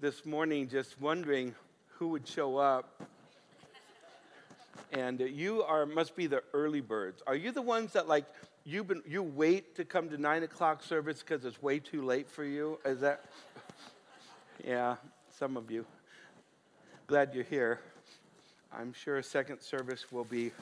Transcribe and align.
this 0.00 0.24
morning 0.24 0.68
just 0.68 1.00
wondering 1.00 1.52
who 1.96 2.08
would 2.08 2.26
show 2.26 2.56
up. 2.56 3.02
And 4.92 5.18
you 5.18 5.62
are 5.64 5.86
must 5.86 6.14
be 6.14 6.28
the 6.28 6.42
early 6.54 6.80
birds. 6.80 7.20
Are 7.26 7.34
you 7.34 7.50
the 7.50 7.62
ones 7.62 7.92
that 7.94 8.06
like 8.06 8.24
you 8.64 8.84
been 8.84 9.02
you 9.06 9.22
wait 9.22 9.74
to 9.74 9.84
come 9.84 10.08
to 10.10 10.16
nine 10.16 10.44
o'clock 10.44 10.84
service 10.84 11.18
because 11.20 11.44
it's 11.44 11.60
way 11.60 11.80
too 11.80 12.02
late 12.02 12.30
for 12.30 12.44
you? 12.44 12.78
Is 12.84 13.00
that? 13.00 13.24
yeah, 14.64 14.96
some 15.36 15.56
of 15.56 15.68
you. 15.70 15.84
Glad 17.08 17.34
you're 17.34 17.44
here. 17.44 17.80
I'm 18.72 18.92
sure 18.92 19.20
second 19.22 19.60
service 19.60 20.12
will 20.12 20.24
be 20.24 20.52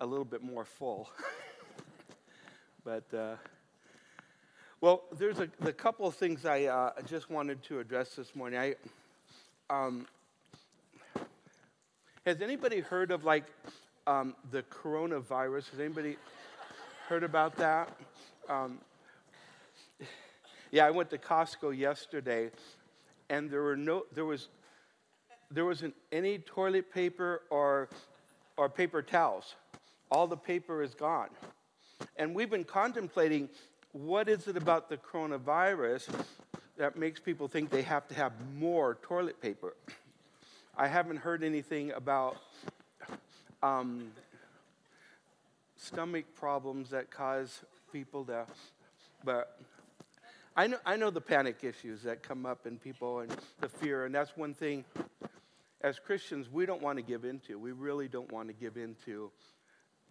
a 0.00 0.06
little 0.06 0.24
bit 0.24 0.42
more 0.42 0.64
full. 0.64 1.08
but. 2.84 3.04
Uh, 3.14 3.36
well, 4.82 5.02
there's 5.18 5.38
a, 5.38 5.72
couple 5.72 6.06
of 6.06 6.14
things 6.14 6.46
I 6.46 6.64
uh, 6.64 6.92
just 7.06 7.28
wanted 7.28 7.62
to 7.64 7.80
address 7.80 8.14
this 8.14 8.34
morning. 8.34 8.58
I, 8.58 8.74
um, 9.68 10.06
has 12.24 12.40
anybody 12.40 12.80
heard 12.80 13.10
of 13.10 13.22
like 13.22 13.44
um, 14.06 14.34
the 14.50 14.62
coronavirus? 14.62 15.68
Has 15.70 15.80
anybody 15.80 16.16
heard 17.08 17.24
about 17.24 17.56
that? 17.56 17.94
Um, 18.48 18.78
yeah, 20.70 20.86
I 20.86 20.90
went 20.90 21.10
to 21.10 21.18
Costco 21.18 21.76
yesterday, 21.76 22.50
and 23.28 23.50
there 23.50 23.62
were 23.62 23.76
no, 23.76 24.04
there 24.14 24.24
was, 24.24 24.48
there 25.50 25.66
wasn't 25.66 25.94
any 26.10 26.38
toilet 26.38 26.90
paper 26.90 27.42
or, 27.50 27.90
or 28.56 28.70
paper 28.70 29.02
towels. 29.02 29.56
All 30.10 30.26
the 30.26 30.38
paper 30.38 30.82
is 30.82 30.94
gone, 30.94 31.28
and 32.16 32.34
we've 32.34 32.50
been 32.50 32.64
contemplating 32.64 33.50
what 33.92 34.28
is 34.28 34.46
it 34.46 34.56
about 34.56 34.88
the 34.88 34.96
coronavirus 34.96 36.24
that 36.76 36.96
makes 36.96 37.20
people 37.20 37.48
think 37.48 37.70
they 37.70 37.82
have 37.82 38.06
to 38.08 38.14
have 38.14 38.32
more 38.56 38.98
toilet 39.02 39.40
paper? 39.40 39.74
I 40.76 40.86
haven't 40.86 41.18
heard 41.18 41.42
anything 41.42 41.90
about 41.92 42.36
um, 43.62 44.12
stomach 45.76 46.24
problems 46.34 46.90
that 46.90 47.10
cause 47.10 47.60
people 47.92 48.24
to, 48.24 48.46
but 49.24 49.58
I 50.56 50.68
know, 50.68 50.78
I 50.86 50.96
know 50.96 51.10
the 51.10 51.20
panic 51.20 51.62
issues 51.62 52.02
that 52.02 52.22
come 52.22 52.46
up 52.46 52.66
in 52.66 52.78
people 52.78 53.20
and 53.20 53.36
the 53.60 53.68
fear, 53.68 54.04
and 54.04 54.14
that's 54.14 54.36
one 54.36 54.54
thing 54.54 54.84
as 55.80 55.98
Christians 55.98 56.48
we 56.50 56.64
don't 56.64 56.82
want 56.82 56.98
to 56.98 57.02
give 57.02 57.24
into. 57.24 57.58
We 57.58 57.72
really 57.72 58.08
don't 58.08 58.30
want 58.30 58.48
to 58.48 58.54
give 58.54 58.76
into 58.76 59.30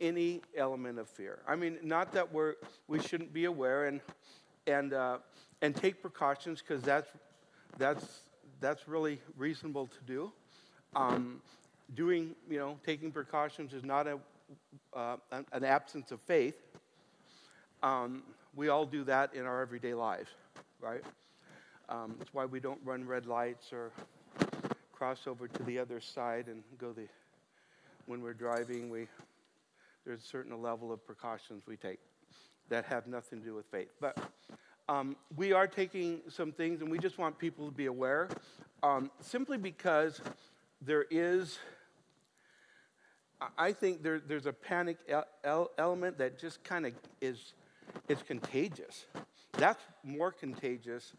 any 0.02 0.42
element 0.56 1.00
of 1.00 1.10
fear. 1.10 1.40
I 1.48 1.56
mean, 1.56 1.78
not 1.84 2.12
that 2.14 2.32
we're, 2.32 2.56
we 2.88 3.00
shouldn't 3.00 3.34
be 3.34 3.46
aware 3.46 3.86
and, 3.86 4.02
and, 4.68 4.94
uh, 4.94 5.18
and 5.62 5.76
take 5.76 6.02
precautions 6.02 6.62
because 6.62 6.84
that's, 6.84 7.10
that's, 7.78 8.22
that's 8.60 8.88
really 8.88 9.20
reasonable 9.38 9.88
to 9.88 10.00
do. 10.06 10.32
Um, 10.96 11.42
doing, 11.96 12.36
you 12.50 12.58
know, 12.58 12.78
taking 12.86 13.12
precautions 13.12 13.74
is 13.74 13.84
not 13.84 14.08
a, 14.08 14.20
uh, 14.94 15.18
an 15.52 15.64
absence 15.64 16.12
of 16.12 16.20
faith. 16.22 16.60
Um, 17.84 18.24
we 18.56 18.70
all 18.70 18.86
do 18.86 19.04
that 19.06 19.34
in 19.34 19.46
our 19.46 19.62
everyday 19.62 19.94
lives, 19.94 20.30
right? 20.82 21.04
Um, 21.88 22.16
that's 22.18 22.34
why 22.34 22.46
we 22.46 22.60
don't 22.60 22.80
run 22.84 23.06
red 23.06 23.26
lights 23.26 23.72
or 23.72 23.92
cross 24.92 25.28
over 25.28 25.48
to 25.48 25.64
the 25.64 25.80
other 25.80 26.00
side 26.00 26.48
and 26.48 26.64
go 26.78 26.92
the. 26.92 27.08
When 28.06 28.24
we're 28.24 28.34
driving, 28.34 28.90
we 28.90 29.08
there's 30.06 30.24
a 30.24 30.28
certain 30.28 30.62
level 30.62 30.92
of 30.92 31.06
precautions 31.06 31.64
we 31.68 31.78
take 31.78 32.00
that 32.70 32.86
have 32.86 33.08
nothing 33.08 33.40
to 33.40 33.46
do 33.46 33.56
with 33.56 33.66
faith. 33.66 33.90
But 34.00 34.18
um, 34.88 35.16
we 35.36 35.54
are 35.54 35.68
taking 35.68 36.22
some 36.30 36.52
things, 36.52 36.82
and 36.82 36.90
we 36.90 37.00
just 37.00 37.18
want 37.18 37.38
people 37.38 37.66
to 37.68 37.72
be 37.72 37.88
aware, 37.88 38.30
um, 38.82 39.12
simply 39.20 39.58
because 39.58 40.22
there 40.82 41.06
is, 41.10 41.60
I 43.58 43.72
think 43.72 44.02
there, 44.02 44.20
there's 44.20 44.46
a 44.46 44.54
panic 44.54 44.98
el- 45.44 45.72
element 45.78 46.18
that 46.18 46.40
just 46.40 46.64
kind 46.64 46.86
of 46.86 46.94
is, 47.22 47.54
is 48.08 48.24
contagious. 48.24 49.06
That's 49.54 49.84
more 50.04 50.32
contagious 50.32 51.14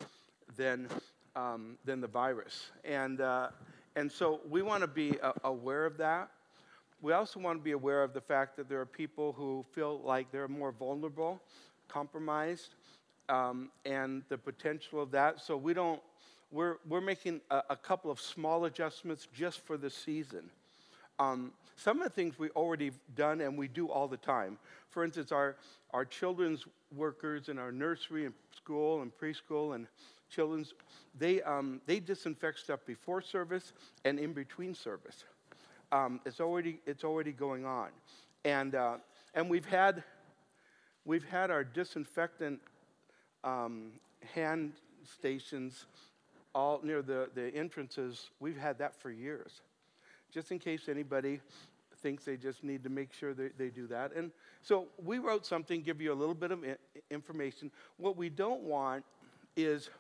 than, 0.56 0.88
um, 1.36 1.76
than 1.84 2.00
the 2.00 2.08
virus. 2.08 2.70
And, 2.84 3.20
uh, 3.20 3.48
and 3.96 4.10
so 4.10 4.40
we 4.48 4.62
want 4.62 4.80
to 4.82 4.88
be 4.88 5.20
uh, 5.20 5.32
aware 5.44 5.84
of 5.84 5.98
that 5.98 6.30
we 7.02 7.12
also 7.12 7.40
want 7.40 7.58
to 7.58 7.62
be 7.62 7.72
aware 7.72 8.02
of 8.02 8.12
the 8.12 8.20
fact 8.20 8.56
that 8.56 8.68
there 8.68 8.80
are 8.80 8.86
people 8.86 9.32
who 9.32 9.64
feel 9.72 10.00
like 10.00 10.30
they're 10.30 10.48
more 10.48 10.72
vulnerable, 10.72 11.40
compromised, 11.88 12.74
um, 13.28 13.70
and 13.86 14.22
the 14.28 14.36
potential 14.36 15.00
of 15.00 15.10
that. 15.12 15.40
So 15.40 15.56
we 15.56 15.72
don't, 15.72 16.00
we're, 16.50 16.76
we're 16.86 17.00
making 17.00 17.40
a, 17.50 17.62
a 17.70 17.76
couple 17.76 18.10
of 18.10 18.20
small 18.20 18.66
adjustments 18.66 19.28
just 19.34 19.60
for 19.60 19.78
the 19.78 19.88
season. 19.88 20.50
Um, 21.18 21.52
some 21.76 21.98
of 21.98 22.04
the 22.04 22.10
things 22.10 22.38
we 22.38 22.50
already 22.50 22.92
done 23.14 23.40
and 23.40 23.56
we 23.56 23.68
do 23.68 23.88
all 23.88 24.08
the 24.08 24.16
time. 24.18 24.58
For 24.90 25.04
instance, 25.04 25.32
our, 25.32 25.56
our 25.92 26.04
children's 26.04 26.66
workers 26.94 27.48
in 27.48 27.58
our 27.58 27.72
nursery 27.72 28.26
and 28.26 28.34
school 28.54 29.00
and 29.00 29.12
preschool 29.16 29.74
and 29.74 29.86
children's, 30.28 30.74
they, 31.18 31.40
um, 31.42 31.80
they 31.86 32.00
disinfect 32.00 32.58
stuff 32.58 32.80
before 32.86 33.22
service 33.22 33.72
and 34.04 34.18
in 34.18 34.32
between 34.34 34.74
service 34.74 35.24
um, 35.92 36.20
it's 36.24 36.40
already 36.40 36.80
it's 36.86 37.04
already 37.04 37.32
going 37.32 37.64
on, 37.64 37.88
and 38.44 38.74
uh, 38.74 38.96
and 39.34 39.50
we've 39.50 39.64
had 39.66 40.02
we've 41.04 41.24
had 41.24 41.50
our 41.50 41.64
disinfectant 41.64 42.60
um, 43.44 43.92
hand 44.34 44.72
stations 45.04 45.86
all 46.54 46.80
near 46.82 47.02
the, 47.02 47.28
the 47.34 47.54
entrances. 47.54 48.30
We've 48.40 48.56
had 48.56 48.78
that 48.78 48.94
for 49.00 49.10
years, 49.10 49.62
just 50.32 50.52
in 50.52 50.58
case 50.58 50.88
anybody 50.88 51.40
thinks 52.02 52.24
they 52.24 52.36
just 52.36 52.64
need 52.64 52.82
to 52.84 52.88
make 52.88 53.12
sure 53.12 53.34
they, 53.34 53.50
they 53.58 53.68
do 53.68 53.86
that. 53.88 54.14
And 54.14 54.30
so 54.62 54.86
we 55.04 55.18
wrote 55.18 55.44
something, 55.44 55.82
give 55.82 56.00
you 56.00 56.12
a 56.12 56.14
little 56.14 56.34
bit 56.34 56.50
of 56.50 56.64
information. 57.10 57.70
What 57.98 58.16
we 58.16 58.28
don't 58.30 58.62
want 58.62 59.04
is 59.56 59.90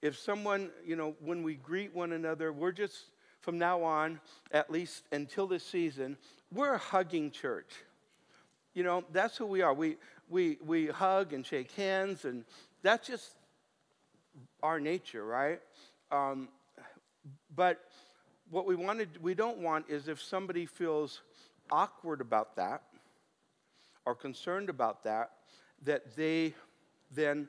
if 0.00 0.18
someone, 0.18 0.70
you 0.86 0.96
know, 0.96 1.14
when 1.20 1.42
we 1.42 1.54
greet 1.54 1.94
one 1.94 2.12
another, 2.12 2.52
we're 2.52 2.72
just 2.72 3.04
from 3.40 3.58
now 3.58 3.82
on, 3.82 4.20
at 4.52 4.70
least 4.70 5.04
until 5.12 5.46
this 5.46 5.64
season, 5.64 6.16
we're 6.52 6.74
a 6.74 6.78
hugging 6.78 7.30
church. 7.30 7.70
You 8.74 8.82
know, 8.82 9.04
that's 9.12 9.36
who 9.36 9.46
we 9.46 9.62
are. 9.62 9.74
We, 9.74 9.96
we, 10.28 10.58
we 10.64 10.86
hug 10.86 11.32
and 11.32 11.44
shake 11.44 11.72
hands, 11.72 12.24
and 12.24 12.44
that's 12.82 13.06
just 13.06 13.32
our 14.62 14.80
nature, 14.80 15.24
right? 15.24 15.60
Um, 16.10 16.48
but 17.54 17.84
what 18.50 18.66
we 18.66 18.74
wanted, 18.74 19.22
we 19.22 19.34
don't 19.34 19.58
want 19.58 19.86
is 19.88 20.08
if 20.08 20.22
somebody 20.22 20.66
feels 20.66 21.20
awkward 21.70 22.20
about 22.20 22.56
that 22.56 22.82
or 24.04 24.14
concerned 24.14 24.68
about 24.70 25.04
that, 25.04 25.30
that 25.84 26.16
they 26.16 26.54
then, 27.14 27.48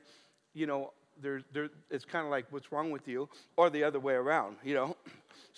you 0.54 0.66
know, 0.66 0.92
there, 1.20 1.42
there, 1.52 1.68
it's 1.90 2.04
kind 2.04 2.24
of 2.24 2.30
like, 2.30 2.46
what's 2.50 2.72
wrong 2.72 2.90
with 2.90 3.06
you? 3.06 3.28
Or 3.56 3.70
the 3.70 3.84
other 3.84 4.00
way 4.00 4.14
around, 4.14 4.56
you 4.64 4.74
know? 4.74 4.96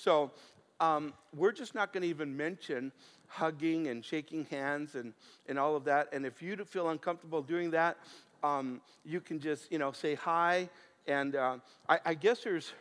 So 0.02 0.32
um, 0.80 1.12
we're 1.32 1.52
just 1.52 1.76
not 1.76 1.92
going 1.92 2.02
to 2.02 2.08
even 2.08 2.36
mention 2.36 2.90
hugging 3.28 3.86
and 3.86 4.04
shaking 4.04 4.44
hands 4.46 4.96
and, 4.96 5.12
and 5.46 5.60
all 5.60 5.76
of 5.76 5.84
that. 5.84 6.08
And 6.12 6.26
if 6.26 6.42
you 6.42 6.56
feel 6.64 6.88
uncomfortable 6.88 7.40
doing 7.40 7.70
that, 7.70 7.98
um, 8.42 8.80
you 9.04 9.20
can 9.20 9.38
just, 9.38 9.70
you 9.70 9.78
know, 9.78 9.92
say 9.92 10.16
hi. 10.16 10.68
And 11.06 11.36
uh, 11.36 11.58
I, 11.88 12.00
I, 12.04 12.14
guess 12.14 12.42
there's, 12.42 12.72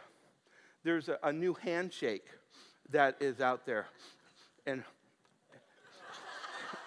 there's 0.83 1.09
a, 1.09 1.19
a 1.21 1.31
new 1.31 1.53
handshake 1.53 2.25
that 2.89 3.17
is 3.19 3.39
out 3.39 3.67
there. 3.67 3.85
And 4.65 4.83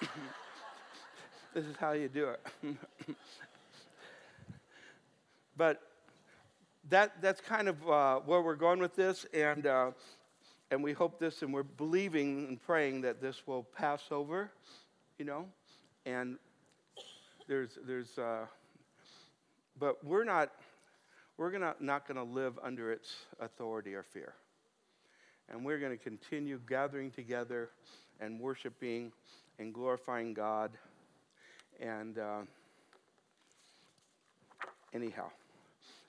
this 1.54 1.64
is 1.64 1.76
how 1.76 1.92
you 1.92 2.08
do 2.08 2.30
it. 2.30 2.40
but 5.56 5.80
that, 6.90 7.22
that's 7.22 7.40
kind 7.40 7.68
of 7.68 7.88
uh, 7.88 8.18
where 8.26 8.42
we're 8.42 8.56
going 8.56 8.80
with 8.80 8.96
this, 8.96 9.26
and, 9.32 9.68
uh, 9.68 9.92
and 10.70 10.82
we 10.82 10.92
hope 10.92 11.18
this, 11.18 11.42
and 11.42 11.52
we're 11.52 11.62
believing 11.62 12.46
and 12.48 12.62
praying 12.62 13.02
that 13.02 13.20
this 13.20 13.46
will 13.46 13.62
pass 13.62 14.02
over, 14.10 14.50
you 15.18 15.24
know, 15.24 15.46
and 16.06 16.38
there's, 17.46 17.78
there's, 17.86 18.18
uh, 18.18 18.46
but 19.78 20.02
we're 20.04 20.24
not, 20.24 20.52
we're 21.36 21.50
gonna, 21.50 21.74
not 21.80 22.06
going 22.08 22.16
to 22.16 22.32
live 22.32 22.58
under 22.62 22.92
its 22.92 23.14
authority 23.40 23.94
or 23.94 24.02
fear. 24.02 24.34
And 25.50 25.64
we're 25.64 25.78
going 25.78 25.96
to 25.96 26.02
continue 26.02 26.58
gathering 26.66 27.10
together 27.10 27.70
and 28.20 28.40
worshiping 28.40 29.12
and 29.58 29.74
glorifying 29.74 30.32
God. 30.32 30.70
And 31.80 32.18
uh, 32.18 32.40
anyhow. 34.94 35.26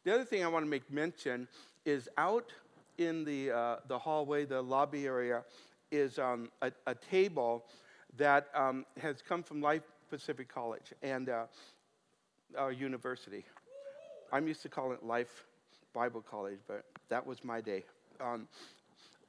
The 0.03 0.13
other 0.13 0.23
thing 0.23 0.43
I 0.43 0.47
want 0.47 0.63
to 0.63 0.69
make 0.69 0.89
mention 0.91 1.47
is 1.83 2.07
out 2.17 2.51
in 2.97 3.23
the, 3.23 3.51
uh, 3.51 3.75
the 3.87 3.97
hallway, 3.97 4.45
the 4.45 4.61
lobby 4.61 5.05
area, 5.05 5.43
is 5.91 6.19
um, 6.19 6.49
a, 6.61 6.71
a, 6.87 6.95
table 6.95 7.65
that 8.17 8.47
um, 8.55 8.85
has 8.99 9.21
come 9.21 9.43
from 9.43 9.61
Life 9.61 9.83
Pacific 10.09 10.53
College 10.53 10.93
and 11.03 11.29
uh, 11.29 11.45
our 12.57 12.71
university. 12.71 13.45
I'm 14.31 14.47
used 14.47 14.61
to 14.63 14.69
calling 14.69 14.93
it 14.93 15.05
Life 15.05 15.45
Bible 15.93 16.21
College, 16.21 16.59
but 16.67 16.85
that 17.09 17.25
was 17.25 17.43
my 17.43 17.61
day. 17.61 17.83
Um, 18.19 18.47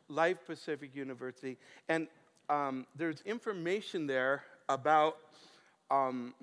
Life 0.09 0.39
Pacific 0.47 0.95
University. 0.95 1.57
And 1.89 2.09
um, 2.49 2.87
there's 2.97 3.21
information 3.23 4.07
there 4.07 4.45
about, 4.69 5.17
um, 5.91 6.35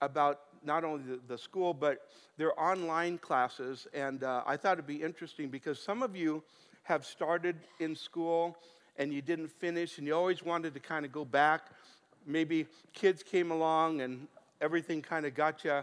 about 0.00 0.40
not 0.64 0.84
only 0.84 1.02
the, 1.04 1.20
the, 1.28 1.38
school, 1.38 1.74
but 1.74 2.08
their 2.36 2.58
online 2.60 3.18
classes. 3.18 3.86
And 3.94 4.22
uh, 4.24 4.42
I 4.46 4.56
thought 4.56 4.74
it'd 4.74 4.86
be 4.86 5.02
interesting 5.02 5.48
because 5.48 5.80
some 5.80 6.02
of 6.02 6.16
you 6.16 6.42
have 6.82 7.04
started 7.04 7.56
in 7.78 7.94
school 7.94 8.56
and 8.96 9.12
you 9.12 9.22
didn't 9.22 9.48
finish 9.48 9.98
and 9.98 10.06
you 10.06 10.14
always 10.14 10.42
wanted 10.42 10.74
to 10.74 10.80
kind 10.80 11.04
of 11.04 11.12
go 11.12 11.24
back. 11.24 11.62
Maybe 12.26 12.66
kids 12.92 13.22
came 13.22 13.50
along 13.50 14.00
and 14.00 14.26
everything 14.60 15.02
kind 15.02 15.26
of 15.26 15.34
got 15.34 15.64
you 15.64 15.82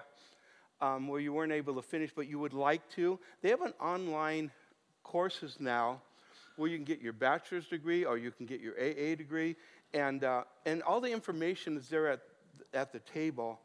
um, 0.81 1.07
where 1.07 1.19
you 1.19 1.33
weren't 1.33 1.51
able 1.51 1.75
to 1.75 1.81
finish, 1.81 2.11
but 2.15 2.27
you 2.27 2.39
would 2.39 2.53
like 2.53 2.87
to. 2.91 3.19
They 3.41 3.49
have 3.49 3.61
an 3.61 3.73
online 3.81 4.51
courses 5.03 5.57
now 5.59 6.01
where 6.57 6.69
you 6.69 6.77
can 6.77 6.85
get 6.85 7.01
your 7.01 7.13
bachelor's 7.13 7.67
degree 7.67 8.03
or 8.03 8.17
you 8.17 8.31
can 8.31 8.45
get 8.45 8.59
your 8.59 8.73
AA 8.73 9.15
degree. 9.15 9.55
And, 9.93 10.23
uh, 10.23 10.43
and 10.65 10.81
all 10.83 10.99
the 10.99 11.11
information 11.11 11.77
is 11.77 11.87
there 11.87 12.09
at, 12.09 12.21
at 12.73 12.91
the 12.91 12.99
table. 12.99 13.59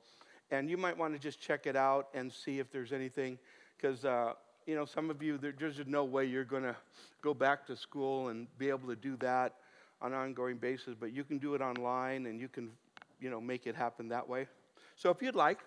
And 0.52 0.68
you 0.68 0.76
might 0.76 0.96
want 0.96 1.14
to 1.14 1.18
just 1.18 1.40
check 1.40 1.66
it 1.66 1.76
out 1.76 2.08
and 2.12 2.30
see 2.30 2.58
if 2.58 2.70
there's 2.70 2.92
anything, 2.92 3.38
because, 3.76 4.04
uh, 4.04 4.34
you 4.66 4.76
know, 4.76 4.84
some 4.84 5.10
of 5.10 5.22
you, 5.22 5.38
there's 5.38 5.80
no 5.86 6.04
way 6.04 6.26
you're 6.26 6.44
going 6.44 6.62
to 6.62 6.76
go 7.22 7.32
back 7.32 7.66
to 7.66 7.74
school 7.74 8.28
and 8.28 8.46
be 8.58 8.68
able 8.68 8.86
to 8.88 8.94
do 8.94 9.16
that 9.16 9.54
on 10.02 10.12
an 10.12 10.18
ongoing 10.18 10.58
basis, 10.58 10.94
but 10.94 11.10
you 11.10 11.24
can 11.24 11.38
do 11.38 11.54
it 11.54 11.62
online 11.62 12.26
and 12.26 12.38
you 12.38 12.48
can, 12.48 12.70
you 13.18 13.30
know, 13.30 13.40
make 13.40 13.66
it 13.66 13.74
happen 13.74 14.08
that 14.08 14.28
way. 14.28 14.46
So 14.94 15.08
if 15.08 15.22
you'd 15.22 15.34
like, 15.34 15.60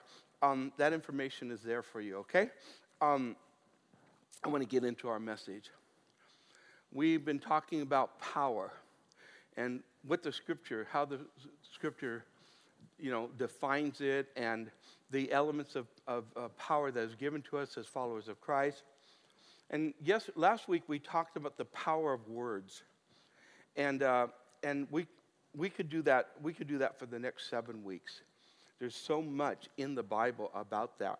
um, 0.44 0.72
that 0.78 0.94
information 0.94 1.50
is 1.50 1.62
there 1.64 1.82
for 1.82 2.00
you, 2.00 2.18
okay? 2.18 2.52
Um, 3.02 3.36
I 4.44 4.50
want 4.50 4.62
to 4.62 4.70
get 4.70 4.84
into 4.84 5.08
our 5.08 5.20
message. 5.20 5.72
We've 6.92 7.26
been 7.26 7.40
talking 7.40 7.82
about 7.82 8.20
power 8.20 8.72
and 9.58 9.82
what 10.06 10.22
the 10.22 10.32
scripture, 10.32 10.88
how 10.92 11.06
the 11.06 11.22
scripture, 11.74 12.24
you 13.00 13.12
know, 13.12 13.30
defines 13.38 14.02
it 14.02 14.28
and 14.36 14.70
the 15.12 15.32
elements 15.32 15.76
of, 15.76 15.88
of, 16.08 16.26
of 16.36 16.58
power 16.58 16.92
that 16.92 17.02
is 17.02 17.16
given 17.16 17.42
to 17.44 17.58
us 17.58 17.78
as 17.78 17.86
followers 17.86 18.28
of 18.28 18.42
Christ. 18.42 18.84
And 19.70 19.94
yes, 20.04 20.30
last 20.36 20.68
week 20.68 20.84
we 20.88 21.00
talked 21.00 21.38
about 21.38 21.58
the 21.58 21.66
power 21.66 22.14
of 22.14 22.28
words. 22.28 22.84
And, 23.76 24.04
uh, 24.04 24.28
and 24.64 24.88
we, 24.92 25.08
we, 25.56 25.70
could 25.70 25.90
do 25.90 26.02
that, 26.04 26.32
we 26.42 26.54
could 26.54 26.68
do 26.68 26.78
that 26.80 26.98
for 26.98 27.06
the 27.06 27.20
next 27.20 27.50
seven 27.50 27.84
weeks. 27.84 28.22
There's 28.80 28.96
so 28.96 29.22
much 29.22 29.70
in 29.78 29.96
the 29.96 30.04
Bible 30.04 30.52
about 30.54 31.00
that. 31.00 31.20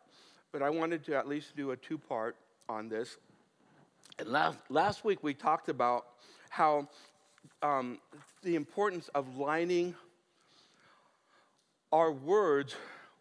But 0.52 0.62
I 0.62 0.70
wanted 0.70 1.04
to 1.06 1.16
at 1.16 1.28
least 1.28 1.56
do 1.56 1.72
a 1.72 1.78
two 1.78 1.98
part 1.98 2.36
on 2.70 2.90
this. 2.90 3.18
And 4.20 4.30
last, 4.30 4.58
last 4.70 5.04
week 5.04 5.20
we 5.24 5.34
talked 5.34 5.70
about 5.70 6.06
how 6.50 6.88
um, 7.62 8.00
the 8.44 8.56
importance 8.56 9.10
of 9.16 9.38
lining 9.38 9.96
our 11.92 12.12
words 12.12 12.76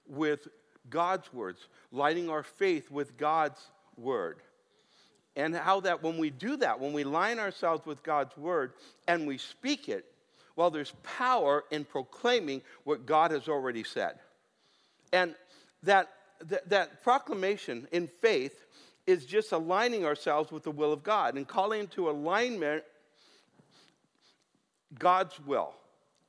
with 0.07 0.49
God's 0.91 1.33
words, 1.33 1.67
lining 1.93 2.29
our 2.29 2.43
faith 2.43 2.91
with 2.91 3.17
God's 3.17 3.61
word. 3.97 4.39
And 5.37 5.55
how 5.55 5.81
that 5.81 6.03
when 6.03 6.19
we 6.19 6.31
do 6.31 6.57
that, 6.59 6.79
when 6.79 6.93
we 6.93 7.03
line 7.03 7.39
ourselves 7.39 7.85
with 7.87 8.03
God's 8.03 8.37
word 8.37 8.73
and 9.09 9.27
we 9.27 9.39
speak 9.39 9.89
it, 9.89 10.05
well, 10.57 10.71
there's 10.71 10.93
power 11.03 11.65
in 11.71 11.85
proclaiming 11.85 12.63
what 12.85 13.07
God 13.07 13.33
has 13.33 13.49
already 13.49 13.83
said. 13.83 14.19
And 15.13 15.35
that, 15.83 16.11
that, 16.47 16.69
that 16.69 17.03
proclamation 17.03 17.89
in 17.91 18.07
faith 18.07 18.65
is 19.07 19.27
just 19.27 19.53
aligning 19.53 20.05
ourselves 20.05 20.53
with 20.53 20.63
the 20.63 20.71
will 20.71 20.93
of 20.93 21.03
God 21.03 21.37
and 21.37 21.47
calling 21.47 21.81
into 21.81 22.09
alignment 22.09 22.85
God's 24.99 25.39
will 25.41 25.75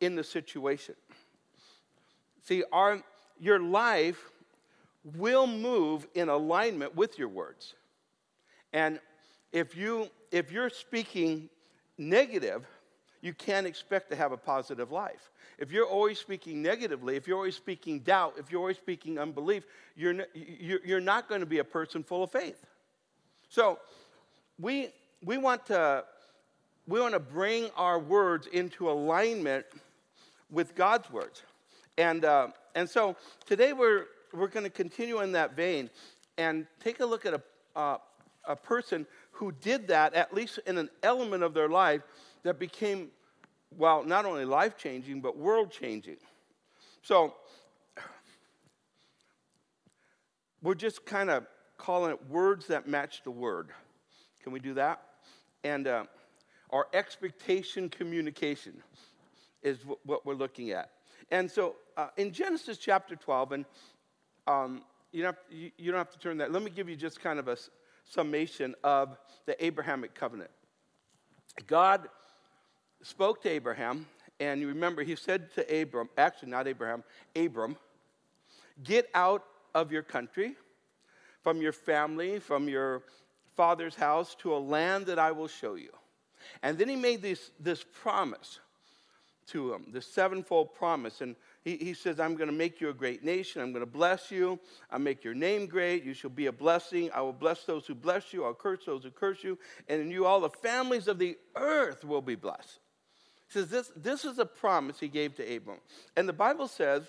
in 0.01 0.15
the 0.15 0.23
situation. 0.23 0.95
See, 2.45 2.63
our, 2.71 3.01
your 3.39 3.59
life 3.59 4.31
will 5.17 5.47
move 5.47 6.07
in 6.13 6.29
alignment 6.29 6.95
with 6.95 7.17
your 7.17 7.27
words. 7.27 7.73
And 8.71 8.99
if, 9.51 9.75
you, 9.75 10.09
if 10.31 10.51
you're 10.51 10.69
speaking 10.69 11.49
negative, 11.97 12.65
you 13.21 13.33
can't 13.33 13.65
expect 13.65 14.11
to 14.11 14.15
have 14.15 14.31
a 14.31 14.37
positive 14.37 14.91
life. 14.91 15.31
If 15.57 15.71
you're 15.71 15.87
always 15.87 16.19
speaking 16.19 16.61
negatively, 16.61 17.15
if 17.15 17.27
you're 17.27 17.37
always 17.37 17.55
speaking 17.55 17.99
doubt, 17.99 18.35
if 18.37 18.51
you're 18.51 18.61
always 18.61 18.77
speaking 18.77 19.17
unbelief, 19.17 19.65
you're, 19.95 20.27
you're 20.33 20.99
not 21.01 21.27
going 21.27 21.39
to 21.39 21.47
be 21.47 21.59
a 21.59 21.63
person 21.63 22.03
full 22.03 22.23
of 22.23 22.31
faith. 22.31 22.63
So 23.49 23.79
we, 24.59 24.89
we, 25.23 25.37
want 25.37 25.65
to, 25.67 26.03
we 26.87 26.99
want 26.99 27.13
to 27.13 27.19
bring 27.19 27.69
our 27.75 27.97
words 27.97 28.47
into 28.47 28.89
alignment 28.91 29.65
with 30.51 30.75
God's 30.75 31.09
words. 31.09 31.41
And, 31.97 32.25
uh, 32.25 32.49
and 32.75 32.89
so 32.89 33.15
today 33.45 33.73
we're, 33.73 34.05
we're 34.33 34.47
going 34.47 34.65
to 34.65 34.69
continue 34.69 35.21
in 35.21 35.31
that 35.33 35.55
vein 35.55 35.89
and 36.37 36.67
take 36.83 36.99
a 36.99 37.05
look 37.05 37.25
at 37.25 37.33
a, 37.33 37.41
uh, 37.79 37.97
a 38.45 38.55
person 38.55 39.05
who 39.31 39.51
did 39.51 39.87
that, 39.87 40.13
at 40.13 40.33
least 40.33 40.59
in 40.65 40.77
an 40.77 40.89
element 41.03 41.43
of 41.43 41.53
their 41.53 41.69
life, 41.69 42.01
that 42.43 42.59
became, 42.59 43.09
well, 43.77 44.03
not 44.03 44.25
only 44.25 44.45
life 44.45 44.77
changing, 44.77 45.21
but 45.21 45.37
world 45.37 45.71
changing. 45.71 46.17
So, 47.01 47.33
we're 50.61 50.75
just 50.75 51.05
kind 51.05 51.29
of 51.29 51.45
calling 51.77 52.11
it 52.11 52.29
words 52.29 52.67
that 52.67 52.87
match 52.87 53.21
the 53.23 53.31
word. 53.31 53.69
Can 54.43 54.51
we 54.51 54.59
do 54.59 54.73
that? 54.73 55.01
And 55.63 55.87
uh, 55.87 56.05
our 56.71 56.87
expectation 56.93 57.89
communication 57.89 58.81
is 59.61 59.77
w- 59.79 59.99
what 60.05 60.25
we're 60.25 60.35
looking 60.35 60.71
at. 60.71 60.91
And 61.31 61.49
so 61.49 61.75
uh, 61.97 62.07
in 62.17 62.31
Genesis 62.31 62.77
chapter 62.77 63.15
12, 63.15 63.51
and 63.51 63.65
um, 64.47 64.83
you, 65.11 65.23
don't 65.23 65.35
to, 65.49 65.55
you, 65.55 65.71
you, 65.77 65.91
don't 65.91 65.99
have 65.99 66.11
to 66.11 66.19
turn 66.19 66.37
that. 66.37 66.51
Let 66.51 66.61
me 66.61 66.69
give 66.69 66.89
you 66.89 66.95
just 66.95 67.19
kind 67.19 67.39
of 67.39 67.47
a 67.47 67.57
summation 68.03 68.75
of 68.83 69.17
the 69.45 69.63
Abrahamic 69.63 70.13
covenant. 70.13 70.51
God 71.67 72.07
spoke 73.01 73.41
to 73.43 73.49
Abraham, 73.49 74.05
and 74.39 74.61
you 74.61 74.67
remember 74.67 75.03
he 75.03 75.15
said 75.15 75.53
to 75.55 75.81
Abram, 75.81 76.09
actually 76.17 76.49
not 76.49 76.67
Abraham, 76.67 77.03
Abram, 77.35 77.77
get 78.83 79.09
out 79.13 79.45
of 79.73 79.91
your 79.91 80.03
country, 80.03 80.55
from 81.41 81.61
your 81.61 81.71
family, 81.71 82.39
from 82.39 82.67
your 82.67 83.03
father's 83.55 83.95
house, 83.95 84.35
to 84.39 84.53
a 84.53 84.57
land 84.57 85.05
that 85.05 85.19
I 85.19 85.31
will 85.31 85.47
show 85.47 85.75
you. 85.75 85.91
And 86.61 86.77
then 86.77 86.89
he 86.89 86.95
made 86.95 87.21
this, 87.21 87.51
this 87.59 87.85
promise 88.01 88.59
to 89.47 89.73
him, 89.73 89.87
the 89.91 90.01
sevenfold 90.01 90.73
promise. 90.73 91.21
And 91.21 91.35
he, 91.63 91.77
he 91.77 91.93
says, 91.93 92.19
I'm 92.19 92.35
going 92.35 92.49
to 92.49 92.55
make 92.55 92.81
you 92.81 92.89
a 92.89 92.93
great 92.93 93.23
nation. 93.23 93.61
I'm 93.61 93.71
going 93.71 93.85
to 93.85 93.91
bless 93.91 94.31
you. 94.31 94.59
I'll 94.91 94.99
make 94.99 95.23
your 95.23 95.33
name 95.33 95.67
great. 95.67 96.03
You 96.03 96.13
shall 96.13 96.29
be 96.29 96.47
a 96.47 96.51
blessing. 96.51 97.09
I 97.13 97.21
will 97.21 97.33
bless 97.33 97.63
those 97.63 97.85
who 97.85 97.95
bless 97.95 98.33
you. 98.33 98.43
I'll 98.43 98.53
curse 98.53 98.85
those 98.85 99.03
who 99.03 99.11
curse 99.11 99.43
you. 99.43 99.57
And 99.87 100.01
in 100.01 100.11
you, 100.11 100.25
all 100.25 100.41
the 100.41 100.49
families 100.49 101.07
of 101.07 101.19
the 101.19 101.37
earth 101.55 102.03
will 102.03 102.21
be 102.21 102.35
blessed. 102.35 102.79
He 103.47 103.59
says, 103.59 103.69
This, 103.69 103.91
this 103.95 104.25
is 104.25 104.39
a 104.39 104.45
promise 104.45 104.99
he 104.99 105.07
gave 105.07 105.35
to 105.35 105.55
Abram. 105.55 105.79
And 106.15 106.27
the 106.27 106.33
Bible 106.33 106.67
says 106.67 107.03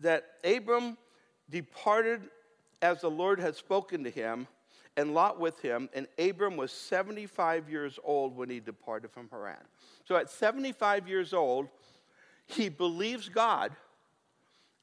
that 0.00 0.24
Abram 0.44 0.96
departed 1.50 2.22
as 2.82 3.00
the 3.00 3.10
Lord 3.10 3.40
had 3.40 3.56
spoken 3.56 4.04
to 4.04 4.10
him 4.10 4.46
and 4.96 5.14
Lot 5.14 5.40
with 5.40 5.60
him, 5.60 5.88
and 5.92 6.06
Abram 6.18 6.56
was 6.56 6.70
75 6.70 7.68
years 7.68 7.98
old 8.04 8.36
when 8.36 8.48
he 8.48 8.60
departed 8.60 9.10
from 9.10 9.28
Haran. 9.30 9.56
So 10.04 10.16
at 10.16 10.30
75 10.30 11.08
years 11.08 11.32
old, 11.32 11.68
he 12.46 12.68
believes 12.68 13.28
God 13.28 13.72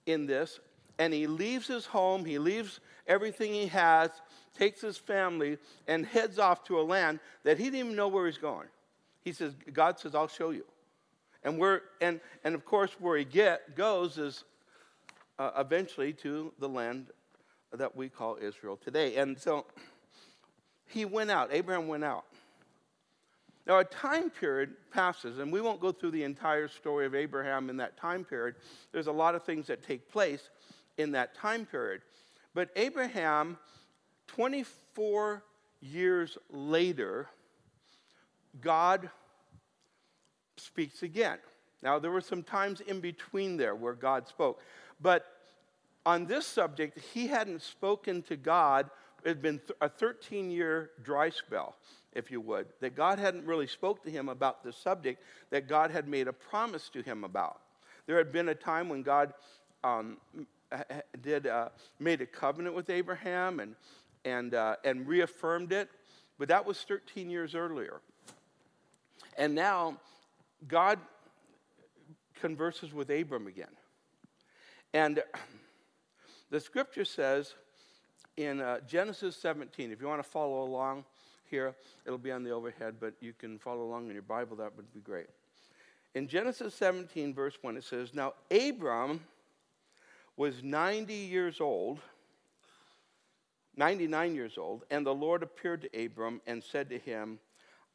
in 0.05 0.25
this, 0.25 0.59
and 0.99 1.13
he 1.13 1.27
leaves 1.27 1.67
his 1.67 1.85
home, 1.85 2.25
he 2.25 2.39
leaves 2.39 2.79
everything 3.07 3.53
he 3.53 3.67
has, 3.67 4.09
takes 4.57 4.81
his 4.81 4.97
family, 4.97 5.57
and 5.87 6.05
heads 6.05 6.39
off 6.39 6.63
to 6.65 6.79
a 6.79 6.83
land 6.83 7.19
that 7.43 7.57
he 7.57 7.65
didn't 7.65 7.79
even 7.79 7.95
know 7.95 8.07
where 8.07 8.25
he's 8.25 8.37
going. 8.37 8.67
He 9.23 9.31
says, 9.31 9.53
God 9.71 9.99
says, 9.99 10.15
I'll 10.15 10.27
show 10.27 10.49
you. 10.49 10.65
And, 11.43 11.57
we're, 11.57 11.81
and, 12.01 12.19
and 12.43 12.53
of 12.53 12.65
course, 12.65 12.95
where 12.99 13.17
he 13.17 13.25
get, 13.25 13.75
goes 13.75 14.17
is 14.17 14.43
uh, 15.39 15.51
eventually 15.57 16.13
to 16.13 16.51
the 16.59 16.69
land 16.69 17.07
that 17.73 17.95
we 17.95 18.09
call 18.09 18.37
Israel 18.41 18.77
today. 18.77 19.15
And 19.15 19.39
so 19.39 19.65
he 20.91 21.05
went 21.05 21.31
out, 21.31 21.49
Abraham 21.51 21.87
went 21.87 22.03
out. 22.03 22.25
Now, 23.67 23.79
a 23.79 23.83
time 23.83 24.29
period 24.29 24.71
passes, 24.91 25.39
and 25.39 25.51
we 25.51 25.61
won't 25.61 25.79
go 25.79 25.91
through 25.91 26.11
the 26.11 26.23
entire 26.23 26.67
story 26.67 27.05
of 27.05 27.13
Abraham 27.13 27.69
in 27.69 27.77
that 27.77 27.95
time 27.97 28.23
period. 28.23 28.55
There's 28.91 29.07
a 29.07 29.11
lot 29.11 29.35
of 29.35 29.43
things 29.43 29.67
that 29.67 29.83
take 29.83 30.11
place 30.11 30.49
in 30.97 31.11
that 31.11 31.35
time 31.35 31.65
period. 31.65 32.01
But 32.53 32.69
Abraham, 32.75 33.57
24 34.27 35.43
years 35.79 36.37
later, 36.49 37.27
God 38.59 39.09
speaks 40.57 41.03
again. 41.03 41.37
Now, 41.83 41.99
there 41.99 42.11
were 42.11 42.21
some 42.21 42.43
times 42.43 42.81
in 42.81 42.99
between 42.99 43.57
there 43.57 43.75
where 43.75 43.93
God 43.93 44.27
spoke. 44.27 44.61
But 44.99 45.25
on 46.05 46.25
this 46.25 46.45
subject, 46.45 46.99
he 47.13 47.27
hadn't 47.27 47.61
spoken 47.61 48.21
to 48.23 48.35
God 48.35 48.89
it 49.23 49.27
had 49.27 49.41
been 49.41 49.61
a 49.81 49.89
13 49.89 50.49
year 50.49 50.91
dry 51.03 51.29
spell, 51.29 51.75
if 52.13 52.31
you 52.31 52.41
would, 52.41 52.67
that 52.79 52.95
God 52.95 53.19
hadn't 53.19 53.45
really 53.45 53.67
spoke 53.67 54.03
to 54.03 54.11
him 54.11 54.29
about 54.29 54.63
the 54.63 54.73
subject 54.73 55.23
that 55.49 55.67
God 55.67 55.91
had 55.91 56.07
made 56.07 56.27
a 56.27 56.33
promise 56.33 56.89
to 56.89 57.01
him 57.01 57.23
about. 57.23 57.61
There 58.07 58.17
had 58.17 58.31
been 58.31 58.49
a 58.49 58.55
time 58.55 58.89
when 58.89 59.03
God 59.03 59.33
um, 59.83 60.17
did 61.21 61.47
uh, 61.47 61.69
made 61.99 62.21
a 62.21 62.25
covenant 62.25 62.75
with 62.75 62.89
Abraham 62.89 63.59
and 63.59 63.75
and 64.25 64.53
uh, 64.53 64.75
and 64.83 65.07
reaffirmed 65.07 65.71
it, 65.71 65.89
but 66.37 66.47
that 66.49 66.65
was 66.65 66.81
13 66.81 67.29
years 67.29 67.55
earlier. 67.55 68.01
And 69.37 69.55
now 69.55 69.97
God 70.67 70.99
converses 72.39 72.93
with 72.93 73.09
Abram 73.09 73.47
again. 73.47 73.75
And 74.93 75.23
the 76.49 76.59
scripture 76.59 77.05
says 77.05 77.53
in 78.43 78.61
uh, 78.61 78.79
Genesis 78.87 79.35
17, 79.37 79.91
if 79.91 80.01
you 80.01 80.07
want 80.07 80.21
to 80.21 80.29
follow 80.29 80.63
along 80.63 81.05
here, 81.49 81.75
it'll 82.05 82.17
be 82.17 82.31
on 82.31 82.43
the 82.43 82.51
overhead, 82.51 82.95
but 82.99 83.13
you 83.19 83.33
can 83.33 83.59
follow 83.59 83.83
along 83.83 84.07
in 84.07 84.13
your 84.13 84.21
Bible, 84.21 84.55
that 84.57 84.75
would 84.75 84.91
be 84.93 84.99
great. 84.99 85.27
In 86.13 86.27
Genesis 86.27 86.73
17, 86.75 87.33
verse 87.33 87.57
1, 87.61 87.77
it 87.77 87.83
says, 87.83 88.13
Now 88.13 88.33
Abram 88.49 89.21
was 90.37 90.63
90 90.63 91.13
years 91.13 91.61
old, 91.61 91.99
99 93.77 94.35
years 94.35 94.57
old, 94.57 94.83
and 94.89 95.05
the 95.05 95.13
Lord 95.13 95.43
appeared 95.43 95.81
to 95.81 96.05
Abram 96.05 96.41
and 96.47 96.63
said 96.63 96.89
to 96.89 96.97
him, 96.97 97.39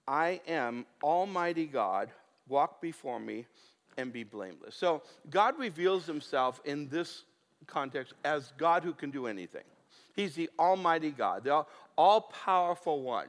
I 0.08 0.40
am 0.46 0.86
Almighty 1.02 1.66
God, 1.66 2.10
walk 2.48 2.80
before 2.80 3.18
me 3.18 3.46
and 3.96 4.12
be 4.12 4.22
blameless. 4.22 4.76
So 4.76 5.02
God 5.30 5.58
reveals 5.58 6.06
himself 6.06 6.60
in 6.64 6.88
this 6.88 7.24
context 7.66 8.14
as 8.24 8.52
God 8.56 8.84
who 8.84 8.92
can 8.92 9.10
do 9.10 9.26
anything. 9.26 9.64
He's 10.16 10.34
the 10.34 10.48
Almighty 10.58 11.10
God, 11.10 11.44
the 11.44 11.66
all 11.96 12.22
powerful 12.22 13.02
one. 13.02 13.28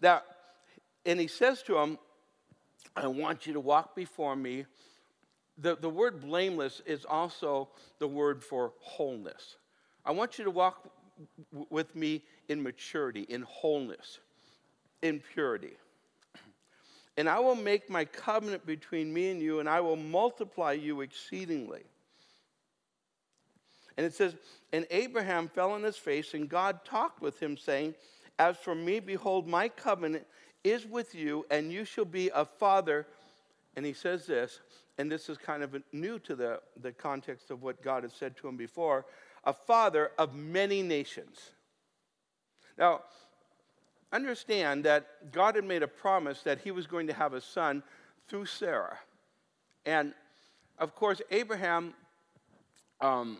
That, 0.00 0.24
and 1.06 1.18
he 1.18 1.28
says 1.28 1.62
to 1.62 1.78
him, 1.78 1.98
I 2.96 3.06
want 3.06 3.46
you 3.46 3.52
to 3.52 3.60
walk 3.60 3.94
before 3.94 4.34
me. 4.34 4.66
The, 5.58 5.76
the 5.76 5.88
word 5.88 6.20
blameless 6.20 6.82
is 6.84 7.04
also 7.04 7.68
the 7.98 8.08
word 8.08 8.42
for 8.42 8.72
wholeness. 8.80 9.56
I 10.04 10.10
want 10.10 10.38
you 10.38 10.44
to 10.44 10.50
walk 10.50 10.90
w- 11.52 11.66
with 11.70 11.94
me 11.94 12.22
in 12.48 12.62
maturity, 12.62 13.22
in 13.22 13.42
wholeness, 13.42 14.18
in 15.02 15.22
purity. 15.32 15.76
And 17.16 17.28
I 17.28 17.38
will 17.38 17.54
make 17.54 17.88
my 17.88 18.04
covenant 18.04 18.66
between 18.66 19.12
me 19.12 19.30
and 19.30 19.40
you, 19.40 19.60
and 19.60 19.68
I 19.68 19.80
will 19.80 19.96
multiply 19.96 20.72
you 20.72 21.00
exceedingly. 21.00 21.84
And 23.96 24.04
it 24.04 24.14
says, 24.14 24.36
And 24.72 24.86
Abraham 24.90 25.48
fell 25.48 25.72
on 25.72 25.82
his 25.82 25.96
face, 25.96 26.34
and 26.34 26.48
God 26.48 26.84
talked 26.84 27.22
with 27.22 27.40
him, 27.40 27.56
saying, 27.56 27.94
As 28.38 28.56
for 28.56 28.74
me, 28.74 29.00
behold, 29.00 29.46
my 29.46 29.68
covenant 29.68 30.26
is 30.64 30.86
with 30.86 31.14
you, 31.14 31.46
and 31.50 31.72
you 31.72 31.84
shall 31.84 32.04
be 32.04 32.30
a 32.34 32.44
father. 32.44 33.06
And 33.76 33.84
he 33.84 33.92
says 33.92 34.26
this, 34.26 34.60
and 34.98 35.10
this 35.10 35.28
is 35.28 35.36
kind 35.36 35.62
of 35.62 35.76
new 35.92 36.18
to 36.20 36.34
the, 36.34 36.60
the 36.80 36.92
context 36.92 37.50
of 37.50 37.62
what 37.62 37.82
God 37.82 38.02
had 38.02 38.12
said 38.12 38.36
to 38.38 38.48
him 38.48 38.56
before 38.56 39.04
a 39.44 39.52
father 39.52 40.10
of 40.18 40.34
many 40.34 40.82
nations. 40.82 41.52
Now, 42.76 43.02
understand 44.12 44.84
that 44.84 45.30
God 45.32 45.54
had 45.54 45.64
made 45.64 45.82
a 45.82 45.88
promise 45.88 46.42
that 46.42 46.60
he 46.60 46.70
was 46.70 46.86
going 46.86 47.06
to 47.06 47.12
have 47.12 47.32
a 47.32 47.40
son 47.40 47.82
through 48.28 48.46
Sarah. 48.46 48.98
And 49.84 50.14
of 50.78 50.94
course, 50.94 51.22
Abraham 51.30 51.94
um, 53.00 53.38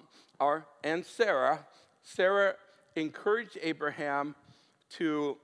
and 0.84 1.04
Sarah, 1.04 1.66
Sarah 2.02 2.54
encouraged 2.94 3.58
Abraham 3.62 4.34
to 4.90 5.36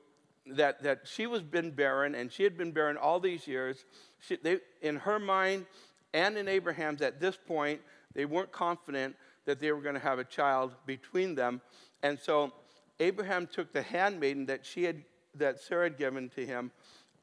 that, 0.46 0.82
that 0.82 1.02
she 1.04 1.26
was 1.26 1.42
been 1.42 1.70
barren 1.70 2.14
and 2.14 2.32
she 2.32 2.42
had 2.42 2.56
been 2.56 2.72
barren 2.72 2.96
all 2.96 3.20
these 3.20 3.46
years. 3.46 3.84
She, 4.20 4.36
they, 4.36 4.58
in 4.80 4.96
her 4.96 5.18
mind 5.18 5.66
and 6.14 6.36
in 6.36 6.48
Abraham's 6.48 7.00
at 7.02 7.20
this 7.20 7.36
point, 7.36 7.80
they 8.14 8.24
weren't 8.24 8.52
confident 8.52 9.16
that 9.44 9.60
they 9.60 9.72
were 9.72 9.80
going 9.80 9.94
to 9.94 10.00
have 10.00 10.18
a 10.18 10.24
child 10.24 10.74
between 10.86 11.34
them. 11.34 11.60
And 12.02 12.18
so 12.18 12.52
Abraham 13.00 13.46
took 13.46 13.72
the 13.72 13.82
handmaiden 13.82 14.46
that 14.46 14.64
she 14.64 14.84
had 14.84 15.02
that 15.34 15.60
Sarah 15.60 15.84
had 15.84 15.96
given 15.96 16.28
to 16.30 16.44
him, 16.44 16.70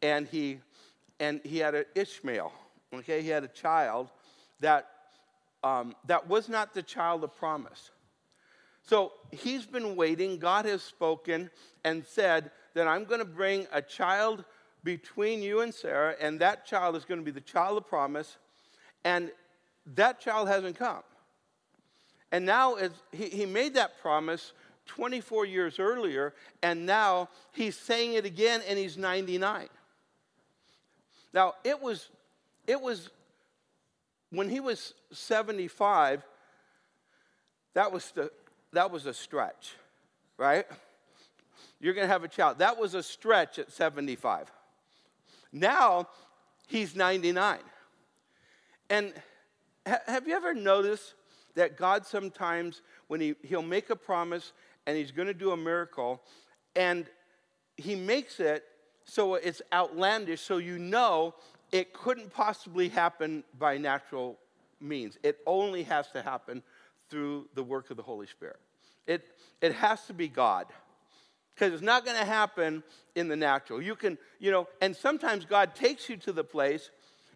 and 0.01 0.27
he 0.27 0.59
and 1.19 1.41
he 1.43 1.59
had 1.59 1.75
an 1.75 1.85
Ishmael. 1.95 2.51
Okay, 2.93 3.21
he 3.21 3.29
had 3.29 3.43
a 3.43 3.49
child 3.49 4.09
that 4.61 4.87
um, 5.63 5.95
that 6.05 6.27
was 6.27 6.49
not 6.49 6.73
the 6.73 6.83
child 6.83 7.23
of 7.23 7.35
promise. 7.35 7.91
So 8.83 9.13
he's 9.31 9.65
been 9.65 9.95
waiting. 9.95 10.39
God 10.39 10.65
has 10.65 10.81
spoken 10.81 11.49
and 11.83 12.05
said 12.05 12.51
that 12.73 12.87
I'm 12.87 13.05
going 13.05 13.19
to 13.19 13.25
bring 13.25 13.67
a 13.71 13.81
child 13.81 14.45
between 14.83 15.41
you 15.41 15.61
and 15.61 15.73
Sarah, 15.73 16.15
and 16.19 16.39
that 16.39 16.65
child 16.65 16.95
is 16.95 17.05
going 17.05 17.19
to 17.19 17.25
be 17.25 17.31
the 17.31 17.41
child 17.41 17.77
of 17.77 17.87
promise, 17.87 18.37
and 19.03 19.31
that 19.95 20.21
child 20.21 20.47
hasn't 20.47 20.77
come. 20.77 21.03
And 22.31 22.45
now 22.45 22.77
he, 23.11 23.29
he 23.29 23.45
made 23.45 23.73
that 23.73 23.99
promise 24.01 24.53
24 24.87 25.45
years 25.45 25.79
earlier, 25.79 26.33
and 26.63 26.85
now 26.85 27.29
he's 27.51 27.75
saying 27.75 28.13
it 28.13 28.25
again, 28.25 28.61
and 28.67 28.79
he's 28.79 28.97
99. 28.97 29.67
Now, 31.33 31.53
it 31.63 31.79
was, 31.81 32.09
it 32.65 32.81
was 32.81 33.09
when 34.31 34.49
he 34.49 34.59
was 34.59 34.93
75, 35.11 36.23
that 37.73 37.91
was, 37.91 38.11
the, 38.11 38.31
that 38.73 38.91
was 38.91 39.05
a 39.05 39.13
stretch, 39.13 39.75
right? 40.37 40.65
You're 41.79 41.93
going 41.93 42.05
to 42.05 42.11
have 42.11 42.23
a 42.23 42.27
child. 42.27 42.59
That 42.59 42.77
was 42.77 42.93
a 42.93 43.03
stretch 43.03 43.57
at 43.59 43.71
75. 43.71 44.51
Now, 45.51 46.07
he's 46.67 46.95
99. 46.95 47.59
And 48.89 49.13
ha- 49.87 50.01
have 50.05 50.27
you 50.27 50.35
ever 50.35 50.53
noticed 50.53 51.15
that 51.55 51.77
God 51.77 52.05
sometimes, 52.05 52.81
when 53.07 53.21
he, 53.21 53.35
he'll 53.43 53.61
make 53.61 53.89
a 53.89 53.95
promise 53.95 54.53
and 54.85 54.97
he's 54.97 55.11
going 55.11 55.27
to 55.27 55.33
do 55.33 55.51
a 55.51 55.57
miracle, 55.57 56.21
and 56.75 57.05
he 57.77 57.95
makes 57.95 58.39
it 58.39 58.63
so 59.05 59.35
it's 59.35 59.61
outlandish, 59.73 60.41
so 60.41 60.57
you 60.57 60.77
know 60.77 61.33
it 61.71 61.93
couldn't 61.93 62.31
possibly 62.33 62.89
happen 62.89 63.43
by 63.57 63.77
natural 63.77 64.37
means. 64.79 65.17
It 65.23 65.39
only 65.45 65.83
has 65.83 66.07
to 66.11 66.21
happen 66.21 66.63
through 67.09 67.47
the 67.55 67.63
work 67.63 67.89
of 67.89 67.97
the 67.97 68.03
Holy 68.03 68.27
Spirit. 68.27 68.59
It, 69.07 69.27
it 69.61 69.73
has 69.73 70.05
to 70.07 70.13
be 70.13 70.27
God. 70.27 70.67
Because 71.53 71.73
it's 71.73 71.83
not 71.83 72.05
going 72.05 72.17
to 72.17 72.25
happen 72.25 72.83
in 73.15 73.27
the 73.27 73.35
natural. 73.35 73.81
You 73.81 73.95
can, 73.95 74.17
you 74.39 74.51
know, 74.51 74.67
and 74.81 74.95
sometimes 74.95 75.43
God 75.45 75.75
takes 75.75 76.07
you 76.07 76.15
to 76.17 76.31
the 76.31 76.43
place 76.43 76.89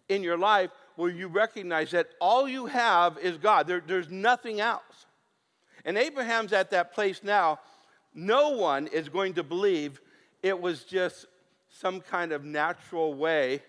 in 0.08 0.22
your 0.22 0.38
life 0.38 0.70
where 0.96 1.10
you 1.10 1.28
recognize 1.28 1.90
that 1.90 2.08
all 2.20 2.48
you 2.48 2.66
have 2.66 3.18
is 3.18 3.36
God. 3.36 3.66
There, 3.66 3.82
there's 3.86 4.10
nothing 4.10 4.60
else. 4.60 5.06
And 5.84 5.98
Abraham's 5.98 6.52
at 6.52 6.70
that 6.70 6.94
place 6.94 7.22
now. 7.22 7.60
No 8.14 8.50
one 8.50 8.86
is 8.86 9.08
going 9.08 9.34
to 9.34 9.42
believe 9.42 10.00
it 10.42 10.58
was 10.58 10.84
just 10.84 11.26
some 11.68 12.00
kind 12.00 12.32
of 12.32 12.44
natural 12.44 13.12
way. 13.12 13.60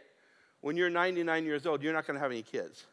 When 0.65 0.75
you're 0.75 0.89
99 0.89 1.45
years 1.45 1.67
old, 1.67 1.83
you're 1.83 1.93
not 1.93 2.07
going 2.07 2.15
to 2.15 2.19
have 2.19 2.31
any 2.31 2.41
kids. 2.41 2.85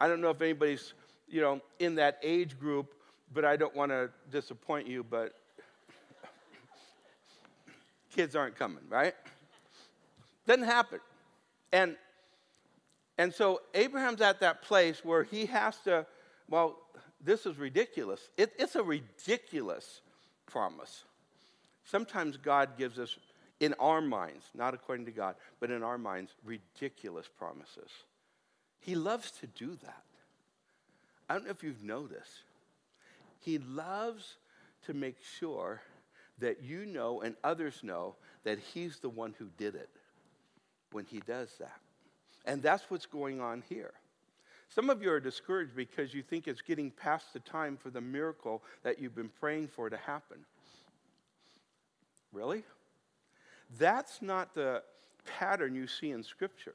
I 0.00 0.08
don't 0.08 0.20
know 0.20 0.30
if 0.30 0.42
anybody's, 0.42 0.94
you 1.28 1.40
know, 1.40 1.60
in 1.78 1.94
that 1.94 2.18
age 2.24 2.58
group, 2.58 2.92
but 3.32 3.44
I 3.44 3.56
don't 3.56 3.72
want 3.76 3.92
to 3.92 4.10
disappoint 4.32 4.88
you, 4.88 5.04
but 5.04 5.32
kids 8.12 8.34
aren't 8.34 8.56
coming, 8.56 8.82
right? 8.88 9.14
Doesn't 10.44 10.64
happen. 10.64 10.98
And 11.72 11.94
and 13.16 13.32
so 13.32 13.60
Abraham's 13.74 14.20
at 14.20 14.40
that 14.40 14.62
place 14.62 15.04
where 15.04 15.22
he 15.22 15.46
has 15.46 15.76
to, 15.84 16.04
well, 16.50 16.80
this 17.22 17.46
is 17.46 17.58
ridiculous. 17.58 18.28
It, 18.36 18.52
it's 18.58 18.74
a 18.74 18.82
ridiculous 18.82 20.00
promise. 20.46 21.04
Sometimes 21.84 22.36
God 22.36 22.70
gives 22.76 22.98
us, 22.98 23.16
in 23.60 23.74
our 23.74 24.00
minds, 24.00 24.44
not 24.54 24.74
according 24.74 25.06
to 25.06 25.10
God, 25.10 25.34
but 25.60 25.70
in 25.70 25.82
our 25.82 25.98
minds, 25.98 26.32
ridiculous 26.44 27.26
promises. 27.38 27.90
He 28.80 28.94
loves 28.94 29.30
to 29.32 29.46
do 29.46 29.76
that. 29.82 30.02
I 31.28 31.34
don't 31.34 31.44
know 31.44 31.50
if 31.50 31.62
you've 31.62 31.82
noticed. 31.82 32.42
He 33.40 33.58
loves 33.58 34.36
to 34.86 34.94
make 34.94 35.16
sure 35.38 35.82
that 36.38 36.62
you 36.62 36.86
know 36.86 37.20
and 37.20 37.34
others 37.42 37.80
know 37.82 38.14
that 38.44 38.58
He's 38.58 38.98
the 38.98 39.08
one 39.08 39.34
who 39.38 39.48
did 39.58 39.74
it 39.74 39.90
when 40.92 41.04
He 41.04 41.20
does 41.20 41.50
that. 41.58 41.80
And 42.44 42.62
that's 42.62 42.84
what's 42.88 43.06
going 43.06 43.40
on 43.40 43.62
here. 43.68 43.92
Some 44.70 44.90
of 44.90 45.02
you 45.02 45.10
are 45.10 45.20
discouraged 45.20 45.74
because 45.74 46.14
you 46.14 46.22
think 46.22 46.46
it's 46.46 46.62
getting 46.62 46.90
past 46.90 47.32
the 47.32 47.40
time 47.40 47.76
for 47.76 47.90
the 47.90 48.00
miracle 48.00 48.62
that 48.82 48.98
you've 48.98 49.14
been 49.14 49.30
praying 49.40 49.68
for 49.68 49.90
to 49.90 49.96
happen. 49.96 50.38
Really? 52.32 52.62
That's 53.76 54.22
not 54.22 54.54
the 54.54 54.82
pattern 55.26 55.74
you 55.74 55.86
see 55.86 56.10
in 56.10 56.22
Scripture. 56.22 56.74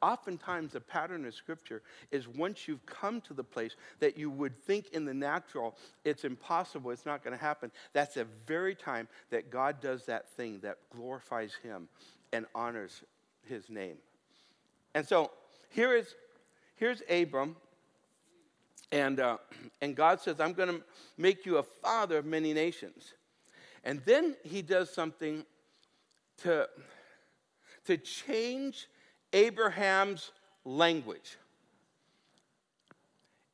oftentimes 0.00 0.72
the 0.72 0.80
pattern 0.80 1.26
of 1.26 1.34
Scripture 1.34 1.82
is 2.12 2.28
once 2.28 2.68
you've 2.68 2.86
come 2.86 3.20
to 3.22 3.34
the 3.34 3.42
place 3.42 3.74
that 3.98 4.16
you 4.16 4.30
would 4.30 4.56
think 4.62 4.90
in 4.92 5.04
the 5.04 5.14
natural, 5.14 5.76
it's 6.04 6.24
impossible, 6.24 6.92
it's 6.92 7.04
not 7.04 7.24
going 7.24 7.36
to 7.36 7.42
happen, 7.42 7.72
that's 7.92 8.14
the 8.14 8.26
very 8.46 8.76
time 8.76 9.08
that 9.30 9.50
God 9.50 9.80
does 9.80 10.06
that 10.06 10.30
thing 10.30 10.60
that 10.60 10.78
glorifies 10.94 11.54
Him 11.64 11.88
and 12.32 12.46
honors 12.54 13.02
His 13.48 13.68
name. 13.68 13.96
And 14.94 15.06
so 15.06 15.32
here 15.70 15.96
is 15.96 16.14
here's 16.76 17.02
Abram, 17.10 17.56
and, 18.90 19.20
uh, 19.20 19.38
and 19.82 19.94
God 19.94 20.20
says, 20.20 20.40
I'm 20.40 20.52
going 20.52 20.68
to 20.68 20.82
make 21.16 21.44
you 21.44 21.58
a 21.58 21.62
father 21.62 22.18
of 22.18 22.24
many 22.24 22.54
nations. 22.54 23.12
And 23.84 24.00
then 24.04 24.36
he 24.44 24.62
does 24.62 24.92
something 24.92 25.44
to, 26.42 26.68
to 27.86 27.96
change 27.96 28.88
Abraham's 29.32 30.32
language. 30.64 31.36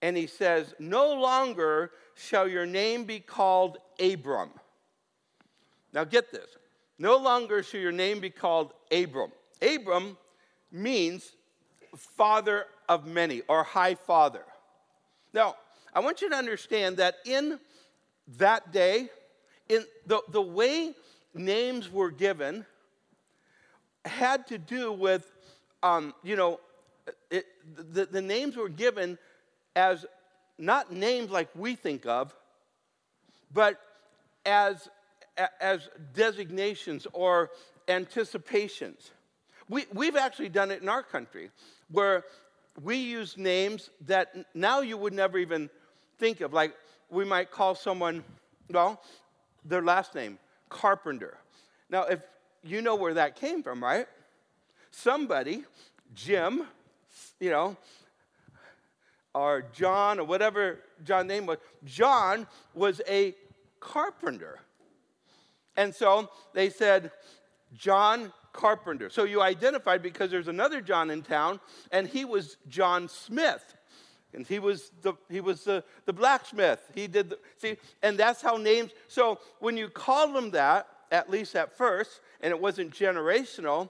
And 0.02 0.16
he 0.16 0.26
says, 0.26 0.74
No 0.78 1.14
longer 1.14 1.92
shall 2.14 2.46
your 2.46 2.66
name 2.66 3.04
be 3.04 3.20
called 3.20 3.78
Abram. 3.98 4.50
Now 5.92 6.04
get 6.04 6.30
this. 6.30 6.56
No 6.98 7.16
longer 7.16 7.62
shall 7.62 7.80
your 7.80 7.92
name 7.92 8.20
be 8.20 8.30
called 8.30 8.72
Abram. 8.92 9.32
Abram 9.62 10.16
means 10.70 11.32
father 11.96 12.66
of 12.88 13.06
many 13.06 13.42
or 13.48 13.62
high 13.62 13.94
father. 13.94 14.44
Now, 15.32 15.56
I 15.92 16.00
want 16.00 16.20
you 16.20 16.28
to 16.30 16.36
understand 16.36 16.98
that 16.98 17.16
in 17.24 17.58
that 18.36 18.72
day, 18.72 19.08
in 19.68 19.84
the, 20.06 20.20
the 20.30 20.42
way 20.42 20.94
names 21.34 21.90
were 21.90 22.10
given 22.10 22.66
had 24.04 24.46
to 24.48 24.58
do 24.58 24.92
with, 24.92 25.30
um, 25.82 26.14
you 26.22 26.36
know, 26.36 26.60
it, 27.30 27.46
the, 27.76 28.06
the 28.06 28.22
names 28.22 28.56
were 28.56 28.68
given 28.68 29.18
as 29.76 30.06
not 30.58 30.92
names 30.92 31.30
like 31.30 31.48
we 31.54 31.74
think 31.74 32.06
of, 32.06 32.34
but 33.52 33.80
as, 34.46 34.88
as 35.60 35.88
designations 36.14 37.06
or 37.12 37.50
anticipations. 37.88 39.10
We, 39.68 39.86
we've 39.92 40.16
actually 40.16 40.50
done 40.50 40.70
it 40.70 40.82
in 40.82 40.88
our 40.88 41.02
country 41.02 41.50
where 41.90 42.24
we 42.82 42.96
use 42.96 43.36
names 43.36 43.90
that 44.06 44.34
now 44.54 44.80
you 44.80 44.96
would 44.96 45.12
never 45.12 45.38
even 45.38 45.70
think 46.18 46.40
of. 46.40 46.52
Like 46.52 46.74
we 47.10 47.24
might 47.24 47.50
call 47.50 47.74
someone, 47.74 48.24
well, 48.70 49.00
their 49.64 49.82
last 49.82 50.14
name, 50.14 50.38
Carpenter. 50.68 51.36
Now, 51.88 52.04
if 52.04 52.20
you 52.64 52.82
know 52.82 52.94
where 52.94 53.14
that 53.14 53.36
came 53.36 53.62
from, 53.62 53.82
right? 53.82 54.06
Somebody, 54.90 55.64
Jim, 56.14 56.64
you 57.40 57.50
know, 57.50 57.76
or 59.34 59.64
John, 59.72 60.20
or 60.20 60.24
whatever 60.24 60.78
John's 61.04 61.28
name 61.28 61.46
was, 61.46 61.58
John 61.84 62.46
was 62.74 63.02
a 63.08 63.34
carpenter. 63.80 64.60
And 65.76 65.94
so 65.94 66.30
they 66.52 66.70
said, 66.70 67.10
John 67.74 68.32
Carpenter. 68.52 69.10
So 69.10 69.24
you 69.24 69.42
identified 69.42 70.02
because 70.02 70.30
there's 70.30 70.48
another 70.48 70.80
John 70.80 71.10
in 71.10 71.22
town, 71.22 71.60
and 71.90 72.06
he 72.06 72.24
was 72.24 72.56
John 72.68 73.08
Smith. 73.08 73.74
And 74.32 74.46
he 74.46 74.58
was 74.58 74.90
the, 75.02 75.14
he 75.28 75.40
was 75.40 75.64
the, 75.64 75.84
the 76.06 76.12
blacksmith. 76.12 76.80
He 76.94 77.06
did 77.06 77.30
the, 77.30 77.38
see, 77.58 77.76
and 78.02 78.16
that's 78.16 78.42
how 78.42 78.56
names. 78.56 78.90
So 79.06 79.38
when 79.60 79.76
you 79.76 79.88
called 79.88 80.34
them 80.34 80.50
that, 80.52 80.88
at 81.14 81.30
least 81.30 81.54
at 81.54 81.76
first, 81.76 82.20
and 82.40 82.50
it 82.50 82.60
wasn't 82.60 82.92
generational, 82.92 83.88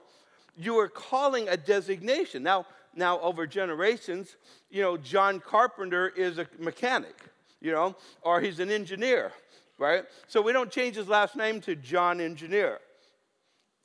you 0.55 0.75
were 0.75 0.87
calling 0.87 1.49
a 1.49 1.57
designation. 1.57 2.43
Now, 2.43 2.67
now 2.95 3.19
over 3.19 3.47
generations, 3.47 4.35
you 4.69 4.83
know, 4.83 4.95
John 4.95 5.39
Carpenter 5.39 6.09
is 6.09 6.37
a 6.37 6.47
mechanic, 6.59 7.17
you 7.59 7.71
know, 7.71 7.95
or 8.21 8.41
he's 8.41 8.59
an 8.59 8.69
engineer, 8.69 9.31
right? 9.79 10.03
So 10.27 10.39
we 10.39 10.53
don't 10.53 10.69
change 10.69 10.95
his 10.95 11.07
last 11.07 11.35
name 11.35 11.61
to 11.61 11.75
John 11.75 12.21
Engineer. 12.21 12.79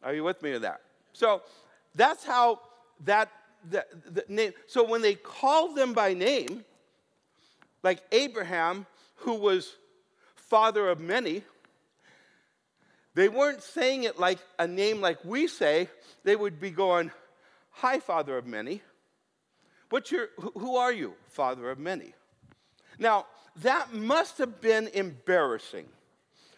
Are 0.02 0.12
you 0.12 0.22
with 0.22 0.42
me 0.42 0.52
with 0.52 0.62
that? 0.62 0.82
So 1.14 1.40
that's 1.94 2.24
how 2.24 2.60
that 3.06 3.32
the, 3.70 3.86
the 4.12 4.24
name. 4.28 4.52
So 4.66 4.84
when 4.84 5.00
they 5.00 5.14
called 5.14 5.76
them 5.76 5.94
by 5.94 6.12
name, 6.12 6.64
like 7.82 8.02
Abraham, 8.12 8.86
who 9.16 9.34
was 9.34 9.76
father 10.36 10.88
of 10.90 11.00
many, 11.00 11.42
they 13.20 13.28
weren't 13.28 13.62
saying 13.62 14.04
it 14.04 14.18
like 14.18 14.38
a 14.58 14.66
name 14.66 15.02
like 15.02 15.22
we 15.26 15.46
say. 15.46 15.90
They 16.24 16.34
would 16.34 16.58
be 16.58 16.70
going, 16.70 17.10
Hi, 17.72 18.00
father 18.00 18.38
of 18.38 18.46
many. 18.46 18.80
What's 19.90 20.10
your, 20.10 20.28
who 20.38 20.76
are 20.76 20.90
you, 20.90 21.12
father 21.26 21.70
of 21.70 21.78
many? 21.78 22.14
Now, 22.98 23.26
that 23.56 23.92
must 23.92 24.38
have 24.38 24.62
been 24.62 24.88
embarrassing 24.94 25.84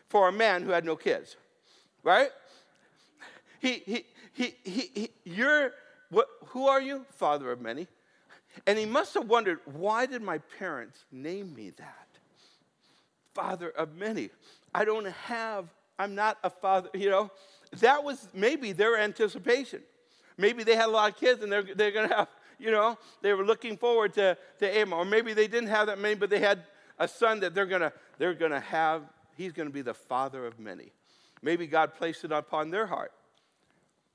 for 0.09 0.29
a 0.29 0.33
man 0.33 0.63
who 0.63 0.71
had 0.71 0.85
no 0.85 0.95
kids, 0.95 1.37
right? 2.05 2.31
He, 3.59 3.83
he, 3.85 4.05
he, 4.33 4.55
he, 4.63 4.91
he 4.95 5.11
you're, 5.25 5.73
what, 6.11 6.29
who 6.47 6.69
are 6.69 6.81
you? 6.81 7.05
Father 7.17 7.51
of 7.51 7.61
many. 7.61 7.89
And 8.69 8.79
he 8.79 8.87
must 8.87 9.15
have 9.15 9.29
wondered, 9.29 9.59
why 9.65 10.07
did 10.07 10.23
my 10.23 10.39
parents 10.61 11.05
name 11.11 11.55
me 11.57 11.71
that? 11.71 12.07
Father 13.35 13.71
of 13.71 13.97
many. 13.97 14.31
I 14.73 14.85
don't 14.85 15.09
have, 15.09 15.67
I'm 16.03 16.15
not 16.15 16.39
a 16.43 16.51
father, 16.51 16.91
you 16.95 17.09
know. 17.09 17.31
That 17.81 18.05
was 18.05 18.29
maybe 18.35 18.73
their 18.73 18.99
anticipation. 18.99 19.83
Maybe 20.37 20.65
they 20.65 20.75
had 20.75 20.87
a 20.87 20.91
lot 20.91 21.11
of 21.11 21.17
kids 21.17 21.43
and 21.43 21.51
they're, 21.51 21.63
they're 21.63 21.91
going 21.91 22.09
to 22.09 22.15
have, 22.15 22.29
you 22.59 22.71
know, 22.71 22.99
they 23.23 23.33
were 23.33 23.45
looking 23.45 23.77
forward 23.77 24.13
to, 24.15 24.37
to 24.59 24.83
Abram. 24.83 24.93
Or 24.93 25.05
maybe 25.05 25.33
they 25.33 25.47
didn't 25.47 25.69
have 25.69 25.87
that 25.87 25.99
many, 25.99 26.15
but 26.15 26.29
they 26.29 26.41
had 26.41 26.65
a 26.99 27.09
son 27.09 27.41
that 27.41 27.55
they're 27.55 27.67
going 27.67 27.81
to, 27.81 27.93
they're 28.19 28.35
going 28.35 28.51
to 28.51 28.61
have, 28.61 29.03
he's 29.37 29.53
going 29.53 29.69
to 29.69 29.73
be 29.73 29.83
the 29.83 29.95
father 29.95 30.47
of 30.47 30.59
many. 30.59 30.93
Maybe 31.41 31.67
God 31.67 31.95
placed 31.95 32.25
it 32.25 32.33
upon 32.33 32.71
their 32.71 32.87
heart. 32.87 33.13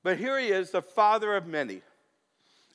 But 0.03 0.17
here 0.17 0.37
he 0.39 0.47
is, 0.49 0.71
the 0.71 0.81
father 0.81 1.35
of 1.35 1.47
many. 1.47 1.81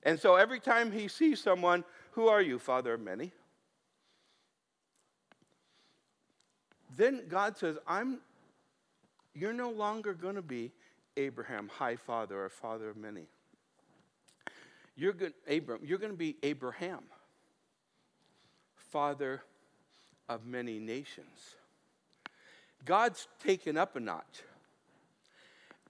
And 0.02 0.18
so 0.18 0.36
every 0.36 0.58
time 0.58 0.90
he 0.90 1.06
sees 1.06 1.40
someone, 1.40 1.84
who 2.12 2.28
are 2.28 2.42
you, 2.42 2.58
father 2.58 2.94
of 2.94 3.00
many? 3.00 3.32
Then 6.96 7.22
God 7.28 7.56
says, 7.56 7.76
I'm 7.86 8.18
you're 9.34 9.52
no 9.52 9.70
longer 9.70 10.14
going 10.14 10.34
to 10.34 10.42
be 10.42 10.72
Abraham, 11.16 11.68
high 11.68 11.96
father 11.96 12.44
or 12.44 12.48
father 12.48 12.90
of 12.90 12.96
many. 12.96 13.26
You're 14.96 15.12
going, 15.12 15.32
Abram, 15.48 15.80
you're 15.84 15.98
going 15.98 16.12
to 16.12 16.18
be 16.18 16.36
Abraham, 16.42 17.00
father 18.76 19.42
of 20.28 20.46
many 20.46 20.78
nations. 20.78 21.56
God's 22.84 23.26
taken 23.42 23.76
up 23.76 23.96
a 23.96 24.00
notch. 24.00 24.42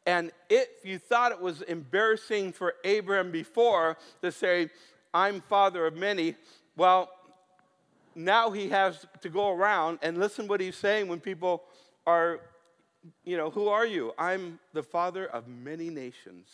And 0.06 0.32
if 0.50 0.84
you 0.84 0.98
thought 0.98 1.32
it 1.32 1.40
was 1.40 1.62
embarrassing 1.62 2.52
for 2.52 2.74
Abraham 2.84 3.30
before 3.30 3.96
to 4.20 4.32
say, 4.32 4.70
I'm 5.14 5.40
father 5.40 5.86
of 5.86 5.96
many, 5.96 6.34
well, 6.76 7.10
now 8.14 8.50
he 8.50 8.68
has 8.70 9.06
to 9.20 9.28
go 9.28 9.50
around 9.50 9.98
and 10.02 10.18
listen 10.18 10.48
what 10.48 10.60
he's 10.60 10.76
saying 10.76 11.08
when 11.08 11.20
people 11.20 11.62
are, 12.06 12.40
you 13.24 13.36
know, 13.36 13.50
who 13.50 13.68
are 13.68 13.86
you? 13.86 14.12
I'm 14.18 14.58
the 14.72 14.82
father 14.82 15.26
of 15.26 15.48
many 15.48 15.90
nations. 15.90 16.48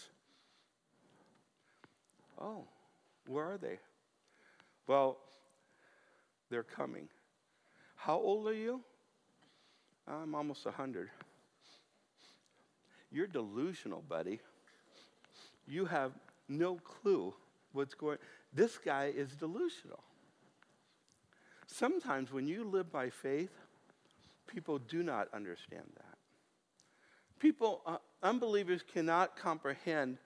Oh, 2.41 2.65
where 3.27 3.45
are 3.45 3.59
they? 3.59 3.79
Well, 4.87 5.19
they're 6.51 6.63
coming. 6.63 7.09
How 7.97 8.17
old 8.17 8.47
are 8.47 8.55
you? 8.55 8.81
I'm 10.07 10.35
almost 10.35 10.65
100. 10.65 11.11
You're 13.11 13.27
delusional, 13.27 14.03
buddy. 14.09 14.41
You 15.67 15.85
have 15.87 16.13
no 16.49 16.77
clue 16.77 17.35
what's 17.73 17.95
going 17.95 18.19
This 18.55 18.79
guy 18.79 19.13
is 19.15 19.35
delusional. 19.37 20.01
Sometimes 21.67 22.33
when 22.33 22.47
you 22.47 22.65
live 22.65 22.91
by 22.91 23.11
faith, 23.11 23.53
people 24.47 24.79
do 24.79 25.03
not 25.03 25.29
understand 25.35 25.85
that. 25.97 26.08
People, 27.39 27.83
uh, 27.87 27.97
unbelievers 28.23 28.83
cannot 28.93 29.37
comprehend 29.37 30.19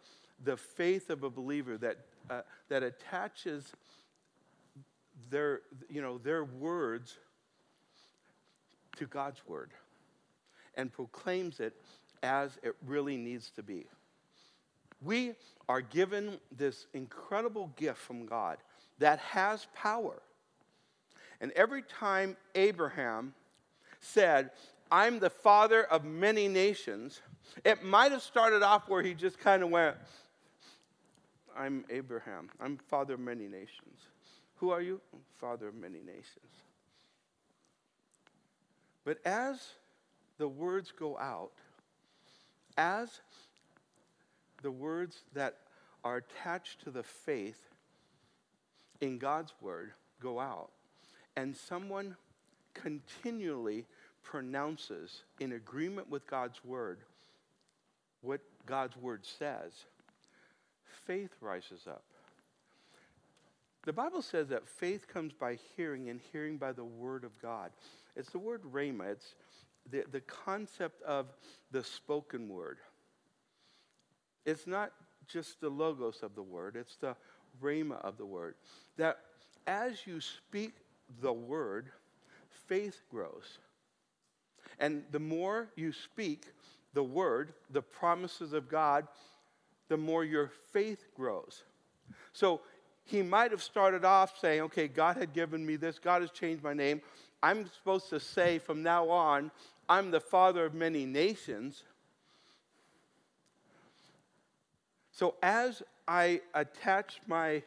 the 0.45 0.57
faith 0.57 1.11
of 1.11 1.23
a 1.23 1.31
believer 1.31 1.77
that, 1.79 1.99
uh, 2.31 2.43
that 2.69 2.83
attaches 2.83 3.73
their, 5.31 5.61
you 5.89 6.03
know, 6.03 6.19
their 6.19 6.45
words 6.45 7.19
to 8.97 9.07
God's 9.07 9.41
word 9.47 9.71
and 10.75 10.93
proclaims 10.93 11.61
it 11.61 11.75
as 12.23 12.59
it 12.63 12.75
really 12.87 13.17
needs 13.17 13.51
to 13.51 13.63
be. 13.63 13.87
We 15.01 15.35
are 15.69 15.81
given 15.81 16.39
this 16.57 16.87
incredible 16.95 17.73
gift 17.77 17.99
from 17.99 18.27
God 18.27 18.59
that 18.99 19.19
has 19.19 19.67
power. 19.75 20.23
And 21.41 21.51
every 21.53 21.83
time 21.83 22.37
Abraham 22.55 23.35
said, 24.01 24.51
I'm 24.93 25.21
the 25.21 25.31
father 25.31 25.85
of 25.85 26.05
many 26.05 26.49
nations, 26.49 27.23
it 27.65 27.83
might 27.83 28.13
have 28.13 28.21
started 28.21 28.63
off 28.63 28.91
where 28.91 29.03
he 29.03 29.15
just 29.15 29.39
kind 29.39 29.63
of 29.63 29.71
went, 29.71 29.97
I'm 31.57 31.87
Abraham. 31.89 32.51
I'm 32.61 32.77
father 32.77 33.15
of 33.15 33.21
many 33.21 33.49
nations. 33.49 34.01
Who 34.57 34.69
are 34.69 34.83
you? 34.83 35.01
Father 35.41 35.69
of 35.69 35.75
many 35.75 36.01
nations. 36.01 36.27
But 39.03 39.19
as 39.25 39.67
the 40.37 40.47
words 40.47 40.93
go 40.97 41.19
out, 41.19 41.53
as 42.77 43.23
the 44.61 44.71
words 44.71 45.23
that 45.33 45.57
are 46.05 46.19
attached 46.19 46.85
to 46.85 46.91
the 46.91 47.03
faith 47.03 47.71
in 49.01 49.17
God's 49.17 49.55
word 49.63 49.93
go 50.21 50.39
out, 50.39 50.71
and 51.35 51.57
someone 51.57 52.15
continually 52.75 53.87
pronounces 54.23 55.23
in 55.41 55.53
agreement 55.53 56.09
with 56.11 56.27
God's 56.27 56.65
word 56.65 56.99
what 58.23 58.41
God's 58.67 58.97
word 58.97 59.27
says, 59.27 59.73
faith 61.07 61.31
rises 61.41 61.87
up. 61.89 62.05
The 63.85 63.93
Bible 63.93 64.23
says 64.23 64.49
that 64.49 64.69
faith 64.69 65.09
comes 65.09 65.33
by 65.33 65.59
hearing, 65.77 66.09
and 66.09 66.21
hearing 66.33 66.57
by 66.57 66.73
the 66.73 66.85
word 66.85 67.25
of 67.25 67.37
God. 67.43 67.73
It's 68.17 68.31
the 68.31 68.39
word 68.39 68.63
rhema, 68.73 69.11
it's 69.11 69.35
the, 69.91 70.05
the 70.13 70.21
concept 70.21 71.03
of 71.03 71.27
the 71.73 71.83
spoken 71.83 72.49
word. 72.49 72.79
It's 74.47 74.67
not 74.67 74.93
just 75.27 75.61
the 75.61 75.69
logos 75.69 76.23
of 76.23 76.37
the 76.37 76.43
word, 76.43 76.77
it's 76.77 76.97
the 76.97 77.17
rhema 77.61 78.01
of 78.05 78.17
the 78.19 78.27
word. 78.27 78.55
That 78.97 79.19
as 79.67 80.07
you 80.07 80.21
speak 80.21 80.75
the 81.21 81.33
word, 81.33 81.91
faith 82.69 83.01
grows. 83.11 83.59
And 84.83 85.05
the 85.13 85.21
more 85.21 85.69
you 85.77 85.93
speak 85.93 86.47
the 86.93 87.05
word, 87.05 87.55
the 87.71 87.81
promises 87.81 88.53
of 88.53 88.69
God, 88.69 89.07
the 89.89 89.97
more 89.97 90.25
your 90.25 90.51
faith 90.73 91.05
grows. 91.15 91.63
So 92.33 92.61
he 93.05 93.23
might 93.23 93.53
have 93.53 93.63
started 93.63 94.05
off 94.05 94.39
saying, 94.41 94.63
okay, 94.63 94.89
God 94.89 95.17
had 95.17 95.33
given 95.33 95.65
me 95.65 95.77
this, 95.77 95.99
God 95.99 96.21
has 96.21 96.33
changed 96.33 96.65
my 96.65 96.75
name. 96.75 97.01
I'm 97.43 97.69
supposed 97.69 98.11
to 98.11 98.19
say 98.21 98.59
from 98.59 98.83
now 98.83 99.09
on, 99.09 99.53
I'm 99.89 100.11
the 100.11 100.21
father 100.21 100.67
of 100.67 100.75
many 100.75 101.07
nations. 101.07 101.85
So 105.13 105.37
as 105.43 105.83
I 106.09 106.41
attach 106.55 107.21
my 107.29 107.63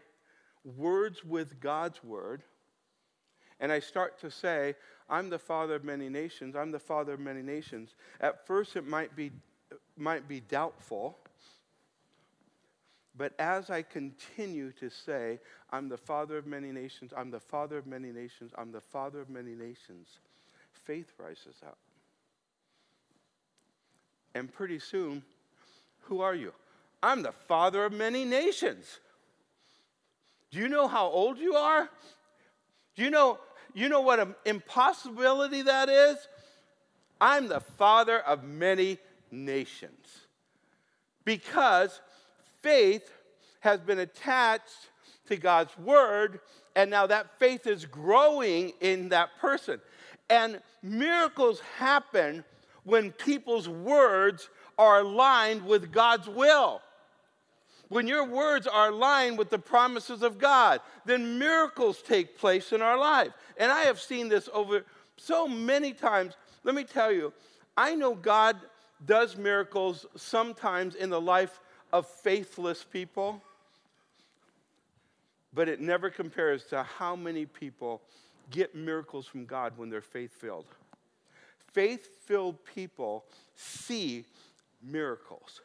words 0.78 1.24
with 1.24 1.62
God's 1.62 2.04
word, 2.04 2.44
and 3.60 3.72
I 3.72 3.80
start 3.80 4.20
to 4.20 4.30
say, 4.30 4.76
I'm 5.10 5.30
the 5.30 5.40
father 5.40 5.76
of 5.76 5.84
many 5.84 6.10
nations, 6.10 6.56
I'm 6.56 6.72
the 6.72 6.80
father 6.80 7.14
of 7.14 7.20
many 7.20 7.42
nations. 7.42 7.96
At 8.20 8.46
first, 8.48 8.76
it 8.76 8.88
might 8.88 9.16
be, 9.16 9.32
might 9.98 10.28
be 10.28 10.40
doubtful. 10.40 11.18
But 13.18 13.34
as 13.40 13.70
I 13.70 13.82
continue 13.82 14.72
to 14.74 14.90
say, 14.90 15.40
I'm 15.72 15.88
the 15.88 15.98
father 15.98 16.38
of 16.38 16.46
many 16.46 16.72
nations, 16.72 17.14
I'm 17.16 17.32
the 17.32 17.40
father 17.40 17.78
of 17.78 17.88
many 17.88 18.12
nations, 18.12 18.52
I'm 18.58 18.72
the 18.72 18.82
father 18.82 19.22
of 19.22 19.30
many 19.30 19.56
nations, 19.56 20.20
faith 20.74 21.14
rises 21.18 21.56
up. 21.66 21.78
And 24.34 24.52
pretty 24.52 24.80
soon, 24.80 25.24
who 26.02 26.20
are 26.20 26.36
you? 26.36 26.52
I'm 27.02 27.22
the 27.22 27.32
father 27.32 27.86
of 27.86 27.94
many 27.94 28.26
nations. 28.26 29.00
Do 30.52 30.60
you 30.60 30.68
know 30.68 30.88
how 30.88 31.08
old 31.08 31.38
you 31.38 31.56
are? 31.56 31.90
Do 32.96 33.04
you 33.04 33.10
know, 33.10 33.40
you 33.76 33.90
know 33.90 34.02
what 34.02 34.20
an 34.20 34.34
impossibility 34.46 35.62
that 35.64 35.90
is? 35.90 36.18
I'm 37.20 37.48
the 37.48 37.60
father 37.60 38.20
of 38.20 38.44
many 38.44 38.98
nations. 39.32 40.22
Because 41.26 42.02
faith 42.62 43.12
has 43.60 43.82
been 43.82 44.00
attached 44.00 44.90
to 45.28 45.36
God's 45.36 45.78
word, 45.78 46.40
and 46.76 46.90
now 46.90 47.06
that 47.08 47.38
faith 47.38 47.68
is 47.68 47.86
growing 47.86 48.72
in 48.80 49.10
that 49.10 49.30
person. 49.42 49.82
And 50.30 50.62
miracles 50.82 51.60
happen 51.78 52.46
when 52.86 53.12
people's 53.12 53.68
words 53.68 54.50
are 54.78 55.00
aligned 55.00 55.66
with 55.66 55.92
God's 55.92 56.30
will. 56.30 56.82
When 57.90 58.08
your 58.08 58.26
words 58.26 58.68
are 58.68 58.90
aligned 58.90 59.38
with 59.38 59.50
the 59.50 59.60
promises 59.60 60.24
of 60.24 60.40
God, 60.40 60.82
then 61.06 61.38
miracles 61.38 62.02
take 62.02 62.38
place 62.38 62.72
in 62.72 62.82
our 62.82 62.98
life. 62.98 63.32
And 63.58 63.72
I 63.72 63.82
have 63.82 64.00
seen 64.00 64.28
this 64.28 64.50
over 64.54 64.84
so 65.18 65.48
many 65.48 65.94
times. 65.94 66.34
Let 66.64 66.76
me 66.76 66.84
tell 66.84 67.12
you, 67.12 67.32
I 67.78 67.96
know 67.96 68.16
God 68.16 68.58
does 69.06 69.38
miracles 69.38 70.06
sometimes 70.16 70.96
in 70.96 71.10
the 71.10 71.22
life 71.22 71.60
of 71.94 72.08
faithless 72.08 72.84
people, 72.84 73.42
but 75.54 75.70
it 75.70 75.80
never 75.80 76.10
compares 76.10 76.66
to 76.66 76.84
how 76.84 77.16
many 77.16 77.46
people 77.46 78.02
get 78.50 78.76
miracles 78.76 79.28
from 79.28 79.46
God 79.46 79.74
when 79.78 79.90
they're 79.90 80.02
faith 80.02 80.32
filled. 80.32 80.66
Faith 81.72 82.08
filled 82.26 82.64
people 82.66 83.26
see 83.56 84.26
miracles. 84.82 85.62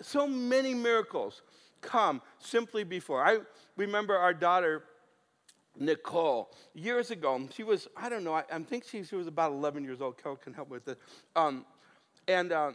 So 0.00 0.26
many 0.26 0.74
miracles 0.74 1.42
come 1.80 2.22
simply 2.38 2.84
before. 2.84 3.24
I 3.24 3.38
remember 3.76 4.16
our 4.16 4.32
daughter, 4.34 4.84
Nicole, 5.78 6.50
years 6.74 7.10
ago. 7.10 7.48
She 7.52 7.62
was, 7.62 7.88
I 7.96 8.08
don't 8.08 8.24
know, 8.24 8.34
I, 8.34 8.44
I 8.50 8.58
think 8.60 8.84
she, 8.84 9.02
she, 9.04 9.16
was 9.16 9.26
about 9.26 9.52
11 9.52 9.84
years 9.84 10.00
old. 10.00 10.22
Kel 10.22 10.36
can 10.36 10.54
help 10.54 10.68
with 10.68 10.84
this. 10.84 10.96
Um, 11.34 11.64
and, 12.28 12.52
uh, 12.52 12.72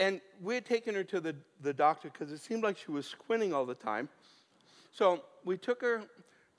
and 0.00 0.20
we 0.40 0.54
had 0.54 0.66
taken 0.66 0.94
her 0.94 1.04
to 1.04 1.20
the, 1.20 1.34
the 1.60 1.72
doctor 1.72 2.10
because 2.10 2.32
it 2.32 2.40
seemed 2.40 2.62
like 2.62 2.76
she 2.76 2.90
was 2.90 3.06
squinting 3.06 3.54
all 3.54 3.64
the 3.64 3.74
time. 3.74 4.08
So 4.92 5.22
we 5.44 5.56
took 5.56 5.80
her 5.82 6.02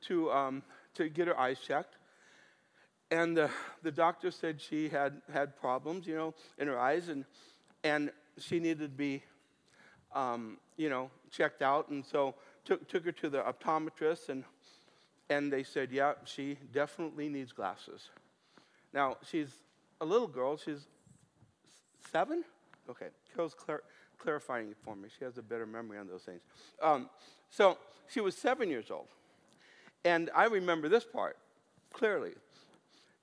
to, 0.07 0.31
um, 0.31 0.63
to 0.95 1.09
get 1.09 1.27
her 1.27 1.39
eyes 1.39 1.59
checked. 1.59 1.97
And 3.11 3.37
uh, 3.37 3.47
the 3.83 3.91
doctor 3.91 4.31
said 4.31 4.59
she 4.59 4.89
had 4.89 5.21
had 5.31 5.55
problems, 5.55 6.07
you 6.07 6.15
know, 6.15 6.33
in 6.57 6.67
her 6.67 6.79
eyes, 6.79 7.09
and, 7.09 7.25
and 7.83 8.09
she 8.37 8.59
needed 8.59 8.79
to 8.79 8.87
be, 8.87 9.23
um, 10.13 10.57
you 10.77 10.89
know, 10.89 11.09
checked 11.31 11.61
out. 11.61 11.89
And 11.89 12.05
so 12.05 12.35
took, 12.65 12.87
took 12.87 13.05
her 13.05 13.11
to 13.11 13.29
the 13.29 13.39
optometrist, 13.39 14.29
and, 14.29 14.43
and 15.29 15.51
they 15.51 15.63
said, 15.63 15.91
yeah, 15.91 16.13
she 16.25 16.57
definitely 16.71 17.29
needs 17.29 17.51
glasses. 17.51 18.09
Now, 18.93 19.17
she's 19.29 19.49
a 20.01 20.05
little 20.05 20.27
girl. 20.27 20.57
She's 20.57 20.87
seven? 22.11 22.43
Okay, 22.89 23.07
Carol's 23.33 23.53
clar- 23.53 23.83
clarifying 24.19 24.69
it 24.69 24.77
for 24.81 24.95
me. 24.95 25.09
She 25.17 25.25
has 25.25 25.37
a 25.37 25.41
better 25.41 25.65
memory 25.65 25.97
on 25.97 26.07
those 26.07 26.23
things. 26.23 26.41
Um, 26.81 27.09
so 27.49 27.77
she 28.07 28.21
was 28.21 28.35
seven 28.35 28.69
years 28.69 28.91
old. 28.91 29.07
And 30.05 30.29
I 30.35 30.45
remember 30.45 30.89
this 30.89 31.05
part 31.05 31.37
clearly. 31.93 32.33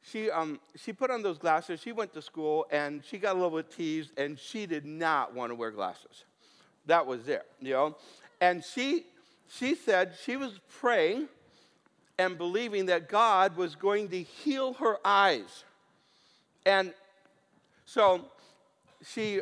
She, 0.02 0.30
um, 0.30 0.60
she 0.76 0.92
put 0.92 1.10
on 1.10 1.22
those 1.22 1.38
glasses, 1.38 1.80
she 1.80 1.92
went 1.92 2.12
to 2.14 2.22
school, 2.22 2.66
and 2.70 3.04
she 3.04 3.18
got 3.18 3.32
a 3.36 3.38
little 3.38 3.56
bit 3.56 3.70
teased, 3.70 4.18
and 4.18 4.38
she 4.38 4.66
did 4.66 4.86
not 4.86 5.34
want 5.34 5.50
to 5.50 5.54
wear 5.54 5.70
glasses. 5.70 6.24
That 6.86 7.06
was 7.06 7.28
it, 7.28 7.46
you 7.60 7.72
know? 7.72 7.96
And 8.40 8.64
she, 8.64 9.04
she 9.48 9.74
said 9.74 10.14
she 10.24 10.36
was 10.36 10.58
praying 10.80 11.28
and 12.18 12.38
believing 12.38 12.86
that 12.86 13.08
God 13.08 13.56
was 13.56 13.74
going 13.74 14.08
to 14.08 14.22
heal 14.22 14.74
her 14.74 14.98
eyes. 15.04 15.64
And 16.64 16.92
so 17.84 18.26
she, 19.06 19.40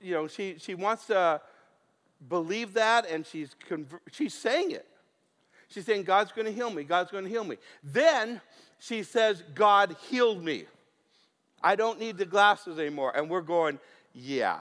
you 0.00 0.14
know, 0.14 0.28
she, 0.28 0.56
she 0.58 0.74
wants 0.74 1.06
to 1.06 1.40
believe 2.28 2.74
that, 2.74 3.08
and 3.08 3.26
she's, 3.26 3.54
conver- 3.68 4.00
she's 4.10 4.34
saying 4.34 4.70
it. 4.72 4.86
She's 5.68 5.84
saying, 5.84 6.04
God's 6.04 6.32
going 6.32 6.46
to 6.46 6.52
heal 6.52 6.70
me. 6.70 6.82
God's 6.84 7.10
going 7.10 7.24
to 7.24 7.30
heal 7.30 7.44
me. 7.44 7.56
Then 7.84 8.40
she 8.78 9.02
says, 9.02 9.42
God 9.54 9.96
healed 10.08 10.42
me. 10.42 10.64
I 11.62 11.76
don't 11.76 11.98
need 11.98 12.16
the 12.18 12.24
glasses 12.24 12.78
anymore. 12.78 13.12
And 13.16 13.28
we're 13.28 13.40
going, 13.40 13.78
yeah. 14.14 14.60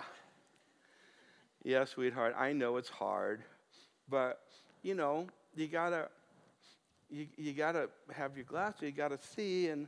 Yeah, 1.64 1.86
sweetheart, 1.86 2.36
I 2.38 2.54
know 2.54 2.78
it's 2.78 2.90
hard, 2.90 3.42
but 4.10 4.42
you 4.84 4.96
know, 4.96 5.28
you 5.56 5.68
gotta 5.68 6.08
you, 7.10 7.28
you 7.38 7.54
gotta 7.54 7.90
have 8.14 8.38
your 8.38 8.46
glasses, 8.46 8.84
you 8.84 8.92
gotta 8.92 9.18
see, 9.36 9.68
and 9.68 9.88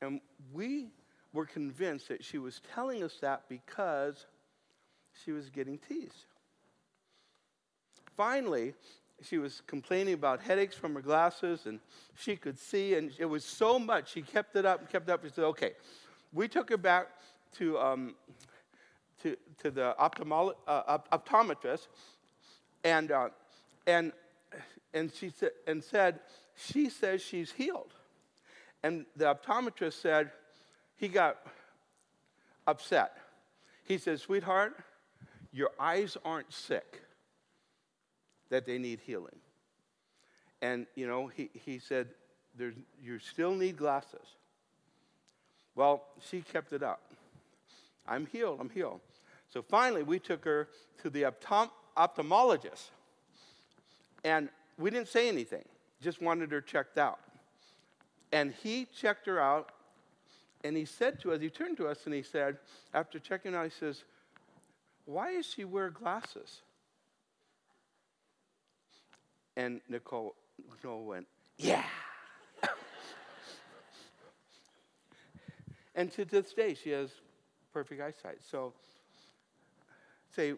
and 0.00 0.20
we 0.52 0.88
were 1.32 1.46
convinced 1.46 2.08
that 2.08 2.24
she 2.24 2.38
was 2.38 2.60
telling 2.74 3.02
us 3.02 3.14
that 3.20 3.42
because 3.48 4.26
she 5.24 5.32
was 5.32 5.48
getting 5.48 5.78
teased. 5.78 6.26
Finally, 8.16 8.74
she 9.22 9.38
was 9.38 9.62
complaining 9.66 10.14
about 10.14 10.40
headaches 10.40 10.76
from 10.76 10.94
her 10.94 11.00
glasses, 11.00 11.66
and 11.66 11.80
she 12.14 12.36
could 12.36 12.58
see, 12.58 12.94
and 12.94 13.12
it 13.18 13.24
was 13.24 13.44
so 13.44 13.78
much. 13.78 14.12
She 14.12 14.22
kept 14.22 14.56
it 14.56 14.66
up 14.66 14.80
and 14.80 14.88
kept 14.88 15.08
it 15.08 15.12
up. 15.12 15.22
She 15.24 15.30
said, 15.30 15.44
"Okay." 15.44 15.72
We 16.32 16.48
took 16.48 16.68
her 16.70 16.76
back 16.76 17.08
to 17.58 17.78
um, 17.78 18.14
to, 19.22 19.36
to 19.62 19.70
the 19.70 19.94
optomolo- 19.98 20.56
uh, 20.66 20.98
optometrist, 21.12 21.86
and 22.82 23.12
uh, 23.12 23.28
and 23.86 24.12
and 24.92 25.12
she 25.12 25.30
said 25.30 25.52
and 25.66 25.82
said 25.82 26.20
she 26.56 26.88
says 26.90 27.22
she's 27.22 27.52
healed, 27.52 27.94
and 28.82 29.06
the 29.16 29.26
optometrist 29.26 30.00
said 30.00 30.30
he 30.96 31.08
got 31.08 31.38
upset. 32.66 33.16
He 33.84 33.98
said, 33.98 34.20
"Sweetheart, 34.20 34.76
your 35.52 35.70
eyes 35.78 36.16
aren't 36.24 36.52
sick, 36.52 37.03
that 38.50 38.66
they 38.66 38.78
need 38.78 39.00
healing. 39.04 39.36
And, 40.62 40.86
you 40.94 41.06
know, 41.06 41.26
he, 41.26 41.50
he 41.52 41.78
said, 41.78 42.08
There's, 42.56 42.74
You 43.02 43.18
still 43.18 43.54
need 43.54 43.76
glasses. 43.76 44.36
Well, 45.74 46.04
she 46.30 46.40
kept 46.40 46.72
it 46.72 46.82
up. 46.82 47.00
I'm 48.06 48.26
healed, 48.26 48.60
I'm 48.60 48.70
healed. 48.70 49.00
So 49.52 49.62
finally, 49.62 50.02
we 50.02 50.18
took 50.18 50.44
her 50.44 50.68
to 51.02 51.10
the 51.10 51.22
optom- 51.22 51.70
ophthalmologist. 51.96 52.90
And 54.24 54.48
we 54.78 54.90
didn't 54.90 55.08
say 55.08 55.28
anything, 55.28 55.64
just 56.00 56.20
wanted 56.20 56.50
her 56.50 56.60
checked 56.60 56.98
out. 56.98 57.18
And 58.32 58.52
he 58.62 58.86
checked 58.86 59.26
her 59.26 59.40
out, 59.40 59.70
and 60.64 60.76
he 60.76 60.84
said 60.84 61.20
to 61.20 61.32
us, 61.32 61.40
he 61.40 61.50
turned 61.50 61.76
to 61.76 61.86
us 61.86 62.06
and 62.06 62.14
he 62.14 62.22
said, 62.22 62.56
after 62.92 63.18
checking 63.18 63.54
out, 63.54 63.64
he 63.64 63.70
says, 63.70 64.02
Why 65.04 65.34
does 65.34 65.46
she 65.46 65.64
wear 65.64 65.90
glasses? 65.90 66.62
And 69.56 69.80
Nicole, 69.88 70.34
Nicole 70.70 71.04
went, 71.04 71.26
Yeah. 71.58 71.84
and 75.94 76.10
to 76.12 76.24
this 76.24 76.52
day, 76.52 76.74
she 76.74 76.90
has 76.90 77.10
perfect 77.72 78.00
eyesight. 78.00 78.38
So, 78.50 78.72
say, 80.34 80.54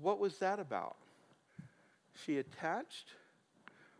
what 0.00 0.18
was 0.18 0.38
that 0.38 0.58
about? 0.58 0.96
She 2.24 2.38
attached 2.38 3.14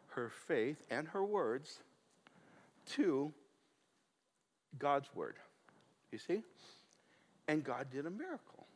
her 0.08 0.30
faith 0.48 0.82
and 0.90 1.06
her 1.08 1.24
words 1.24 1.78
to 2.92 3.32
God's 4.78 5.08
word. 5.14 5.36
You 6.10 6.18
see? 6.18 6.42
And 7.46 7.62
God 7.62 7.86
did 7.92 8.06
a 8.06 8.10
miracle. 8.10 8.66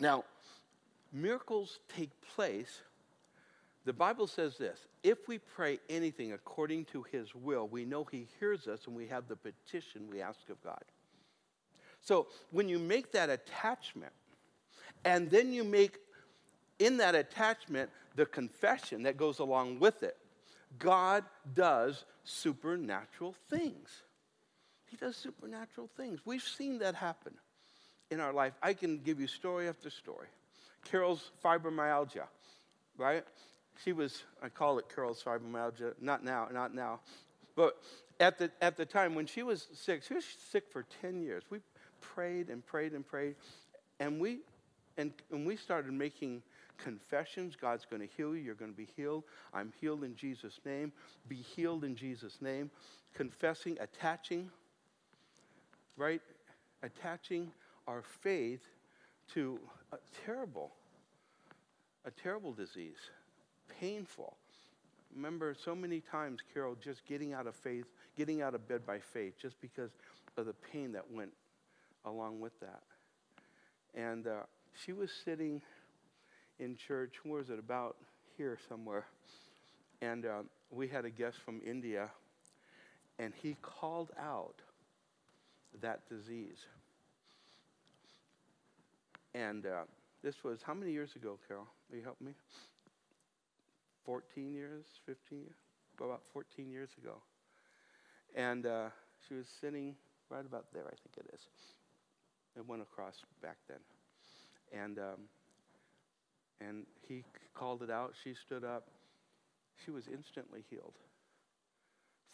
Now, 0.00 0.24
miracles 1.12 1.78
take 1.94 2.10
place. 2.34 2.80
The 3.84 3.92
Bible 3.92 4.26
says 4.26 4.58
this 4.58 4.78
if 5.02 5.26
we 5.28 5.38
pray 5.38 5.78
anything 5.88 6.32
according 6.32 6.84
to 6.86 7.04
his 7.10 7.34
will, 7.34 7.68
we 7.68 7.84
know 7.84 8.04
he 8.04 8.26
hears 8.38 8.66
us 8.66 8.86
and 8.86 8.94
we 8.94 9.06
have 9.06 9.28
the 9.28 9.36
petition 9.36 10.08
we 10.10 10.20
ask 10.20 10.48
of 10.50 10.62
God. 10.62 10.82
So 12.00 12.28
when 12.50 12.68
you 12.68 12.78
make 12.78 13.12
that 13.12 13.30
attachment, 13.30 14.12
and 15.04 15.30
then 15.30 15.52
you 15.52 15.64
make 15.64 15.98
in 16.78 16.96
that 16.98 17.14
attachment 17.14 17.90
the 18.16 18.26
confession 18.26 19.02
that 19.04 19.16
goes 19.16 19.38
along 19.38 19.78
with 19.78 20.02
it, 20.02 20.16
God 20.78 21.24
does 21.54 22.04
supernatural 22.24 23.34
things. 23.48 24.02
He 24.86 24.96
does 24.96 25.16
supernatural 25.16 25.88
things. 25.96 26.20
We've 26.24 26.42
seen 26.42 26.78
that 26.80 26.94
happen 26.94 27.34
in 28.10 28.20
our 28.20 28.32
life. 28.32 28.54
I 28.62 28.74
can 28.74 28.98
give 28.98 29.20
you 29.20 29.26
story 29.26 29.68
after 29.68 29.90
story. 29.90 30.28
Carol's 30.84 31.30
fibromyalgia, 31.44 32.26
right? 32.96 33.24
She 33.84 33.92
was, 33.92 34.22
I 34.42 34.48
call 34.48 34.78
it 34.78 34.94
Carol's 34.94 35.22
fibromyalgia, 35.22 35.94
not 36.00 36.24
now, 36.24 36.48
not 36.52 36.74
now. 36.74 37.00
But 37.56 37.78
at 38.18 38.38
the, 38.38 38.50
at 38.60 38.76
the 38.76 38.84
time 38.84 39.14
when 39.14 39.26
she 39.26 39.42
was 39.42 39.68
sick, 39.72 40.02
she 40.06 40.14
was 40.14 40.24
sick 40.50 40.64
for 40.70 40.84
10 41.00 41.22
years. 41.22 41.44
We 41.50 41.60
prayed 42.00 42.48
and 42.50 42.64
prayed 42.64 42.92
and 42.92 43.06
prayed. 43.06 43.36
And 43.98 44.20
we, 44.20 44.40
and, 44.96 45.12
and 45.30 45.46
we 45.46 45.56
started 45.56 45.92
making 45.92 46.42
confessions. 46.76 47.56
God's 47.56 47.86
going 47.86 48.06
to 48.06 48.08
heal 48.16 48.34
you. 48.34 48.42
You're 48.42 48.54
going 48.54 48.70
to 48.70 48.76
be 48.76 48.88
healed. 48.96 49.24
I'm 49.54 49.72
healed 49.80 50.04
in 50.04 50.14
Jesus' 50.14 50.60
name. 50.64 50.92
Be 51.28 51.36
healed 51.36 51.84
in 51.84 51.96
Jesus' 51.96 52.38
name. 52.40 52.70
Confessing, 53.14 53.78
attaching, 53.80 54.50
right? 55.96 56.20
Attaching 56.82 57.50
our 57.86 58.02
faith 58.02 58.62
to 59.34 59.58
a 59.92 59.96
terrible, 60.24 60.72
a 62.04 62.10
terrible 62.10 62.52
disease, 62.52 63.10
painful. 63.80 64.36
Remember, 65.14 65.54
so 65.54 65.74
many 65.74 66.00
times, 66.00 66.38
Carol, 66.54 66.76
just 66.82 67.04
getting 67.06 67.32
out 67.32 67.46
of 67.46 67.54
faith, 67.56 67.86
getting 68.16 68.42
out 68.42 68.54
of 68.54 68.68
bed 68.68 68.86
by 68.86 68.98
faith, 68.98 69.34
just 69.40 69.60
because 69.60 69.90
of 70.36 70.46
the 70.46 70.54
pain 70.72 70.92
that 70.92 71.10
went 71.10 71.32
along 72.04 72.40
with 72.40 72.58
that. 72.60 72.82
And 73.94 74.26
uh, 74.26 74.42
she 74.84 74.92
was 74.92 75.10
sitting 75.24 75.60
in 76.60 76.76
church, 76.76 77.14
where 77.24 77.38
was 77.38 77.50
it, 77.50 77.58
about 77.58 77.96
here 78.36 78.58
somewhere. 78.68 79.06
And 80.00 80.24
uh, 80.24 80.42
we 80.70 80.86
had 80.86 81.04
a 81.04 81.10
guest 81.10 81.38
from 81.44 81.60
India, 81.66 82.08
and 83.18 83.32
he 83.34 83.56
called 83.62 84.10
out 84.18 84.54
that 85.82 86.08
disease. 86.08 86.66
And 89.34 89.66
uh, 89.66 89.82
this 90.22 90.44
was 90.44 90.60
how 90.62 90.74
many 90.74 90.92
years 90.92 91.16
ago, 91.16 91.38
Carol? 91.48 91.66
Will 91.90 91.98
you 91.98 92.04
help 92.04 92.20
me? 92.20 92.32
14 94.10 94.52
years, 94.52 94.86
15 95.06 95.38
years? 95.38 95.54
About 96.00 96.22
14 96.32 96.68
years 96.68 96.90
ago. 97.00 97.14
And 98.34 98.66
uh, 98.66 98.88
she 99.28 99.34
was 99.34 99.46
sitting 99.60 99.94
right 100.30 100.44
about 100.44 100.64
there, 100.72 100.82
I 100.84 100.90
think 100.90 101.28
it 101.28 101.32
is. 101.32 101.42
It 102.56 102.66
went 102.66 102.82
across 102.82 103.14
back 103.40 103.58
then. 103.68 103.78
And, 104.72 104.98
um, 104.98 105.20
and 106.60 106.86
he 107.06 107.22
called 107.54 107.82
it 107.82 107.90
out. 107.90 108.14
She 108.24 108.34
stood 108.34 108.64
up. 108.64 108.88
She 109.84 109.92
was 109.92 110.08
instantly 110.12 110.64
healed 110.68 110.94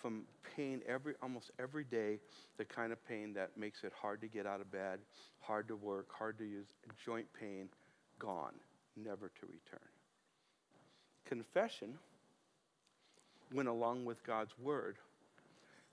from 0.00 0.22
pain 0.56 0.80
every 0.86 1.14
almost 1.22 1.50
every 1.58 1.84
day 1.84 2.18
the 2.58 2.64
kind 2.64 2.92
of 2.92 3.06
pain 3.06 3.32
that 3.34 3.50
makes 3.56 3.82
it 3.82 3.92
hard 4.00 4.20
to 4.20 4.28
get 4.28 4.46
out 4.46 4.60
of 4.60 4.70
bed 4.70 4.98
hard 5.40 5.66
to 5.66 5.74
work 5.74 6.08
hard 6.12 6.36
to 6.36 6.44
use 6.44 6.66
joint 7.02 7.26
pain 7.40 7.66
gone 8.18 8.52
never 8.94 9.30
to 9.40 9.46
return 9.46 9.88
confession 11.26 11.94
went 13.52 13.68
along 13.68 14.04
with 14.04 14.24
god's 14.24 14.52
word 14.62 14.96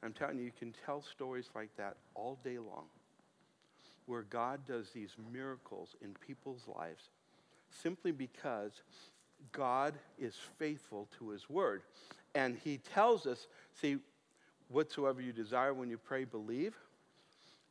i'm 0.01 0.13
telling 0.13 0.37
you 0.37 0.45
you 0.45 0.51
can 0.57 0.73
tell 0.85 1.01
stories 1.01 1.49
like 1.55 1.69
that 1.77 1.97
all 2.15 2.37
day 2.43 2.57
long 2.57 2.85
where 4.05 4.23
God 4.23 4.59
does 4.67 4.89
these 4.89 5.11
miracles 5.31 5.95
in 6.01 6.15
people's 6.25 6.63
lives 6.67 7.09
simply 7.69 8.11
because 8.11 8.71
God 9.51 9.93
is 10.19 10.35
faithful 10.57 11.07
to 11.17 11.29
his 11.29 11.49
word. 11.49 11.81
And 12.35 12.57
he 12.63 12.77
tells 12.93 13.25
us, 13.25 13.47
see, 13.73 13.97
whatsoever 14.69 15.21
you 15.21 15.31
desire 15.31 15.73
when 15.73 15.89
you 15.89 15.97
pray, 15.97 16.23
believe. 16.23 16.75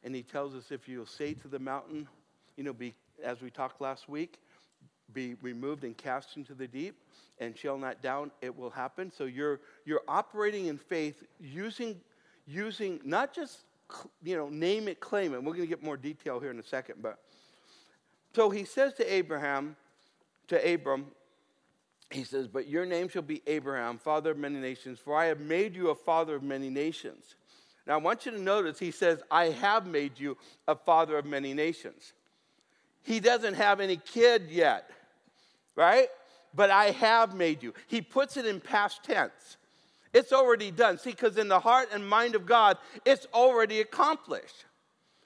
And 0.04 0.14
he 0.14 0.22
tells 0.22 0.54
us 0.54 0.70
if 0.70 0.88
you'll 0.88 1.06
say 1.06 1.34
to 1.34 1.48
the 1.48 1.58
mountain, 1.58 2.08
you 2.56 2.64
know, 2.64 2.72
be, 2.72 2.94
as 3.24 3.40
we 3.40 3.50
talked 3.50 3.80
last 3.80 4.08
week, 4.08 4.38
be 5.12 5.34
removed 5.42 5.84
and 5.84 5.96
cast 5.96 6.36
into 6.36 6.54
the 6.54 6.66
deep 6.66 6.96
and 7.38 7.56
shall 7.56 7.78
not 7.78 8.02
down, 8.02 8.30
it 8.40 8.56
will 8.56 8.70
happen. 8.70 9.10
So 9.10 9.24
you're, 9.24 9.60
you're 9.84 10.02
operating 10.06 10.66
in 10.66 10.78
faith 10.78 11.22
using, 11.40 12.00
using 12.46 13.00
not 13.04 13.34
just 13.34 13.60
you 14.22 14.36
know, 14.36 14.48
name 14.48 14.88
it, 14.88 15.00
claim 15.00 15.34
it. 15.34 15.42
We're 15.42 15.52
going 15.52 15.62
to 15.62 15.66
get 15.66 15.82
more 15.82 15.96
detail 15.96 16.40
here 16.40 16.50
in 16.50 16.58
a 16.58 16.64
second. 16.64 16.96
But 17.02 17.18
so 18.34 18.50
he 18.50 18.64
says 18.64 18.94
to 18.94 19.12
Abraham, 19.12 19.76
to 20.48 20.74
Abram, 20.74 21.06
he 22.10 22.24
says, 22.24 22.46
But 22.46 22.68
your 22.68 22.86
name 22.86 23.08
shall 23.08 23.22
be 23.22 23.42
Abraham, 23.46 23.98
father 23.98 24.32
of 24.32 24.38
many 24.38 24.58
nations, 24.58 24.98
for 24.98 25.16
I 25.16 25.26
have 25.26 25.40
made 25.40 25.74
you 25.74 25.90
a 25.90 25.94
father 25.94 26.36
of 26.36 26.42
many 26.42 26.70
nations. 26.70 27.36
Now 27.86 27.94
I 27.94 27.96
want 27.96 28.26
you 28.26 28.32
to 28.32 28.40
notice 28.40 28.78
he 28.78 28.90
says, 28.90 29.22
I 29.30 29.46
have 29.46 29.86
made 29.86 30.18
you 30.18 30.36
a 30.68 30.76
father 30.76 31.18
of 31.18 31.24
many 31.24 31.52
nations. 31.54 32.12
He 33.02 33.18
doesn't 33.18 33.54
have 33.54 33.80
any 33.80 33.96
kid 33.96 34.48
yet, 34.48 34.90
right? 35.76 36.08
But 36.54 36.70
I 36.70 36.90
have 36.90 37.34
made 37.34 37.62
you. 37.62 37.74
He 37.86 38.00
puts 38.00 38.36
it 38.36 38.46
in 38.46 38.60
past 38.60 39.04
tense. 39.04 39.56
It's 40.12 40.32
already 40.32 40.70
done. 40.70 40.98
See, 40.98 41.10
because 41.10 41.38
in 41.38 41.48
the 41.48 41.60
heart 41.60 41.88
and 41.92 42.06
mind 42.06 42.34
of 42.34 42.44
God, 42.44 42.76
it's 43.04 43.26
already 43.32 43.80
accomplished. 43.80 44.66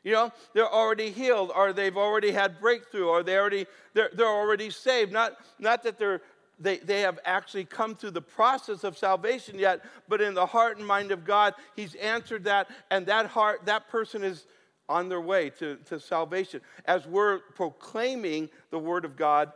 You 0.04 0.12
know, 0.12 0.32
they're 0.54 0.72
already 0.72 1.10
healed, 1.10 1.50
or 1.52 1.72
they've 1.72 1.96
already 1.96 2.30
had 2.30 2.60
breakthrough, 2.60 3.08
or 3.08 3.24
they 3.24 3.36
already, 3.36 3.66
they're, 3.92 4.10
they're 4.12 4.26
already 4.26 4.70
saved. 4.70 5.10
Not, 5.10 5.36
not 5.58 5.82
that 5.82 5.98
they're, 5.98 6.20
they, 6.60 6.78
they 6.78 7.00
have 7.00 7.18
actually 7.24 7.64
come 7.64 7.96
through 7.96 8.12
the 8.12 8.22
process 8.22 8.84
of 8.84 8.96
salvation 8.96 9.58
yet, 9.58 9.84
but 10.08 10.20
in 10.20 10.34
the 10.34 10.46
heart 10.46 10.78
and 10.78 10.86
mind 10.86 11.10
of 11.10 11.24
God, 11.24 11.54
He's 11.74 11.96
answered 11.96 12.44
that, 12.44 12.68
and 12.92 13.04
that 13.06 13.26
heart, 13.26 13.62
that 13.64 13.88
person 13.88 14.22
is 14.22 14.46
on 14.88 15.08
their 15.08 15.20
way 15.20 15.50
to, 15.50 15.74
to 15.86 15.98
salvation. 15.98 16.60
As 16.84 17.04
we're 17.08 17.40
proclaiming 17.56 18.48
the 18.70 18.78
Word 18.78 19.04
of 19.04 19.16
God 19.16 19.50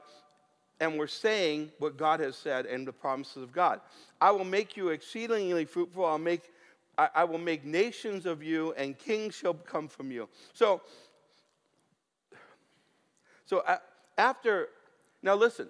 and 0.81 0.99
we're 0.99 1.07
saying 1.07 1.71
what 1.79 1.99
God 1.99 2.21
has 2.21 2.37
said 2.37 2.65
and 2.65 2.87
the 2.87 2.93
promises 2.93 3.43
of 3.43 3.53
God. 3.53 3.81
I 4.21 4.31
will 4.31 4.45
make 4.45 4.77
you 4.77 4.89
exceedingly 4.89 5.67
fruitful. 5.67 6.07
I'll 6.07 6.19
make, 6.19 6.51
I, 6.97 7.09
I 7.17 7.25
will 7.25 7.39
make 7.39 7.65
nations 7.65 8.25
of 8.25 8.43
you, 8.43 8.73
and 8.79 8.99
kings 8.99 9.35
shall 9.35 9.55
come 9.55 9.89
from 9.89 10.11
you. 10.11 10.29
So, 10.55 10.81
so 13.45 13.63
after, 14.17 14.69
now 15.23 15.35
listen, 15.35 15.69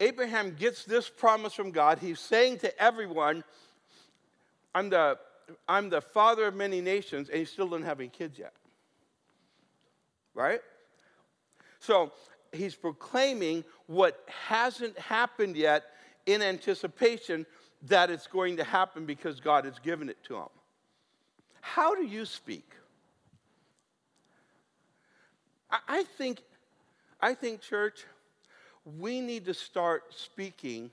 Abraham 0.00 0.56
gets 0.58 0.84
this 0.84 1.08
promise 1.08 1.54
from 1.54 1.70
God. 1.70 2.00
He's 2.00 2.20
saying 2.20 2.58
to 2.58 2.82
everyone, 2.82 3.44
I'm 4.74 4.90
the, 4.90 5.18
I'm 5.68 5.88
the 5.88 6.00
father 6.00 6.46
of 6.46 6.54
many 6.54 6.80
nations, 6.80 7.28
and 7.28 7.38
he 7.38 7.44
still 7.44 7.68
doesn't 7.68 7.86
have 7.86 8.00
any 8.00 8.08
kids 8.08 8.38
yet. 8.38 8.52
Right? 10.34 10.60
So 11.80 12.12
he's 12.52 12.74
proclaiming 12.74 13.64
what 13.86 14.24
hasn't 14.26 14.98
happened 14.98 15.56
yet 15.56 15.84
in 16.26 16.42
anticipation 16.42 17.46
that 17.82 18.10
it's 18.10 18.26
going 18.26 18.56
to 18.56 18.64
happen 18.64 19.06
because 19.06 19.40
God 19.40 19.64
has 19.64 19.78
given 19.78 20.08
it 20.08 20.22
to 20.24 20.36
him. 20.36 20.48
How 21.60 21.94
do 21.94 22.04
you 22.04 22.24
speak? 22.24 22.68
I 25.70 26.04
think, 26.04 26.40
I 27.20 27.34
think, 27.34 27.60
church, 27.60 28.04
we 28.98 29.20
need 29.20 29.44
to 29.44 29.54
start 29.54 30.04
speaking 30.14 30.90